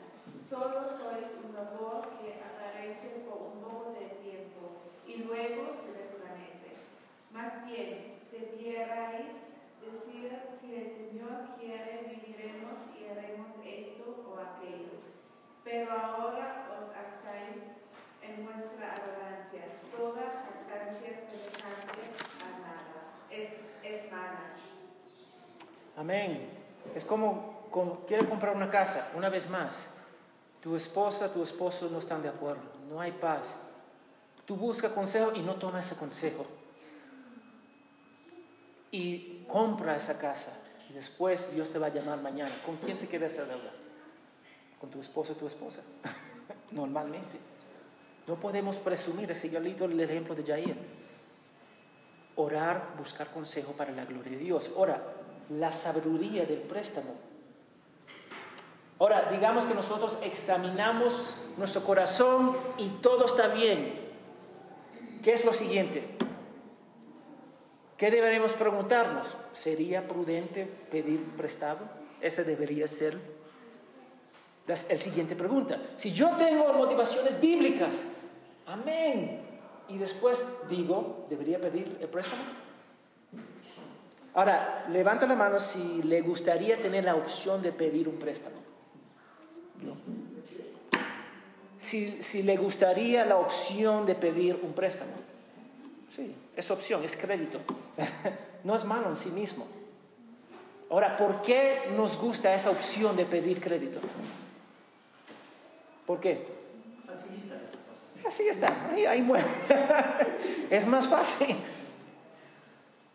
Solo 0.49 0.81
sois 0.81 1.35
un 1.43 1.51
vapor 1.51 2.07
que 2.23 2.39
aparece 2.39 3.27
por 3.27 3.43
un 3.43 3.59
poco 3.59 3.91
de 3.91 4.07
tiempo 4.23 4.87
y 5.05 5.17
luego 5.27 5.75
se 5.83 5.91
desvanece. 5.99 6.79
Más 7.33 7.51
bien, 7.67 8.23
debierais 8.31 9.35
decir, 9.83 10.31
si 10.61 10.75
el 10.75 10.87
Señor 10.95 11.59
quiere, 11.59 12.07
viviremos 12.07 12.79
y 12.97 13.11
haremos 13.11 13.51
esto 13.65 14.26
aquello. 14.41 14.99
Pero 15.63 15.91
ahora 15.91 16.67
os 16.71 16.89
actáis 16.95 17.63
en 18.21 18.45
vuestra 18.45 18.93
arrogancia. 18.93 19.63
Toda 19.95 20.45
jactancia 20.45 21.27
semejante 21.27 22.01
a 22.43 22.59
nada. 22.59 23.01
Es, 23.29 23.53
es 23.83 24.11
mala. 24.11 24.55
Amén. 25.97 26.49
Es 26.95 27.03
como, 27.03 27.67
como 27.71 28.05
quiere 28.05 28.27
comprar 28.27 28.55
una 28.55 28.69
casa, 28.69 29.11
una 29.15 29.29
vez 29.29 29.49
más. 29.49 29.79
Tu 30.61 30.75
esposa, 30.75 31.31
tu 31.31 31.43
esposo 31.43 31.89
no 31.91 31.99
están 31.99 32.21
de 32.21 32.29
acuerdo, 32.29 32.63
no 32.89 32.99
hay 32.99 33.11
paz. 33.11 33.55
Tú 34.45 34.55
buscas 34.55 34.91
consejo 34.91 35.31
y 35.35 35.39
no 35.39 35.55
tomas 35.55 35.85
ese 35.85 35.95
consejo. 35.95 36.45
Y 38.91 39.45
compra 39.47 39.95
esa 39.95 40.17
casa. 40.17 40.53
Después 40.93 41.53
Dios 41.53 41.69
te 41.69 41.79
va 41.79 41.87
a 41.87 41.89
llamar 41.89 42.21
mañana. 42.21 42.51
¿Con 42.65 42.77
quién 42.77 42.97
se 42.97 43.09
queda 43.09 43.27
esa 43.27 43.43
deuda? 43.43 43.71
Con 44.79 44.89
tu 44.89 45.01
esposo 45.01 45.33
o 45.33 45.35
tu 45.35 45.47
esposa. 45.47 45.81
Normalmente. 46.71 47.37
No 48.27 48.35
podemos 48.35 48.77
presumir, 48.77 49.31
ese 49.31 49.47
igualito 49.47 49.85
el 49.85 49.99
ejemplo 49.99 50.35
de 50.35 50.43
Jair. 50.43 50.75
Orar, 52.35 52.93
buscar 52.97 53.31
consejo 53.31 53.71
para 53.71 53.91
la 53.91 54.05
gloria 54.05 54.31
de 54.31 54.37
Dios. 54.37 54.71
Ahora, 54.75 55.01
la 55.49 55.71
sabiduría 55.71 56.45
del 56.45 56.59
préstamo. 56.59 57.15
Ahora, 58.99 59.29
digamos 59.31 59.63
que 59.65 59.73
nosotros 59.73 60.17
examinamos 60.23 61.37
nuestro 61.57 61.83
corazón 61.83 62.57
y 62.77 62.89
todo 63.01 63.25
está 63.25 63.47
bien. 63.47 64.07
¿Qué 65.23 65.33
es 65.33 65.45
lo 65.45 65.53
siguiente? 65.53 66.17
¿Qué 67.97 68.11
deberemos 68.11 68.53
preguntarnos? 68.53 69.35
¿Sería 69.53 70.07
prudente 70.07 70.65
pedir 70.91 71.23
prestado? 71.35 71.79
Esa 72.21 72.43
debería 72.43 72.87
ser 72.87 73.19
la 74.67 74.75
el 74.89 74.99
siguiente 74.99 75.35
pregunta. 75.35 75.79
Si 75.95 76.11
yo 76.11 76.35
tengo 76.35 76.71
motivaciones 76.73 77.39
bíblicas, 77.39 78.05
amén. 78.65 79.41
Y 79.87 79.97
después 79.97 80.43
digo, 80.69 81.25
¿debería 81.29 81.59
pedir 81.59 81.97
el 82.01 82.07
préstamo? 82.09 82.43
Ahora, 84.33 84.85
levanta 84.89 85.25
la 85.25 85.35
mano 85.35 85.59
si 85.59 86.03
le 86.03 86.21
gustaría 86.21 86.79
tener 86.79 87.05
la 87.05 87.15
opción 87.15 87.61
de 87.61 87.71
pedir 87.71 88.07
un 88.07 88.19
préstamo. 88.19 88.57
¿No? 89.81 89.95
Si, 91.79 92.21
si 92.21 92.43
le 92.43 92.57
gustaría 92.57 93.25
la 93.25 93.37
opción 93.37 94.05
de 94.05 94.15
pedir 94.15 94.59
un 94.61 94.73
préstamo. 94.73 95.11
Sí, 96.13 96.35
es 96.55 96.69
opción, 96.69 97.03
es 97.03 97.15
crédito. 97.15 97.61
no 98.63 98.75
es 98.75 98.83
malo 98.83 99.09
en 99.09 99.15
sí 99.15 99.29
mismo. 99.29 99.65
Ahora, 100.89 101.15
¿por 101.17 101.41
qué 101.41 101.91
nos 101.95 102.17
gusta 102.17 102.53
esa 102.53 102.69
opción 102.69 103.15
de 103.15 103.25
pedir 103.25 103.61
crédito? 103.61 103.99
¿Por 106.07 106.21
qué? 106.21 106.47
Facilita. 107.05 107.55
Así 108.25 108.47
está, 108.47 108.89
ahí, 108.91 109.05
ahí 109.05 109.21
muere. 109.21 109.45
es 110.71 110.87
más 110.87 111.07
fácil. 111.07 111.55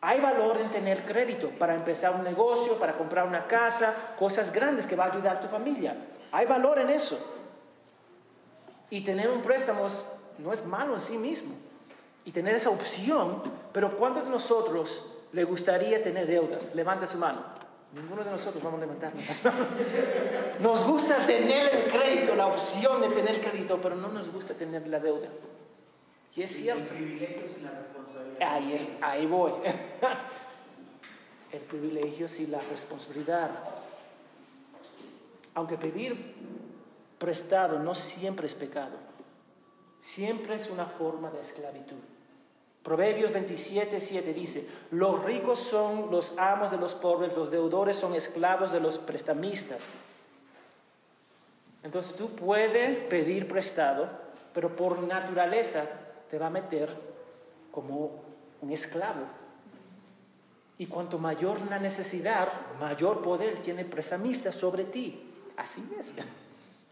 Hay 0.03 0.20
valor 0.20 0.61
en 0.61 0.68
tener 0.68 1.05
crédito 1.05 1.51
para 1.51 1.74
empezar 1.74 2.14
un 2.14 2.22
negocio, 2.22 2.78
para 2.78 2.93
comprar 2.93 3.26
una 3.26 3.47
casa, 3.47 3.95
cosas 4.16 4.53
grandes 4.53 4.86
que 4.86 4.95
va 4.95 5.05
a 5.05 5.12
ayudar 5.12 5.36
a 5.36 5.40
tu 5.40 5.49
familia. 5.49 5.97
Hay 6.32 6.45
valor 6.47 6.78
en 6.78 6.90
eso. 6.90 7.18
Y 8.90 9.01
tener 9.03 9.30
un 9.30 9.40
préstamo 9.40 9.86
no 10.38 10.53
es 10.53 10.66
malo 10.66 10.95
en 10.95 11.01
sí 11.01 11.16
mismo. 11.16 11.55
Y 12.24 12.32
tener 12.32 12.55
esa 12.55 12.70
opción, 12.70 13.43
pero 13.72 13.97
¿cuántos 13.97 14.24
de 14.24 14.30
nosotros 14.30 15.07
le 15.32 15.45
gustaría 15.45 16.03
tener 16.03 16.26
deudas? 16.26 16.74
Levante 16.74 17.07
su 17.07 17.16
mano. 17.16 17.43
Ninguno 17.93 18.24
de 18.24 18.30
nosotros 18.30 18.62
vamos 18.62 18.78
a 18.78 18.86
levantar 18.86 19.14
nuestras 19.14 19.45
manos. 19.45 19.76
Nos 20.61 20.86
gusta 20.86 21.26
tener 21.26 21.74
el 21.74 21.93
crédito, 21.93 22.34
la 22.34 22.47
opción 22.47 23.03
de 23.03 23.11
tener 23.11 23.40
crédito, 23.40 23.78
pero 23.82 23.97
no 23.97 24.09
nos 24.09 24.32
gusta 24.32 24.55
tener 24.55 24.86
la 24.88 24.99
deuda. 24.99 25.28
Y 26.34 26.43
es 26.43 26.55
El 26.57 26.62
cierto. 26.62 26.95
privilegio 26.95 27.47
sin 27.47 27.64
la 27.64 27.70
responsabilidad. 27.70 28.55
Ahí, 28.55 28.72
es, 28.72 28.88
ahí 29.03 29.26
voy. 29.26 29.53
El 31.53 31.61
privilegio 31.61 32.26
y 32.38 32.47
la 32.47 32.61
responsabilidad. 32.61 33.51
Aunque 35.55 35.76
pedir 35.76 36.34
prestado 37.18 37.78
no 37.78 37.95
siempre 37.95 38.47
es 38.47 38.55
pecado, 38.55 38.97
siempre 39.99 40.55
es 40.55 40.70
una 40.70 40.86
forma 40.86 41.30
de 41.30 41.43
esclavitud. 41.43 41.99
Proverbios 42.83 43.33
27, 43.33 44.01
7 44.01 44.35
dice, 44.35 44.66
los 44.91 45.22
ricos 45.24 45.61
son 45.61 46.11
los 46.11 46.37
amos 46.37 46.72
de 46.72 46.78
los 46.78 46.95
pobres, 46.95 47.37
los 47.37 47.51
deudores 47.51 47.97
son 47.97 48.14
esclavos 48.14 48.72
de 48.72 48.80
los 48.80 48.99
prestamistas. 48.99 49.89
Entonces 51.85 52.16
tú 52.16 52.30
puedes 52.30 52.99
pedir 53.07 53.47
prestado, 53.47 54.09
pero 54.53 54.74
por 54.74 55.01
naturaleza 55.01 55.85
te 56.28 56.39
va 56.39 56.49
a 56.49 56.51
meter 56.51 56.89
como 57.70 58.22
un 58.61 58.70
esclavo. 58.72 59.26
Y 60.78 60.87
cuanto 60.87 61.18
mayor 61.18 61.61
la 61.68 61.78
necesidad, 61.78 62.49
mayor 62.80 63.22
poder 63.22 63.61
tiene 63.61 63.83
el 63.83 63.87
prestamista 63.87 64.51
sobre 64.51 64.85
ti. 64.85 65.30
Así 65.57 65.83
es. 65.99 66.12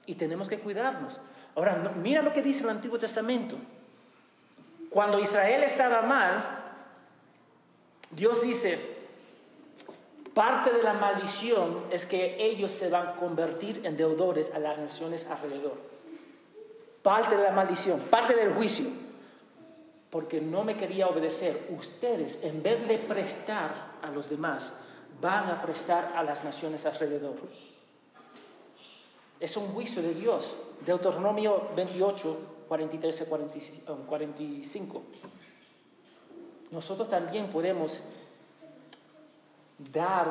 Y 0.07 0.15
tenemos 0.15 0.49
que 0.49 0.61
cuidarnos. 0.61 1.19
Ahora, 1.57 1.93
mira 1.97 2.23
lo 2.23 2.33
que 2.33 2.43
dice 2.43 2.63
el 2.63 2.71
Antiguo 2.71 2.99
Testamento. 2.99 3.57
Cuando 4.91 5.19
Israel 5.19 5.63
estaba 5.63 6.03
mal, 6.03 6.59
Dios 8.11 8.43
dice, 8.43 9.01
Parte 10.35 10.73
de 10.73 10.83
la 10.83 10.93
maldición 10.93 11.85
es 11.91 12.07
que 12.07 12.37
ellos 12.39 12.71
se 12.71 12.89
van 12.89 13.09
a 13.09 13.17
convertir 13.17 13.85
en 13.85 13.97
deudores 13.97 14.55
a 14.55 14.61
las 14.61 14.79
naciones 14.79 15.27
alrededor. 15.29 15.77
Parte 17.03 17.37
de 17.37 17.43
la 17.43 17.51
maldición, 17.51 17.99
parte 17.99 18.35
del 18.35 18.53
juicio. 18.53 18.87
Porque 20.09 20.41
no 20.41 20.63
me 20.63 20.77
quería 20.77 21.09
obedecer. 21.09 21.69
Ustedes, 21.77 22.45
en 22.45 22.63
vez 22.63 22.87
de 22.87 22.99
prestar 22.99 23.99
a 24.03 24.11
los 24.11 24.31
demás, 24.31 24.75
van 25.21 25.51
a 25.51 25.63
prestar 25.63 26.13
a 26.15 26.23
las 26.23 26.45
naciones 26.45 26.87
alrededor. 26.87 27.35
Es 29.41 29.57
un 29.57 29.67
juicio 29.69 30.01
de 30.01 30.15
Dios. 30.15 30.57
Deuteronomio 30.87 31.71
28, 31.75 32.37
43 32.71 33.23
a 33.23 33.95
45. 34.07 35.03
Nosotros 36.71 37.11
también 37.11 37.51
podemos 37.51 38.01
dar 39.93 40.29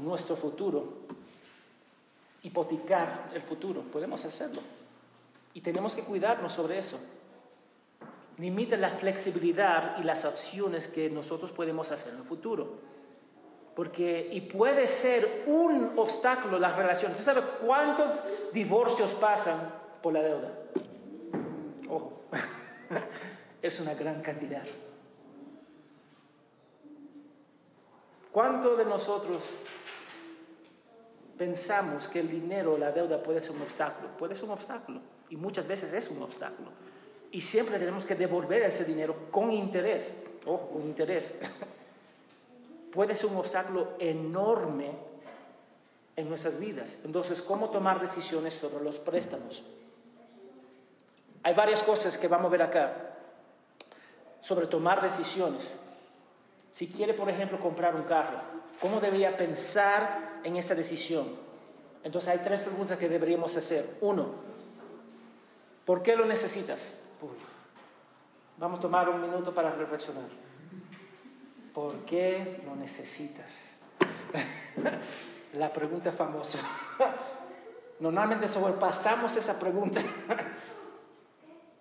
nuestro 0.00 0.36
futuro, 0.36 0.84
hipotecar 2.44 3.32
el 3.34 3.42
futuro, 3.42 3.80
podemos 3.80 4.24
hacerlo. 4.24 4.60
Y 5.52 5.62
tenemos 5.62 5.96
que 5.96 6.02
cuidarnos 6.02 6.52
sobre 6.52 6.78
eso. 6.78 7.00
Limita 8.38 8.76
la 8.76 8.90
flexibilidad 8.90 9.98
y 9.98 10.04
las 10.04 10.24
opciones 10.24 10.86
que 10.86 11.10
nosotros 11.10 11.50
podemos 11.50 11.90
hacer 11.90 12.12
en 12.12 12.20
el 12.20 12.24
futuro. 12.24 12.68
Porque, 13.74 14.28
y 14.30 14.42
puede 14.42 14.86
ser 14.86 15.42
un 15.48 15.94
obstáculo 15.96 16.56
la 16.56 16.72
relación. 16.72 17.10
¿Usted 17.10 17.24
sabe 17.24 17.42
cuántos 17.66 18.22
divorcios 18.52 19.12
pasan 19.14 19.58
por 20.00 20.12
la 20.12 20.22
deuda? 20.22 20.59
Ojo, 21.90 22.22
es 23.62 23.80
una 23.80 23.94
gran 23.94 24.22
cantidad. 24.22 24.62
¿Cuántos 28.30 28.78
de 28.78 28.84
nosotros 28.84 29.42
pensamos 31.36 32.06
que 32.06 32.20
el 32.20 32.30
dinero, 32.30 32.78
la 32.78 32.92
deuda 32.92 33.20
puede 33.20 33.42
ser 33.42 33.52
un 33.52 33.62
obstáculo? 33.62 34.16
Puede 34.16 34.36
ser 34.36 34.44
un 34.44 34.52
obstáculo 34.52 35.00
y 35.28 35.36
muchas 35.36 35.66
veces 35.66 35.92
es 35.92 36.08
un 36.10 36.22
obstáculo. 36.22 36.70
Y 37.32 37.40
siempre 37.40 37.78
tenemos 37.78 38.04
que 38.04 38.14
devolver 38.14 38.62
ese 38.62 38.84
dinero 38.84 39.28
con 39.30 39.50
interés. 39.50 40.14
Ojo, 40.46 40.70
con 40.70 40.82
interés. 40.82 41.34
puede 42.92 43.16
ser 43.16 43.30
un 43.30 43.36
obstáculo 43.36 43.94
enorme 43.98 44.92
en 46.14 46.28
nuestras 46.28 46.58
vidas. 46.58 46.96
Entonces, 47.04 47.42
¿cómo 47.42 47.68
tomar 47.68 48.00
decisiones 48.00 48.54
sobre 48.54 48.84
los 48.84 48.98
préstamos? 49.00 49.64
Hay 51.42 51.54
varias 51.54 51.82
cosas 51.82 52.18
que 52.18 52.28
vamos 52.28 52.46
a 52.46 52.50
ver 52.50 52.62
acá 52.62 52.92
sobre 54.40 54.66
tomar 54.66 55.00
decisiones. 55.02 55.76
Si 56.72 56.88
quiere, 56.88 57.14
por 57.14 57.28
ejemplo, 57.28 57.58
comprar 57.58 57.94
un 57.94 58.02
carro, 58.02 58.38
¿cómo 58.80 59.00
debería 59.00 59.36
pensar 59.36 60.40
en 60.44 60.56
esa 60.56 60.74
decisión? 60.74 61.26
Entonces 62.02 62.30
hay 62.30 62.38
tres 62.38 62.62
preguntas 62.62 62.98
que 62.98 63.08
deberíamos 63.08 63.56
hacer. 63.56 63.98
Uno, 64.00 64.26
¿por 65.84 66.02
qué 66.02 66.16
lo 66.16 66.24
necesitas? 66.24 66.94
Vamos 68.58 68.78
a 68.78 68.82
tomar 68.82 69.08
un 69.08 69.20
minuto 69.20 69.54
para 69.54 69.72
reflexionar. 69.72 70.28
¿Por 71.74 72.04
qué 72.04 72.62
lo 72.66 72.76
necesitas? 72.76 73.60
La 75.54 75.72
pregunta 75.72 76.12
famosa. 76.12 76.58
Normalmente 78.00 78.48
sobrepasamos 78.48 79.36
esa 79.36 79.58
pregunta 79.58 80.00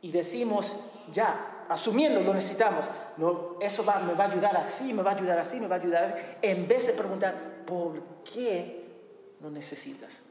y 0.02 0.12
decimos, 0.12 0.86
ya, 1.12 1.66
asumiendo 1.70 2.22
lo 2.22 2.34
necesitamos, 2.34 2.86
no, 3.18 3.58
eso 3.60 3.84
va, 3.84 4.00
me 4.00 4.14
va 4.14 4.26
a 4.26 4.28
ayudar 4.28 4.56
así, 4.58 4.94
me 4.94 5.04
va 5.04 5.12
a 5.12 5.16
ayudar 5.16 5.40
así, 5.40 5.60
me 5.60 5.68
va 5.68 5.76
a 5.76 5.80
ayudar 5.80 6.04
así, 6.06 6.14
en 6.42 6.68
vez 6.68 6.88
de 6.88 6.94
preguntar, 6.94 7.36
¿por 7.66 8.02
qué 8.24 8.86
lo 9.42 9.50
necesitas? 9.50 10.24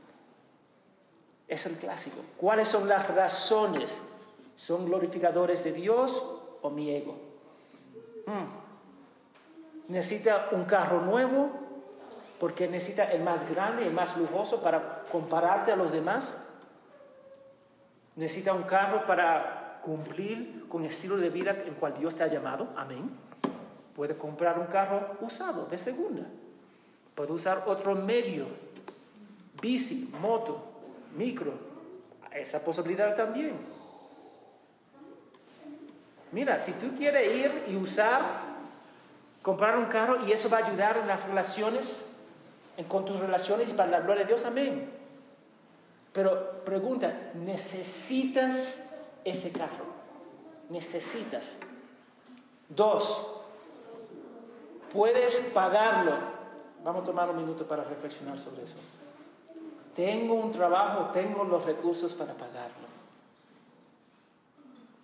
Es 1.47 1.64
el 1.66 1.77
clásico. 1.77 2.19
¿Cuáles 2.37 2.69
son 2.69 2.89
las 2.89 3.09
razones? 3.09 3.99
¿Son 4.57 4.85
glorificadores 4.87 5.64
de 5.64 5.73
Dios 5.73 6.23
o 6.61 6.71
mi 6.71 6.91
ego? 6.91 7.16
Hmm. 8.27 8.69
¿Necesita 9.89 10.49
un 10.53 10.64
carro 10.64 11.01
nuevo? 11.01 11.51
Porque 12.39 12.69
necesita 12.69 13.05
el 13.05 13.23
más 13.23 13.49
grande, 13.49 13.87
el 13.87 13.93
más 13.93 14.16
lujoso 14.16 14.62
para 14.62 15.05
compararte 15.11 15.73
a 15.73 15.77
los 15.77 15.93
demás. 15.93 16.37
Necesita 18.16 18.53
un 18.53 18.64
carro 18.64 19.07
para 19.07 19.58
cumplir 19.89 20.66
con 20.68 20.82
el 20.84 20.91
estilo 20.91 21.16
de 21.16 21.30
vida 21.30 21.62
en 21.64 21.72
cual 21.72 21.95
Dios 21.99 22.14
te 22.14 22.22
ha 22.22 22.26
llamado, 22.26 22.68
amén. 22.76 23.09
Puede 23.97 24.18
comprar 24.18 24.59
un 24.59 24.66
carro 24.66 25.16
usado, 25.22 25.64
de 25.64 25.78
segunda. 25.78 26.26
Puede 27.14 27.32
usar 27.32 27.64
otro 27.66 27.95
medio, 27.95 28.45
bici, 29.62 30.12
moto, 30.20 30.62
micro. 31.16 31.55
Esa 32.30 32.62
posibilidad 32.62 33.16
también. 33.16 33.53
Mira, 36.32 36.61
si 36.61 36.72
tú 36.72 36.89
quieres 36.95 37.34
ir 37.34 37.64
y 37.68 37.76
usar, 37.76 38.20
comprar 39.41 39.78
un 39.78 39.86
carro 39.86 40.26
y 40.26 40.32
eso 40.32 40.51
va 40.51 40.59
a 40.59 40.66
ayudar 40.66 40.99
en 40.99 41.07
las 41.07 41.24
relaciones, 41.24 42.05
en, 42.76 42.84
con 42.84 43.07
tus 43.07 43.18
relaciones 43.18 43.70
y 43.70 43.72
para 43.72 43.91
la 43.91 44.01
gloria 44.01 44.24
de 44.24 44.28
Dios, 44.28 44.45
amén. 44.45 44.91
Pero 46.12 46.62
pregunta, 46.62 47.30
¿necesitas 47.32 48.88
ese 49.31 49.51
carro. 49.53 49.87
Necesitas. 50.68 51.55
Dos, 52.68 53.26
puedes 54.93 55.37
pagarlo. 55.55 56.12
Vamos 56.85 57.03
a 57.03 57.07
tomar 57.07 57.31
un 57.31 57.37
minuto 57.37 57.66
para 57.66 57.85
reflexionar 57.85 58.39
sobre 58.39 58.64
eso. 58.64 58.76
Tengo 59.95 60.35
un 60.35 60.53
trabajo, 60.53 61.11
tengo 61.12 61.45
los 61.45 61.64
recursos 61.64 62.12
para 62.12 62.35
pagarlo. 62.35 62.89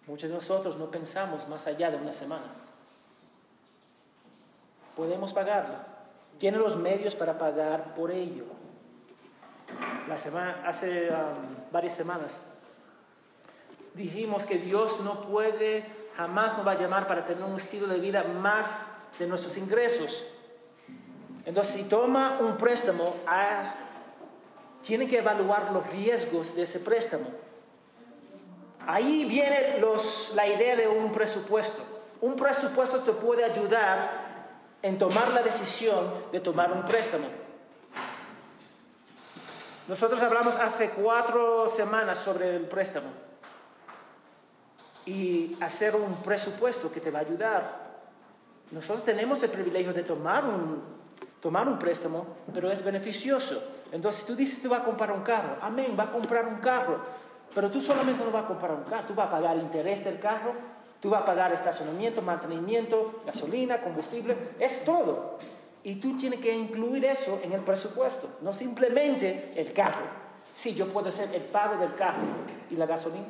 Muchos 0.07 0.29
de 0.29 0.35
nosotros 0.35 0.77
no 0.77 0.91
pensamos 0.91 1.49
más 1.49 1.67
allá 1.67 1.91
de 1.91 1.97
una 1.97 2.13
semana. 2.13 2.45
Podemos 4.95 5.33
pagarlo. 5.33 5.75
Tiene 6.39 6.59
los 6.59 6.77
medios 6.77 7.15
para 7.15 7.39
pagar 7.39 7.95
por 7.95 8.11
ello. 8.11 8.45
La 10.09 10.19
semana, 10.19 10.63
hace 10.67 11.09
um, 11.11 11.73
varias 11.73 11.97
semanas 11.97 12.39
dijimos 13.95 14.45
que 14.45 14.59
Dios 14.59 15.01
no 15.01 15.21
puede, 15.23 15.85
jamás 16.17 16.57
nos 16.57 16.67
va 16.67 16.73
a 16.73 16.75
llamar 16.75 17.07
para 17.07 17.25
tener 17.25 17.45
un 17.45 17.57
estilo 17.57 17.87
de 17.87 17.99
vida 17.99 18.25
más 18.25 18.87
de 19.19 19.27
nuestros 19.27 19.57
ingresos. 19.57 20.27
Entonces, 21.45 21.75
si 21.75 21.89
toma 21.89 22.39
un 22.41 22.57
préstamo, 22.57 23.15
ah, 23.27 23.75
tiene 24.83 25.07
que 25.07 25.19
evaluar 25.19 25.73
los 25.73 25.87
riesgos 25.91 26.55
de 26.55 26.63
ese 26.63 26.81
préstamo. 26.81 27.27
Ahí 28.87 29.25
viene 29.25 29.81
la 30.35 30.47
idea 30.47 30.77
de 30.77 30.89
un 30.89 31.11
presupuesto. 31.13 31.83
Un 32.21 32.37
presupuesto 32.37 33.01
te 33.01 33.13
puede 33.13 33.45
ayudar 33.45 34.25
en 34.83 34.99
tomar 34.99 35.33
la 35.33 35.43
decisión 35.43 36.13
de 36.33 36.41
tomar 36.41 36.73
un 36.73 36.85
préstamo. 36.85 37.27
Nosotros 39.87 40.21
hablamos 40.23 40.57
hace 40.57 40.91
cuatro 40.91 41.69
semanas 41.69 42.19
sobre 42.19 42.57
el 42.57 42.67
préstamo 42.67 43.09
y 45.07 45.57
hacer 45.61 45.95
un 45.95 46.15
presupuesto 46.23 46.91
que 46.91 47.01
te 47.01 47.11
va 47.11 47.21
a 47.21 47.23
ayudar. 47.23 47.85
Nosotros 48.71 49.05
tenemos 49.05 49.43
el 49.43 49.51
privilegio 49.51 49.93
de 49.93 50.03
tomar 50.03 50.45
un, 50.45 50.83
tomar 51.41 51.69
un 51.69 51.79
préstamo, 51.79 52.27
pero 52.53 52.71
es 52.71 52.85
beneficioso. 52.85 53.63
Entonces, 53.93 54.25
tú 54.27 54.35
dices, 54.35 54.63
tú 54.63 54.69
vas 54.69 54.81
a 54.81 54.85
comprar 54.85 55.13
un 55.13 55.23
carro. 55.23 55.59
Amén, 55.61 55.95
va 55.99 56.05
a 56.05 56.13
comprar 56.13 56.47
un 56.47 56.57
carro. 56.57 56.99
Pero 57.55 57.71
tú 57.71 57.81
solamente 57.81 58.25
no 58.25 58.33
vas 58.33 58.45
a 58.45 58.49
comprar 58.49 58.73
un 58.73 58.83
carro, 58.83 59.07
tú 59.07 59.15
vas 59.15 59.29
a 59.29 59.31
pagar 59.31 59.57
interés 59.57 60.03
del 60.03 60.19
carro, 60.19 60.53
tú 61.01 61.11
vas 61.11 61.23
a 61.23 61.25
pagar 61.25 61.53
estacionamiento, 61.53 62.21
mantenimiento, 62.21 63.23
gasolina, 63.25 63.81
combustible, 63.81 64.37
es 64.59 64.85
todo. 64.85 65.39
Y 65.85 65.97
tú 65.97 66.17
tienes 66.17 66.41
que 66.41 66.53
incluir 66.53 67.05
eso 67.05 67.39
en 67.45 67.53
el 67.53 67.61
presupuesto, 67.61 68.39
no 68.41 68.53
simplemente 68.53 69.53
el 69.55 69.73
carro. 69.73 70.25
Sí, 70.55 70.75
yo 70.75 70.87
puedo 70.89 71.11
hacer 71.11 71.33
el 71.35 71.43
pago 71.43 71.77
del 71.77 71.95
carro 71.95 72.23
y 72.71 72.77
la 72.77 72.87
gasolina. 72.87 73.27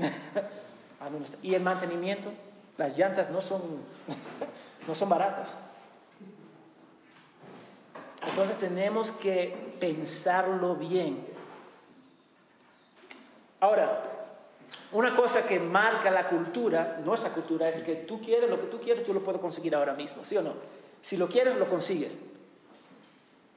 Ah, 1.02 1.08
y 1.42 1.54
el 1.54 1.62
mantenimiento, 1.62 2.30
las 2.76 2.98
llantas 2.98 3.30
no 3.30 3.40
son, 3.40 3.62
no 4.86 4.94
son 4.94 5.08
baratas. 5.08 5.54
Entonces 8.28 8.58
tenemos 8.58 9.10
que 9.10 9.74
pensarlo 9.80 10.76
bien. 10.76 11.26
Ahora, 13.60 14.02
una 14.92 15.14
cosa 15.14 15.46
que 15.46 15.58
marca 15.58 16.10
la 16.10 16.28
cultura, 16.28 17.00
nuestra 17.04 17.30
cultura, 17.30 17.68
es 17.68 17.80
que 17.80 17.96
tú 17.96 18.20
quieres 18.20 18.50
lo 18.50 18.60
que 18.60 18.66
tú 18.66 18.78
quieres, 18.78 19.04
tú 19.04 19.14
lo 19.14 19.24
puedes 19.24 19.40
conseguir 19.40 19.74
ahora 19.74 19.94
mismo, 19.94 20.24
¿sí 20.24 20.36
o 20.36 20.42
no? 20.42 20.54
Si 21.00 21.16
lo 21.16 21.28
quieres, 21.28 21.56
lo 21.56 21.68
consigues. 21.68 22.18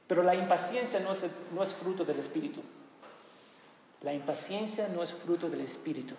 Pero 0.06 0.22
la 0.22 0.34
impaciencia 0.34 1.00
no 1.00 1.12
es, 1.12 1.26
no 1.54 1.62
es 1.62 1.72
fruto 1.72 2.04
del 2.04 2.18
espíritu. 2.18 2.60
La 4.02 4.12
impaciencia 4.12 4.88
no 4.88 5.02
es 5.02 5.12
fruto 5.12 5.48
del 5.48 5.62
espíritu. 5.62 6.14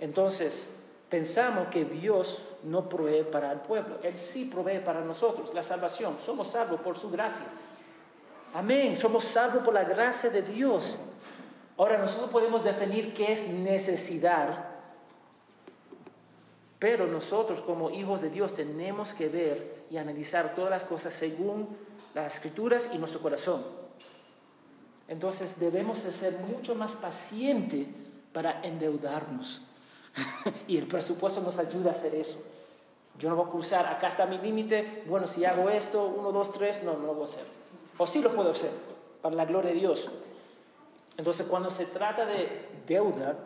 Entonces, 0.00 0.70
pensamos 1.08 1.68
que 1.68 1.84
Dios 1.84 2.42
no 2.64 2.88
provee 2.88 3.24
para 3.24 3.52
el 3.52 3.60
pueblo. 3.60 3.98
Él 4.02 4.16
sí 4.16 4.44
provee 4.46 4.80
para 4.80 5.00
nosotros 5.00 5.54
la 5.54 5.62
salvación. 5.62 6.16
Somos 6.24 6.48
salvos 6.48 6.80
por 6.80 6.98
su 6.98 7.10
gracia. 7.10 7.46
Amén. 8.54 8.96
Somos 8.96 9.24
salvos 9.24 9.62
por 9.62 9.74
la 9.74 9.84
gracia 9.84 10.30
de 10.30 10.42
Dios. 10.42 10.98
Ahora 11.78 11.98
nosotros 11.98 12.30
podemos 12.30 12.64
definir 12.64 13.12
qué 13.12 13.32
es 13.32 13.48
necesidad, 13.48 14.66
pero 16.78 17.06
nosotros 17.06 17.60
como 17.60 17.90
hijos 17.90 18.22
de 18.22 18.30
Dios 18.30 18.54
tenemos 18.54 19.12
que 19.12 19.28
ver 19.28 19.84
y 19.90 19.98
analizar 19.98 20.54
todas 20.54 20.70
las 20.70 20.84
cosas 20.84 21.12
según 21.12 21.68
las 22.14 22.34
escrituras 22.34 22.88
y 22.94 22.98
nuestro 22.98 23.20
corazón. 23.20 23.62
Entonces 25.06 25.60
debemos 25.60 25.98
ser 25.98 26.38
mucho 26.38 26.74
más 26.74 26.92
pacientes 26.94 27.86
para 28.32 28.62
endeudarnos. 28.62 29.62
y 30.68 30.78
el 30.78 30.86
presupuesto 30.86 31.40
nos 31.40 31.58
ayuda 31.58 31.90
a 31.90 31.92
hacer 31.92 32.14
eso. 32.14 32.42
Yo 33.18 33.30
no 33.30 33.36
voy 33.36 33.46
a 33.46 33.50
cruzar, 33.50 33.86
acá 33.86 34.08
está 34.08 34.26
mi 34.26 34.38
límite, 34.38 35.04
bueno, 35.06 35.26
si 35.26 35.44
hago 35.44 35.70
esto, 35.70 36.04
uno, 36.04 36.32
dos, 36.32 36.52
tres, 36.52 36.82
no, 36.82 36.94
no 36.94 37.06
lo 37.06 37.14
voy 37.14 37.22
a 37.22 37.24
hacer. 37.24 37.44
O 37.98 38.06
sí 38.06 38.20
lo 38.20 38.30
puedo 38.30 38.50
hacer, 38.50 38.70
para 39.22 39.34
la 39.34 39.46
gloria 39.46 39.72
de 39.72 39.78
Dios. 39.78 40.10
Entonces, 41.16 41.46
cuando 41.46 41.70
se 41.70 41.86
trata 41.86 42.26
de 42.26 42.68
deuda, 42.86 43.36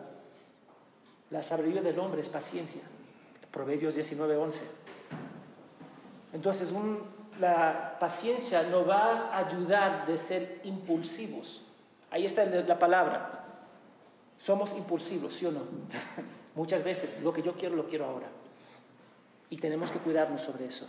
la 1.29 1.41
sabiduría 1.41 1.81
del 1.81 1.97
hombre 1.99 2.19
es 2.19 2.27
paciencia. 2.27 2.81
Proverbios 3.49 3.95
19, 3.95 4.35
11. 4.35 4.65
Entonces, 6.33 6.69
la 7.39 7.97
paciencia 7.97 8.63
nos 8.63 8.87
va 8.87 9.29
a 9.29 9.37
ayudar 9.37 10.05
de 10.05 10.17
ser 10.17 10.59
impulsivos. 10.65 11.61
Ahí 12.09 12.25
está 12.25 12.43
la 12.43 12.77
palabra. 12.77 13.45
Somos 14.37 14.73
impulsivos, 14.73 15.33
¿sí 15.33 15.45
o 15.45 15.51
no? 15.51 15.61
Muchas 16.55 16.83
veces 16.83 17.21
lo 17.21 17.31
que 17.31 17.41
yo 17.41 17.53
quiero 17.53 17.75
lo 17.75 17.87
quiero 17.87 18.05
ahora. 18.05 18.27
Y 19.49 19.57
tenemos 19.57 19.91
que 19.91 19.99
cuidarnos 19.99 20.41
sobre 20.41 20.65
eso. 20.65 20.87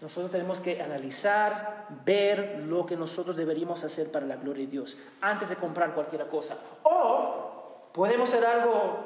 Nosotros 0.00 0.30
tenemos 0.30 0.60
que 0.60 0.80
analizar, 0.80 1.86
ver 2.06 2.62
lo 2.66 2.86
que 2.86 2.96
nosotros 2.96 3.36
deberíamos 3.36 3.84
hacer 3.84 4.10
para 4.10 4.24
la 4.26 4.36
gloria 4.36 4.64
de 4.64 4.70
Dios 4.70 4.96
antes 5.20 5.50
de 5.50 5.56
comprar 5.56 5.94
cualquier 5.94 6.26
cosa. 6.28 6.58
O 6.84 7.90
podemos 7.92 8.32
hacer 8.32 8.46
algo 8.46 8.98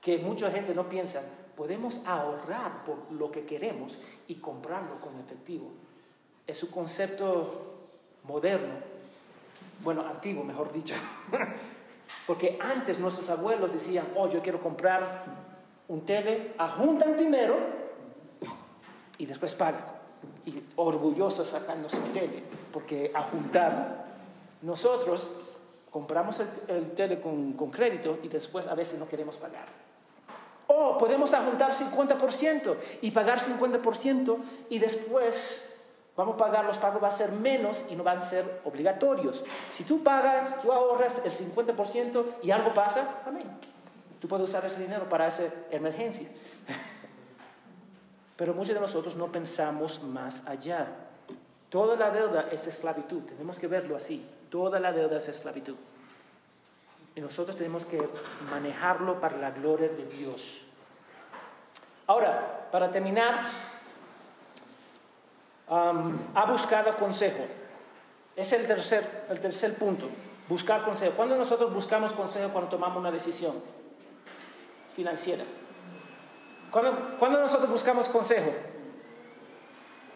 que 0.00 0.18
mucha 0.18 0.50
gente 0.50 0.74
no 0.74 0.88
piensa. 0.88 1.22
Podemos 1.56 2.04
ahorrar 2.06 2.84
por 2.84 3.12
lo 3.12 3.30
que 3.30 3.44
queremos 3.44 3.98
y 4.26 4.36
comprarlo 4.36 5.00
con 5.00 5.18
efectivo. 5.20 5.70
Es 6.46 6.62
un 6.62 6.70
concepto 6.70 7.74
moderno, 8.24 8.74
bueno, 9.80 10.04
antiguo, 10.06 10.42
mejor 10.42 10.72
dicho. 10.72 10.94
Porque 12.28 12.58
antes 12.60 12.98
nuestros 12.98 13.30
abuelos 13.30 13.72
decían, 13.72 14.06
oh, 14.14 14.28
yo 14.28 14.42
quiero 14.42 14.60
comprar 14.60 15.24
un 15.88 16.04
tele, 16.04 16.52
ajuntan 16.58 17.14
primero 17.14 17.56
y 19.16 19.24
después 19.24 19.54
pagan. 19.54 19.86
Y 20.44 20.62
orgullosos 20.76 21.48
sacando 21.48 21.88
su 21.88 21.96
tele, 22.12 22.42
porque 22.70 23.10
ajuntaron. 23.14 23.86
Nosotros 24.60 25.32
compramos 25.90 26.38
el, 26.68 26.90
tele 26.90 27.18
con, 27.18 27.54
con, 27.54 27.70
crédito 27.70 28.18
y 28.22 28.28
después 28.28 28.66
a 28.66 28.74
veces 28.74 28.98
no 28.98 29.08
queremos 29.08 29.38
pagar. 29.38 29.68
O 30.66 30.98
podemos 30.98 31.32
ajuntar 31.32 31.72
50% 31.72 32.76
y 33.00 33.10
pagar 33.10 33.40
50% 33.40 34.36
y 34.68 34.78
después 34.78 35.67
vamos 36.18 36.34
a 36.34 36.38
pagar, 36.38 36.64
los 36.64 36.78
pagos 36.78 37.00
van 37.00 37.12
a 37.12 37.14
ser 37.14 37.30
menos 37.30 37.84
y 37.88 37.94
no 37.94 38.02
van 38.02 38.18
a 38.18 38.22
ser 38.22 38.60
obligatorios. 38.64 39.44
Si 39.70 39.84
tú 39.84 40.02
pagas, 40.02 40.60
tú 40.60 40.72
ahorras 40.72 41.22
el 41.24 41.30
50% 41.30 42.24
y 42.42 42.50
algo 42.50 42.74
pasa, 42.74 43.22
amén. 43.24 43.44
Tú 44.20 44.26
puedes 44.26 44.48
usar 44.48 44.64
ese 44.64 44.82
dinero 44.82 45.08
para 45.08 45.28
esa 45.28 45.44
emergencia. 45.70 46.28
Pero 48.36 48.52
muchos 48.52 48.74
de 48.74 48.80
nosotros 48.80 49.14
no 49.14 49.28
pensamos 49.28 50.02
más 50.02 50.44
allá. 50.44 50.88
Toda 51.68 51.94
la 51.94 52.10
deuda 52.10 52.48
es 52.50 52.66
esclavitud, 52.66 53.22
tenemos 53.22 53.60
que 53.60 53.68
verlo 53.68 53.94
así. 53.94 54.26
Toda 54.50 54.80
la 54.80 54.92
deuda 54.92 55.18
es 55.18 55.28
esclavitud. 55.28 55.76
Y 57.14 57.20
nosotros 57.20 57.56
tenemos 57.56 57.84
que 57.84 58.08
manejarlo 58.50 59.20
para 59.20 59.36
la 59.36 59.52
gloria 59.52 59.88
de 59.88 60.04
Dios. 60.06 60.64
Ahora, 62.08 62.68
para 62.72 62.90
terminar, 62.90 63.67
ha 65.70 66.46
buscado 66.50 66.96
consejo. 66.96 67.44
Es 68.36 68.52
el 68.52 68.66
tercer, 68.66 69.26
el 69.28 69.40
tercer 69.40 69.74
punto, 69.74 70.08
buscar 70.48 70.84
consejo. 70.84 71.14
¿Cuándo 71.16 71.36
nosotros 71.36 71.72
buscamos 71.72 72.12
consejo 72.12 72.50
cuando 72.50 72.70
tomamos 72.70 72.98
una 72.98 73.10
decisión 73.10 73.54
financiera? 74.94 75.44
¿Cuándo, 76.70 77.40
nosotros 77.40 77.70
buscamos 77.70 78.08
consejo? 78.08 78.52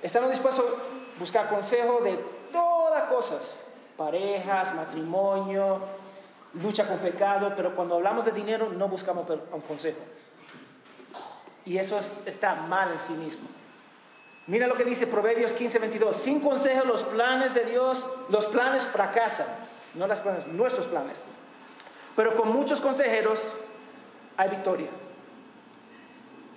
Estamos 0.03 0.31
dispuestos 0.31 0.65
a 0.65 1.19
buscar 1.19 1.49
consejo 1.49 2.01
de 2.03 2.19
todas 2.53 3.05
cosas, 3.05 3.61
parejas, 3.97 4.75
matrimonio, 4.75 5.81
lucha 6.55 6.87
con 6.87 6.99
pecado, 6.99 7.53
pero 7.57 7.75
cuando 7.75 7.95
hablamos 7.97 8.25
de 8.25 8.33
dinero 8.33 8.69
no 8.69 8.89
buscamos 8.89 9.29
un 9.31 9.61
consejo. 9.63 10.01
Y 11.65 11.79
eso 11.79 11.99
está 12.27 12.55
mal 12.55 12.93
en 12.93 12.99
sí 12.99 13.13
mismo. 13.13 13.49
Mira 14.47 14.67
lo 14.67 14.75
que 14.75 14.85
dice 14.85 15.07
Proverbios 15.07 15.53
15, 15.53 15.79
22. 15.79 16.17
Sin 16.17 16.41
consejo 16.41 16.85
los 16.85 17.05
planes 17.05 17.55
de 17.55 17.65
Dios, 17.65 18.09
los 18.29 18.47
planes 18.47 18.87
fracasan. 18.87 19.47
No 19.95 20.07
las 20.07 20.21
planes, 20.21 20.47
nuestros 20.49 20.87
planes. 20.87 21.21
Pero 22.17 22.35
con 22.35 22.53
muchos 22.53 22.81
consejeros 22.81 23.39
hay 24.37 24.51
victoria. 24.51 24.89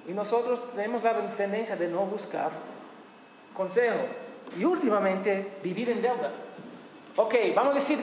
Y 0.08 0.14
nosotros 0.14 0.62
tenemos 0.76 1.04
la 1.04 1.36
tendencia 1.36 1.76
de 1.76 1.88
no 1.88 2.06
buscar 2.06 2.52
consejo. 3.54 3.98
Y 4.58 4.66
últimamente 4.66 5.58
vivir 5.64 5.90
en 5.90 6.02
deuda. 6.02 6.32
Ok, 7.16 7.36
vamos 7.56 7.72
a 7.72 7.76
decir, 7.76 8.00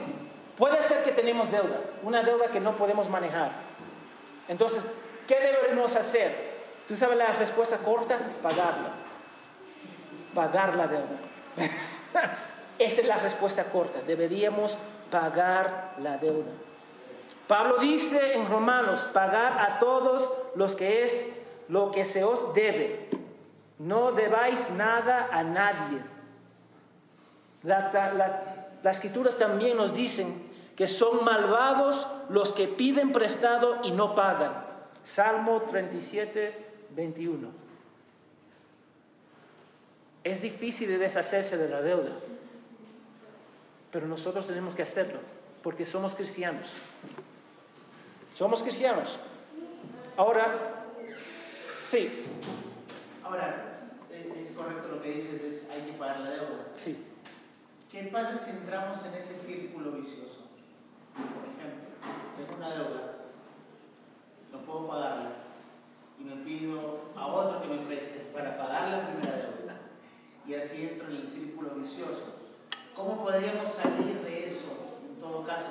puede 0.57 0.81
ser 0.81 1.03
que 1.03 1.11
tenemos 1.11 1.51
deuda, 1.51 1.81
una 2.01 2.23
deuda 2.23 2.47
que 2.47 2.59
no 2.59 2.75
podemos 2.75 3.09
manejar. 3.09 3.51
Entonces, 4.47 4.83
¿qué 5.27 5.39
debemos 5.39 5.95
hacer? 5.95 6.53
¿Tú 6.87 6.95
sabes 6.95 7.17
la 7.17 7.27
respuesta 7.33 7.77
corta? 7.77 8.17
Pagarla 8.41 9.02
pagar 10.33 10.75
la 10.75 10.87
deuda. 10.87 11.17
Esa 12.79 13.01
es 13.01 13.07
la 13.07 13.17
respuesta 13.17 13.65
corta. 13.65 13.99
Deberíamos 14.05 14.77
pagar 15.11 15.95
la 15.99 16.17
deuda. 16.17 16.51
Pablo 17.47 17.77
dice 17.77 18.35
en 18.35 18.47
Romanos, 18.49 19.01
pagar 19.13 19.59
a 19.59 19.79
todos 19.79 20.29
los 20.55 20.75
que 20.75 21.03
es 21.03 21.33
lo 21.67 21.91
que 21.91 22.05
se 22.05 22.23
os 22.23 22.53
debe. 22.53 23.09
No 23.79 24.11
debáis 24.11 24.69
nada 24.71 25.29
a 25.31 25.43
nadie. 25.43 26.01
las 27.63 28.95
escrituras 28.95 29.37
también 29.37 29.77
nos 29.77 29.93
dicen 29.93 30.51
que 30.75 30.87
son 30.87 31.23
malvados 31.23 32.07
los 32.29 32.51
que 32.51 32.67
piden 32.67 33.11
prestado 33.11 33.79
y 33.83 33.91
no 33.91 34.15
pagan. 34.15 34.51
Salmo 35.03 35.61
37, 35.61 36.87
21. 36.91 37.62
Es 40.23 40.41
difícil 40.41 40.87
de 40.87 40.97
deshacerse 40.97 41.57
de 41.57 41.67
la 41.67 41.81
deuda, 41.81 42.11
pero 43.91 44.07
nosotros 44.07 44.47
tenemos 44.47 44.73
que 44.73 44.83
hacerlo, 44.83 45.19
porque 45.61 45.83
somos 45.83 46.15
cristianos. 46.15 46.71
Somos 48.33 48.63
cristianos. 48.63 49.19
Ahora, 50.15 50.85
sí. 51.85 52.25
Ahora, 53.21 53.81
es 54.09 54.51
correcto 54.51 54.87
lo 54.87 55.01
que 55.01 55.11
dices, 55.11 55.41
es 55.41 55.69
hay 55.69 55.81
que 55.81 55.93
pagar 55.93 56.21
la 56.21 56.31
deuda. 56.31 56.67
Sí. 56.81 56.97
¿Qué 57.91 58.03
pasa 58.03 58.37
si 58.37 58.51
entramos 58.51 59.05
en 59.05 59.13
ese 59.15 59.35
círculo 59.35 59.91
vicioso? 59.91 60.47
Por 61.13 61.23
ejemplo, 61.53 61.89
tengo 62.37 62.57
una 62.57 62.69
deuda, 62.73 63.13
no 64.51 64.59
puedo 64.59 64.87
pagarla 64.87 65.31
y 66.17 66.23
me 66.23 66.37
pido 66.37 67.01
a 67.15 67.27
otro 67.27 67.61
que 67.61 67.67
me 67.67 67.85
preste 67.85 68.19
para 68.33 68.57
pagar 68.57 68.89
la 68.89 69.05
primera 69.05 69.37
deuda 69.37 69.52
y 70.47 70.55
así 70.55 70.89
entro 70.91 71.07
en 71.09 71.17
el 71.17 71.27
círculo 71.27 71.75
vicioso. 71.75 72.35
¿Cómo 72.95 73.23
podríamos 73.23 73.71
salir 73.71 74.21
de 74.23 74.45
eso 74.45 74.99
en 75.09 75.19
todo 75.19 75.43
caso? 75.43 75.67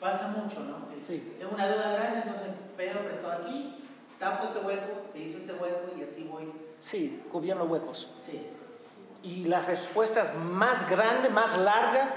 pasa 0.00 0.28
mucho, 0.28 0.60
¿no? 0.60 0.88
Sí. 1.06 1.34
Tengo 1.38 1.54
una 1.54 1.66
deuda 1.66 1.92
grande, 1.92 2.20
entonces 2.24 2.50
pedo 2.76 3.00
prestado 3.00 3.42
aquí, 3.42 3.84
tapo 4.18 4.46
este 4.46 4.60
hueco, 4.60 5.02
se 5.10 5.18
hizo 5.18 5.38
este 5.38 5.52
hueco 5.52 5.92
y 5.98 6.02
así 6.02 6.24
voy. 6.24 6.52
Sí, 6.80 7.22
cubierto 7.30 7.64
huecos. 7.64 8.10
Sí. 8.24 8.46
Y 9.22 9.44
la 9.44 9.60
respuesta 9.62 10.34
más 10.34 10.88
grande, 10.88 11.28
más 11.28 11.58
larga, 11.58 12.08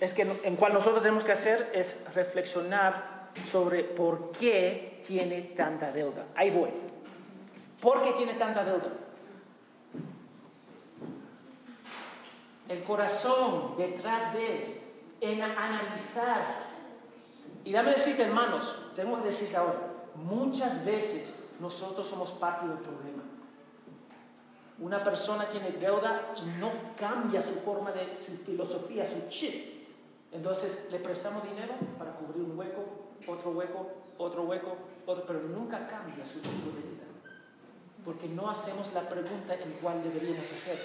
es 0.00 0.14
que 0.14 0.22
en 0.22 0.56
cual 0.56 0.72
nosotros 0.72 1.02
tenemos 1.02 1.24
que 1.24 1.32
hacer 1.32 1.70
es 1.74 2.02
reflexionar 2.14 3.30
sobre 3.50 3.84
por 3.84 4.32
qué 4.32 5.02
tiene 5.06 5.42
tanta 5.42 5.92
deuda. 5.92 6.24
Ahí 6.34 6.50
voy. 6.50 6.70
¿Por 7.80 8.02
qué 8.02 8.12
tiene 8.12 8.34
tanta 8.34 8.64
deuda? 8.64 8.88
El 12.68 12.82
corazón 12.84 13.76
detrás 13.76 14.32
de 14.32 14.56
él, 14.56 14.80
en 15.20 15.42
analizar. 15.42 16.72
Y 17.64 17.72
dame 17.72 17.92
decirte, 17.92 18.24
hermanos, 18.24 18.86
tengo 18.96 19.22
que 19.22 19.28
decirte 19.28 19.56
ahora, 19.56 19.78
muchas 20.16 20.84
veces 20.84 21.32
nosotros 21.60 22.06
somos 22.06 22.30
parte 22.32 22.66
del 22.66 22.78
problema. 22.78 23.22
Una 24.78 25.02
persona 25.02 25.46
tiene 25.46 25.70
deuda 25.70 26.32
y 26.36 26.58
no 26.58 26.72
cambia 26.96 27.40
su 27.40 27.54
forma 27.54 27.92
de, 27.92 28.16
su 28.16 28.32
filosofía, 28.32 29.06
su 29.06 29.28
chip. 29.28 29.86
Entonces 30.32 30.88
le 30.90 30.98
prestamos 30.98 31.44
dinero 31.44 31.74
para 31.98 32.12
cubrir 32.12 32.42
un 32.42 32.58
hueco, 32.58 32.82
otro 33.28 33.50
hueco, 33.52 33.86
otro 34.18 34.42
hueco, 34.42 34.76
otro, 35.06 35.24
pero 35.26 35.40
nunca 35.40 35.86
cambia 35.86 36.24
su 36.24 36.40
tipo 36.40 36.70
de 36.74 36.82
vida. 36.82 37.11
Porque 38.04 38.28
no 38.28 38.50
hacemos 38.50 38.92
la 38.92 39.08
pregunta 39.08 39.54
en 39.54 39.72
cuál 39.80 40.02
deberíamos 40.02 40.50
hacer. 40.50 40.78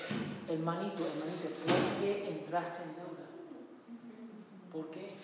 Hermanito, 0.47 1.03
hermanito, 1.05 1.49
¿por 1.65 2.01
qué 2.01 2.29
entraste 2.29 2.83
en 2.83 2.95
deuda? 2.95 3.25
¿Por 4.71 4.91
qué? 4.91 5.15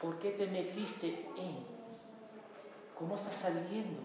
¿Por 0.00 0.18
qué 0.18 0.32
te 0.32 0.46
metiste 0.46 1.08
en? 1.36 1.74
¿Cómo 2.98 3.14
estás 3.14 3.36
saliendo? 3.36 4.00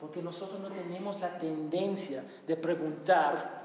Porque 0.00 0.22
nosotros 0.22 0.60
no 0.60 0.68
tenemos 0.68 1.20
la 1.20 1.38
tendencia 1.38 2.22
de 2.46 2.56
preguntar 2.56 3.62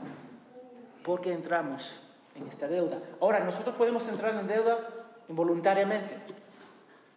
por 1.04 1.22
qué 1.22 1.34
entramos 1.34 2.02
en 2.36 2.48
esta 2.48 2.68
deuda. 2.68 3.00
Ahora, 3.22 3.42
nosotros 3.42 3.76
podemos 3.76 4.08
entrar 4.08 4.34
en 4.36 4.48
deuda 4.48 4.80
involuntariamente. 5.30 6.16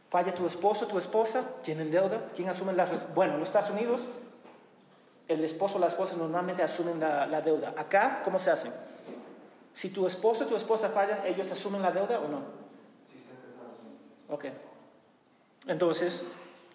Falla 0.09 0.35
tu 0.35 0.47
esposo, 0.47 0.87
tu 0.87 0.99
esposa, 0.99 1.45
tienen 1.63 1.91
deuda. 1.91 2.31
¿Quién 2.35 2.49
asume 2.49 2.73
la 2.73 2.89
Bueno, 3.15 3.35
en 3.35 3.41
los 3.41 3.49
Estados 3.49 3.71
Unidos, 3.71 4.03
el 5.29 5.43
esposo 5.45 5.77
o 5.77 5.81
la 5.81 5.89
esposa 5.89 6.15
normalmente 6.17 6.63
asumen 6.63 7.01
la, 7.01 7.27
la 7.27 7.41
deuda. 7.41 7.75
Acá, 7.77 8.21
¿cómo 8.25 8.39
se 8.39 8.51
hace? 8.51 8.71
Si 9.75 9.91
tu 9.91 10.07
esposo 10.07 10.45
o 10.45 10.47
tu 10.47 10.57
esposa 10.57 10.89
fallan, 10.89 11.27
¿ellos 11.27 11.51
asumen 11.51 11.83
la 11.83 11.91
deuda 11.91 12.21
o 12.21 12.29
no? 12.29 12.41
Si 13.11 13.19
están 13.19 13.37
casados. 13.37 13.77
Ok. 14.31 14.45
Entonces, 15.67 16.23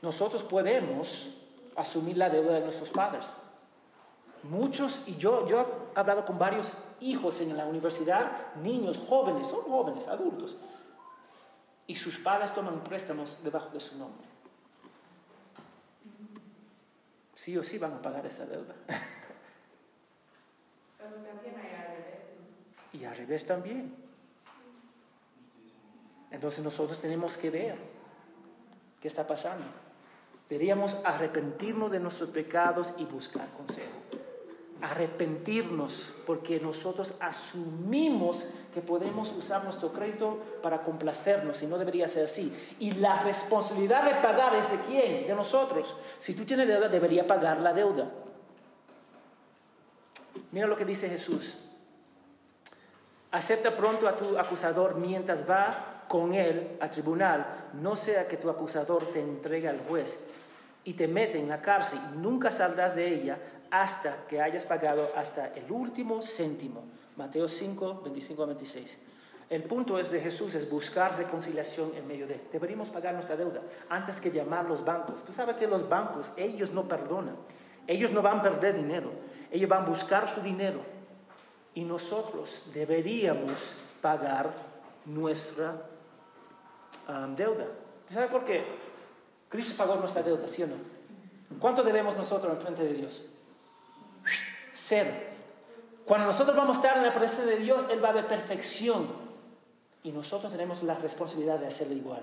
nosotros 0.01 0.43
podemos 0.43 1.29
asumir 1.75 2.17
la 2.17 2.29
deuda 2.29 2.53
de 2.53 2.61
nuestros 2.61 2.89
padres. 2.89 3.25
Muchos, 4.43 5.03
y 5.05 5.15
yo, 5.17 5.47
yo 5.47 5.61
he 5.95 5.99
hablado 5.99 6.25
con 6.25 6.39
varios 6.39 6.75
hijos 6.99 7.41
en 7.41 7.55
la 7.55 7.65
universidad, 7.65 8.53
niños, 8.63 8.99
jóvenes, 9.07 9.47
son 9.47 9.61
jóvenes, 9.61 10.07
adultos, 10.07 10.57
y 11.91 11.95
sus 11.95 12.15
padres 12.19 12.55
toman 12.55 12.79
préstamos 12.85 13.43
debajo 13.43 13.67
de 13.71 13.81
su 13.81 13.97
nombre. 13.97 14.25
Sí 17.35 17.57
o 17.57 17.63
sí 17.63 17.77
van 17.77 17.95
a 17.95 18.01
pagar 18.01 18.25
esa 18.25 18.45
deuda. 18.45 18.73
Pero 20.97 21.15
también 21.15 21.55
hay 21.59 21.75
al 21.75 21.87
revés. 21.87 22.21
¿no? 22.93 22.97
Y 22.97 23.03
al 23.03 23.17
revés 23.17 23.45
también. 23.45 23.93
Entonces 26.31 26.63
nosotros 26.63 26.97
tenemos 27.01 27.35
que 27.35 27.49
ver 27.49 27.77
qué 29.01 29.09
está 29.09 29.27
pasando. 29.27 29.65
Deberíamos 30.47 31.03
arrepentirnos 31.03 31.91
de 31.91 31.99
nuestros 31.99 32.29
pecados 32.29 32.93
y 32.99 33.03
buscar 33.03 33.49
consejo. 33.49 33.99
Arrepentirnos 34.82 36.13
porque 36.25 36.59
nosotros 36.59 37.13
asumimos 37.19 38.49
que 38.73 38.82
podemos 38.82 39.32
usar 39.34 39.63
nuestro 39.63 39.91
crédito 39.93 40.39
para 40.63 40.82
complacernos 40.82 41.61
y 41.61 41.67
no 41.67 41.77
debería 41.77 42.07
ser 42.07 42.25
así. 42.25 42.51
Y 42.79 42.91
la 42.91 43.21
responsabilidad 43.23 44.05
de 44.05 44.15
pagar 44.21 44.55
es 44.55 44.71
de 44.71 44.77
quién? 44.88 45.27
De 45.27 45.36
nosotros. 45.36 45.95
Si 46.19 46.34
tú 46.34 46.45
tienes 46.45 46.67
deuda, 46.67 46.88
debería 46.88 47.27
pagar 47.27 47.59
la 47.59 47.73
deuda. 47.73 48.09
Mira 50.51 50.67
lo 50.67 50.75
que 50.75 50.86
dice 50.86 51.09
Jesús. 51.09 51.57
Acepta 53.32 53.75
pronto 53.75 54.07
a 54.07 54.15
tu 54.15 54.38
acusador 54.38 54.95
mientras 54.95 55.49
va 55.49 56.03
con 56.11 56.34
él 56.34 56.75
al 56.82 56.89
tribunal, 56.89 57.47
no 57.82 57.95
sea 57.95 58.27
que 58.27 58.36
tu 58.36 58.49
acusador 58.49 59.13
te 59.13 59.21
entregue 59.21 59.69
al 59.69 59.79
juez 59.79 60.19
y 60.84 60.93
te 60.95 61.07
mete 61.07 61.39
en 61.39 61.47
la 61.47 61.61
cárcel 61.61 61.99
y 62.13 62.17
nunca 62.17 62.51
saldrás 62.51 62.97
de 62.97 63.07
ella 63.07 63.38
hasta 63.72 64.28
que 64.28 64.41
hayas 64.41 64.65
pagado 64.65 65.09
hasta 65.15 65.47
el 65.55 65.72
último 65.72 66.22
céntimo. 66.22 66.84
Mateo 67.15 67.47
5, 67.47 68.01
25 68.03 68.43
a 68.43 68.45
26. 68.47 68.97
El 69.49 69.63
punto 69.63 69.97
es 69.97 70.11
de 70.11 70.19
Jesús 70.19 70.55
es 70.55 70.69
buscar 70.69 71.17
reconciliación 71.17 71.91
en 71.95 72.07
medio 72.07 72.28
de. 72.28 72.39
Deberíamos 72.51 72.89
pagar 72.89 73.13
nuestra 73.13 73.36
deuda 73.36 73.61
antes 73.89 74.22
que 74.22 74.32
llamar 74.32 74.65
a 74.65 74.69
los 74.69 74.84
bancos. 74.86 75.24
Tú 75.24 75.34
sabes 75.34 75.55
que 75.57 75.67
los 75.67 75.89
bancos, 75.89 76.32
ellos 76.38 76.72
no 76.72 76.88
perdonan. 76.88 77.36
Ellos 77.88 78.11
no 78.11 78.22
van 78.22 78.39
a 78.39 78.41
perder 78.41 78.76
dinero. 78.76 79.11
Ellos 79.49 79.69
van 79.69 79.84
a 79.84 79.88
buscar 79.88 80.30
su 80.30 80.41
dinero. 80.41 80.80
Y 81.74 81.84
nosotros 81.84 82.63
deberíamos 82.74 83.74
pagar 84.01 84.51
nuestra 85.05 85.82
um, 87.09 87.36
deuda. 87.36 87.65
¿Tú 88.07 88.13
sabes 88.13 88.30
por 88.30 88.45
qué? 88.45 88.63
Cristo 89.49 89.74
pagó 89.78 89.95
nuestra 89.95 90.22
deuda, 90.22 90.47
¿sí 90.47 90.63
o 90.63 90.67
no? 90.67 90.76
¿Cuánto 91.59 91.84
debemos 91.84 92.15
nosotros 92.15 92.53
en 92.53 92.61
frente 92.61 92.84
de 92.84 92.93
Dios? 92.93 93.30
Cuando 96.05 96.27
nosotros 96.27 96.55
vamos 96.55 96.77
a 96.77 96.81
estar 96.81 96.97
en 96.97 97.03
la 97.03 97.13
presencia 97.13 97.45
de 97.45 97.57
Dios, 97.57 97.85
Él 97.89 98.03
va 98.03 98.09
a 98.09 98.13
ver 98.13 98.27
perfección. 98.27 99.07
Y 100.03 100.11
nosotros 100.11 100.51
tenemos 100.51 100.83
la 100.83 100.95
responsabilidad 100.95 101.59
de 101.59 101.67
hacerlo 101.67 101.93
igual. 101.93 102.21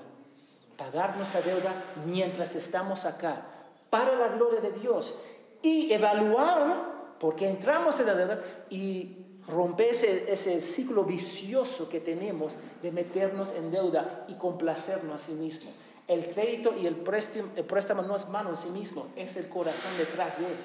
Pagar 0.76 1.16
nuestra 1.16 1.40
deuda 1.40 1.84
mientras 2.06 2.54
estamos 2.54 3.04
acá, 3.04 3.42
para 3.88 4.14
la 4.16 4.28
gloria 4.28 4.60
de 4.60 4.72
Dios. 4.72 5.16
Y 5.62 5.92
evaluar, 5.92 7.16
porque 7.18 7.48
entramos 7.48 7.98
en 8.00 8.06
la 8.06 8.14
deuda, 8.14 8.40
y 8.68 9.16
romper 9.48 9.88
ese, 9.88 10.60
ciclo 10.60 11.04
vicioso 11.04 11.88
que 11.88 12.00
tenemos 12.00 12.52
de 12.82 12.92
meternos 12.92 13.52
en 13.52 13.70
deuda 13.70 14.26
y 14.28 14.34
complacernos 14.34 15.22
a 15.22 15.24
sí 15.24 15.32
mismo. 15.32 15.70
El 16.06 16.26
crédito 16.26 16.74
y 16.76 16.86
el 16.86 16.96
préstamo, 16.96 17.50
el 17.56 17.64
préstamo 17.64 18.02
no 18.02 18.16
es 18.16 18.28
malo 18.28 18.50
en 18.50 18.56
sí 18.56 18.68
mismo, 18.68 19.06
es 19.16 19.36
el 19.36 19.48
corazón 19.48 19.90
detrás 19.98 20.38
de 20.38 20.46
él, 20.46 20.56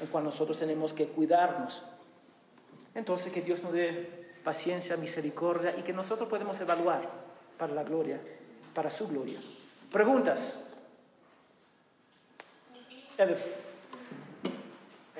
en 0.00 0.06
cual 0.06 0.24
nosotros 0.24 0.58
tenemos 0.58 0.92
que 0.92 1.08
cuidarnos. 1.08 1.82
Entonces, 2.94 3.32
que 3.32 3.42
Dios 3.42 3.62
nos 3.62 3.72
dé 3.72 4.28
paciencia, 4.42 4.96
misericordia 4.96 5.76
y 5.76 5.82
que 5.82 5.92
nosotros 5.92 6.28
podemos 6.28 6.60
evaluar 6.60 7.08
para 7.58 7.74
la 7.74 7.84
gloria, 7.84 8.20
para 8.74 8.90
su 8.90 9.06
gloria. 9.08 9.38
Preguntas. 9.92 10.58
Hay 13.18 13.26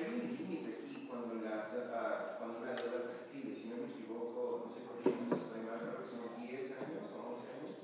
un 0.08 0.20
aquí 0.80 1.06
cuando, 1.06 1.36
ah, 1.46 1.68
si 3.36 3.68
no 3.68 3.76
me 3.76 3.92
equivoco, 3.92 4.64
no 4.66 4.72
sé 4.74 4.80
corrígeme 4.88 5.28
si 5.28 5.34
estoy 5.34 5.60
mal, 5.68 5.80
creo 5.84 6.00
que 6.00 6.08
son 6.08 6.32
10 6.40 6.60
años 6.80 7.12
o 7.12 7.36
11 7.36 7.44
años. 7.60 7.76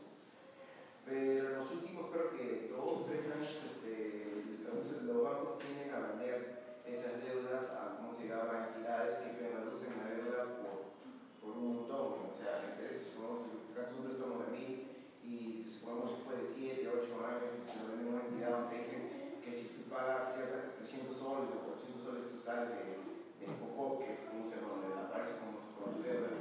Pero 1.05 1.59
los 1.59 1.71
últimos, 1.71 2.11
creo 2.11 2.31
que 2.31 2.73
2, 2.73 3.07
3 3.07 3.25
años, 3.37 3.53
este, 3.69 3.97
tienden 5.59 5.95
a 5.95 5.99
vender 5.99 6.56
esas 7.07 7.23
deudas 7.23 7.71
a, 7.71 8.03
¿cómo 8.03 8.11
se 8.11 8.27
llama?, 8.27 8.67
entidades 8.67 9.15
que 9.23 9.39
reducen 9.39 9.95
la 10.03 10.11
deuda 10.11 10.59
por, 10.59 10.99
por 11.39 11.57
un 11.57 11.87
montón. 11.87 12.27
O 12.27 12.33
sea, 12.35 12.67
interés, 12.67 13.15
supongamos, 13.15 13.47
en 13.47 13.71
el 13.71 13.75
caso 13.79 13.95
de 13.95 13.99
un 14.01 14.07
préstamo 14.07 14.43
de 14.43 14.51
1000 14.51 15.23
y 15.23 15.65
supongamos 15.71 16.19
después 16.19 16.37
de 16.43 16.47
7, 16.51 16.91
8 16.91 17.27
años, 17.27 17.63
se 17.63 17.79
lo 17.79 17.95
venden 17.95 18.11
a 18.11 18.11
una 18.11 18.27
entidad 18.27 18.51
donde 18.59 18.79
dicen 18.79 19.39
que 19.39 19.51
si 19.55 19.79
tú 19.79 19.87
pagas 19.87 20.35
cierta 20.35 20.75
300 20.83 21.15
soles 21.15 21.51
o 21.55 21.71
400 21.79 22.03
soles, 22.03 22.23
tú 22.35 22.39
sales 22.39 22.75
de, 22.75 22.83
de 23.39 23.45
Infocop, 23.47 24.03
que 24.03 24.27
¿cómo 24.27 24.51
se 24.51 24.59
llama? 24.59 24.83
donde 24.83 24.99
aparece 24.99 25.39
como, 25.39 25.63
como 25.79 25.95
tu 25.95 26.03
deuda. 26.03 26.35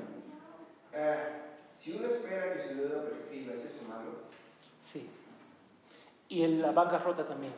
Eh, 0.98 1.46
si 1.78 1.94
uno 1.94 2.08
espera 2.10 2.54
que 2.54 2.60
su 2.60 2.74
deuda 2.74 3.06
prescriba, 3.06 3.54
¿es 3.54 3.66
eso 3.66 3.86
malo? 3.86 4.34
Sí. 4.82 5.06
Y 6.30 6.42
en 6.42 6.62
la 6.62 6.72
bancarrota 6.72 7.28
también. 7.28 7.54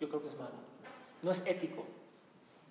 Yo 0.00 0.08
creo 0.08 0.20
que 0.20 0.28
es 0.28 0.36
malo. 0.36 0.60
No 1.22 1.30
es 1.30 1.46
ético. 1.46 1.86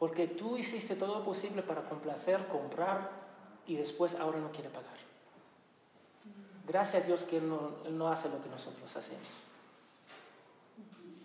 Porque 0.01 0.25
tú 0.25 0.57
hiciste 0.57 0.95
todo 0.95 1.19
lo 1.19 1.23
posible 1.23 1.61
para 1.61 1.87
complacer, 1.87 2.47
comprar 2.47 3.11
y 3.67 3.75
después 3.75 4.15
ahora 4.15 4.39
no 4.39 4.51
quiere 4.51 4.69
pagar. 4.69 4.97
Gracias 6.67 7.03
a 7.03 7.05
Dios 7.05 7.21
que 7.21 7.37
Él 7.37 7.47
no, 7.47 8.09
hace 8.09 8.27
lo 8.27 8.41
que 8.41 8.49
nosotros 8.49 8.95
hacemos. 8.95 9.27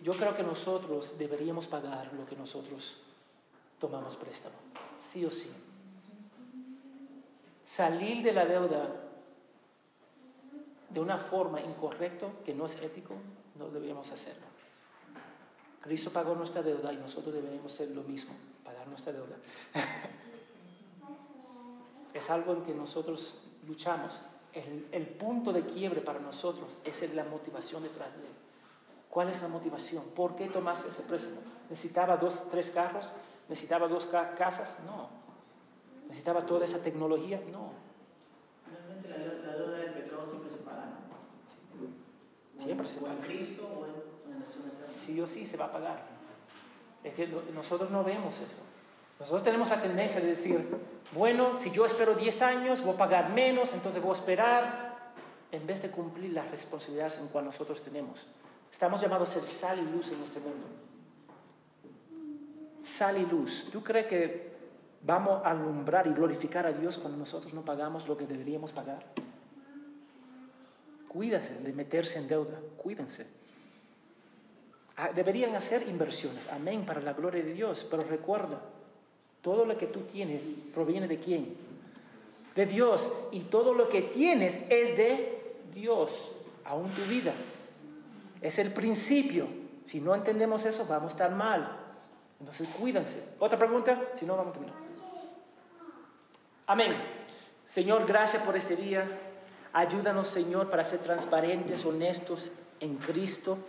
Yo 0.03 0.13
creo 0.13 0.35
que 0.35 0.43
nosotros 0.43 1.17
deberíamos 1.17 1.65
pagar 1.65 2.13
lo 2.13 2.23
que 2.27 2.35
nosotros 2.35 2.97
tomamos 3.79 4.15
préstamo. 4.15 4.57
Sí 5.11 5.25
o 5.25 5.31
sí. 5.31 5.51
Salir 7.65 8.21
de 8.21 8.31
la 8.31 8.45
deuda 8.45 8.93
de 10.91 10.99
una 10.99 11.17
forma 11.17 11.61
incorrecta, 11.61 12.27
que 12.45 12.53
no 12.53 12.67
es 12.67 12.75
ético, 12.75 13.15
no 13.55 13.69
deberíamos 13.69 14.11
hacerlo. 14.11 14.45
Cristo 15.81 16.11
pagó 16.11 16.35
nuestra 16.35 16.61
deuda 16.61 16.93
y 16.93 16.97
nosotros 16.97 17.33
deberíamos 17.33 17.73
hacer 17.73 17.89
lo 17.89 18.03
mismo, 18.03 18.35
pagar 18.87 18.89
nuestra 18.89 19.13
deuda. 19.13 19.35
es 22.13 22.29
algo 22.29 22.53
en 22.53 22.63
que 22.63 22.73
nosotros 22.73 23.39
luchamos. 23.67 24.21
El, 24.53 24.87
el, 24.91 25.05
punto 25.05 25.53
de 25.53 25.65
quiebre 25.65 26.01
para 26.01 26.19
nosotros 26.19 26.77
es 26.83 27.13
la 27.13 27.23
motivación 27.25 27.83
detrás 27.83 28.11
de 28.15 28.21
él. 28.23 28.33
¿Cuál 29.09 29.29
es 29.29 29.41
la 29.41 29.47
motivación? 29.47 30.03
¿Por 30.15 30.35
qué 30.35 30.47
tomaste 30.47 30.89
ese 30.89 31.03
préstamo? 31.03 31.41
¿Necesitaba 31.69 32.17
dos, 32.17 32.49
tres 32.49 32.71
carros? 32.71 33.11
¿Necesitaba 33.49 33.87
dos 33.87 34.05
ca 34.05 34.33
casas? 34.35 34.77
No. 34.85 35.09
¿Necesitaba 36.07 36.45
toda 36.45 36.65
esa 36.65 36.81
tecnología? 36.81 37.41
No. 37.51 37.71
Realmente 38.71 39.09
la, 39.09 39.17
la 39.51 39.57
deuda 39.57 39.77
del 39.77 39.93
pecado 39.93 40.25
siempre 40.25 40.49
se 40.49 40.57
paga, 40.57 40.85
¿no? 40.85 42.63
Siempre 42.63 42.87
se 42.87 42.99
o 43.03 43.07
en 43.07 43.15
paga. 43.15 43.27
Cristo 43.27 43.63
o 43.63 43.85
en, 43.85 43.91
o 43.91 44.35
en 44.35 44.41
eterna. 44.41 44.85
Sí 44.87 45.21
o 45.21 45.27
sí 45.27 45.45
se 45.45 45.57
va 45.57 45.65
a 45.65 45.71
pagar. 45.71 46.03
Es 47.03 47.13
que 47.13 47.27
no- 47.27 47.41
nosotros 47.53 47.91
no 47.91 48.03
vemos 48.03 48.35
eso. 48.37 48.57
Nosotros 49.19 49.43
tenemos 49.43 49.69
la 49.69 49.81
tendencia 49.81 50.21
de 50.21 50.27
decir, 50.27 50.67
bueno, 51.13 51.59
si 51.59 51.71
yo 51.71 51.85
espero 51.85 52.13
10 52.13 52.41
años, 52.43 52.81
voy 52.81 52.93
a 52.93 52.97
pagar 52.97 53.29
menos, 53.31 53.73
entonces 53.73 54.01
voy 54.01 54.11
a 54.11 54.19
esperar, 54.19 54.97
en 55.51 55.65
vez 55.65 55.81
de 55.81 55.89
cumplir 55.89 56.33
las 56.33 56.49
responsabilidades 56.51 57.17
en 57.17 57.27
cual 57.27 57.45
nosotros 57.45 57.81
tenemos. 57.81 58.27
Estamos 58.71 59.01
llamados 59.01 59.29
a 59.29 59.33
ser 59.33 59.43
sal 59.43 59.79
y 59.79 59.91
luz 59.91 60.11
en 60.11 60.21
este 60.21 60.39
mundo. 60.39 60.67
Sal 62.83 63.17
y 63.17 63.25
luz. 63.25 63.69
¿Tú 63.71 63.83
crees 63.83 64.07
que 64.07 64.51
vamos 65.01 65.41
a 65.43 65.51
alumbrar 65.51 66.05
y 66.07 66.13
glorificar 66.13 66.65
a 66.65 66.73
Dios 66.73 66.97
cuando 66.97 67.17
nosotros 67.17 67.53
no 67.53 67.63
pagamos 67.63 68.07
lo 68.07 68.15
que 68.15 68.27
deberíamos 68.27 68.71
pagar? 68.71 69.03
Cuídense 71.07 71.55
de 71.55 71.73
meterse 71.73 72.19
en 72.19 72.27
deuda, 72.27 72.59
cuídense. 72.77 73.25
Ah, 74.97 75.09
Deberían 75.13 75.55
hacer 75.55 75.87
inversiones, 75.87 76.47
amén, 76.51 76.85
para 76.85 77.01
la 77.01 77.13
gloria 77.13 77.43
de 77.43 77.53
Dios, 77.53 77.87
pero 77.89 78.03
recuerda, 78.03 78.61
todo 79.47 79.63
lo 79.63 79.77
que 79.77 79.87
tú 79.87 80.01
tienes 80.01 80.41
proviene 80.73 81.07
de 81.07 81.21
quién? 81.21 81.55
De 82.53 82.65
Dios, 82.65 83.09
y 83.31 83.43
todo 83.43 83.73
lo 83.73 83.87
que 83.87 84.01
tienes 84.01 84.69
es 84.69 84.97
de 84.97 85.55
Dios, 85.73 86.33
aún 86.65 86.89
tu 86.89 87.01
vida. 87.03 87.31
Es 88.41 88.59
el 88.59 88.73
principio. 88.73 89.47
Si 89.85 90.01
no 90.01 90.13
entendemos 90.13 90.65
eso, 90.65 90.85
vamos 90.85 91.11
a 91.11 91.13
estar 91.13 91.31
mal. 91.31 91.77
Entonces, 92.41 92.67
cuídense. 92.77 93.35
¿Otra 93.39 93.57
pregunta? 93.57 94.09
Si 94.15 94.25
no, 94.25 94.35
vamos 94.35 94.49
a 94.49 94.53
terminar. 94.53 94.75
Amén. 96.65 96.91
Señor, 97.73 98.05
gracias 98.05 98.43
por 98.43 98.57
este 98.57 98.75
día. 98.75 99.07
Ayúdanos, 99.71 100.27
Señor, 100.27 100.69
para 100.69 100.83
ser 100.83 100.99
transparentes, 100.99 101.85
honestos 101.85 102.51
en 102.81 102.97
Cristo, 102.97 103.59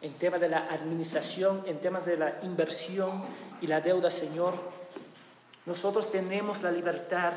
en 0.00 0.12
temas 0.14 0.40
de 0.40 0.48
la 0.48 0.68
administración, 0.68 1.62
en 1.66 1.80
temas 1.80 2.06
de 2.06 2.16
la 2.16 2.38
inversión 2.42 3.24
y 3.60 3.66
la 3.66 3.80
deuda, 3.80 4.10
Señor. 4.10 4.54
Nosotros 5.64 6.10
tenemos 6.10 6.62
la 6.62 6.70
libertad 6.70 7.34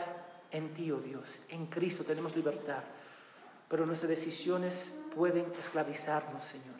en 0.51 0.74
ti, 0.74 0.91
oh 0.91 0.99
Dios. 0.99 1.39
En 1.49 1.68
Cristo 1.68 2.03
tenemos 2.03 2.36
libertad. 2.36 2.84
Pero 3.68 3.86
nuestras 3.86 4.10
decisiones 4.10 4.91
pueden 5.16 5.51
esclavizarnos, 5.57 6.43
Señor. 6.43 6.78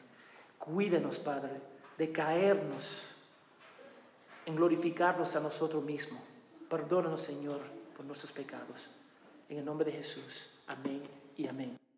Cuídenos, 0.58 1.20
Padre, 1.20 1.62
de 1.98 2.12
caernos 2.12 2.86
en 4.46 4.56
glorificarnos 4.56 5.36
a 5.36 5.40
nosotros 5.40 5.84
mismos. 5.84 6.22
Perdónanos, 6.70 7.22
Señor, 7.22 7.62
por 7.96 8.06
nuestros 8.06 8.32
pecados. 8.32 8.90
En 9.48 9.60
el 9.60 9.66
nombre 9.66 9.86
de 9.86 9.98
Jesús. 9.98 10.50
Amén 10.68 11.04
y 11.38 11.48
amén. 11.48 11.89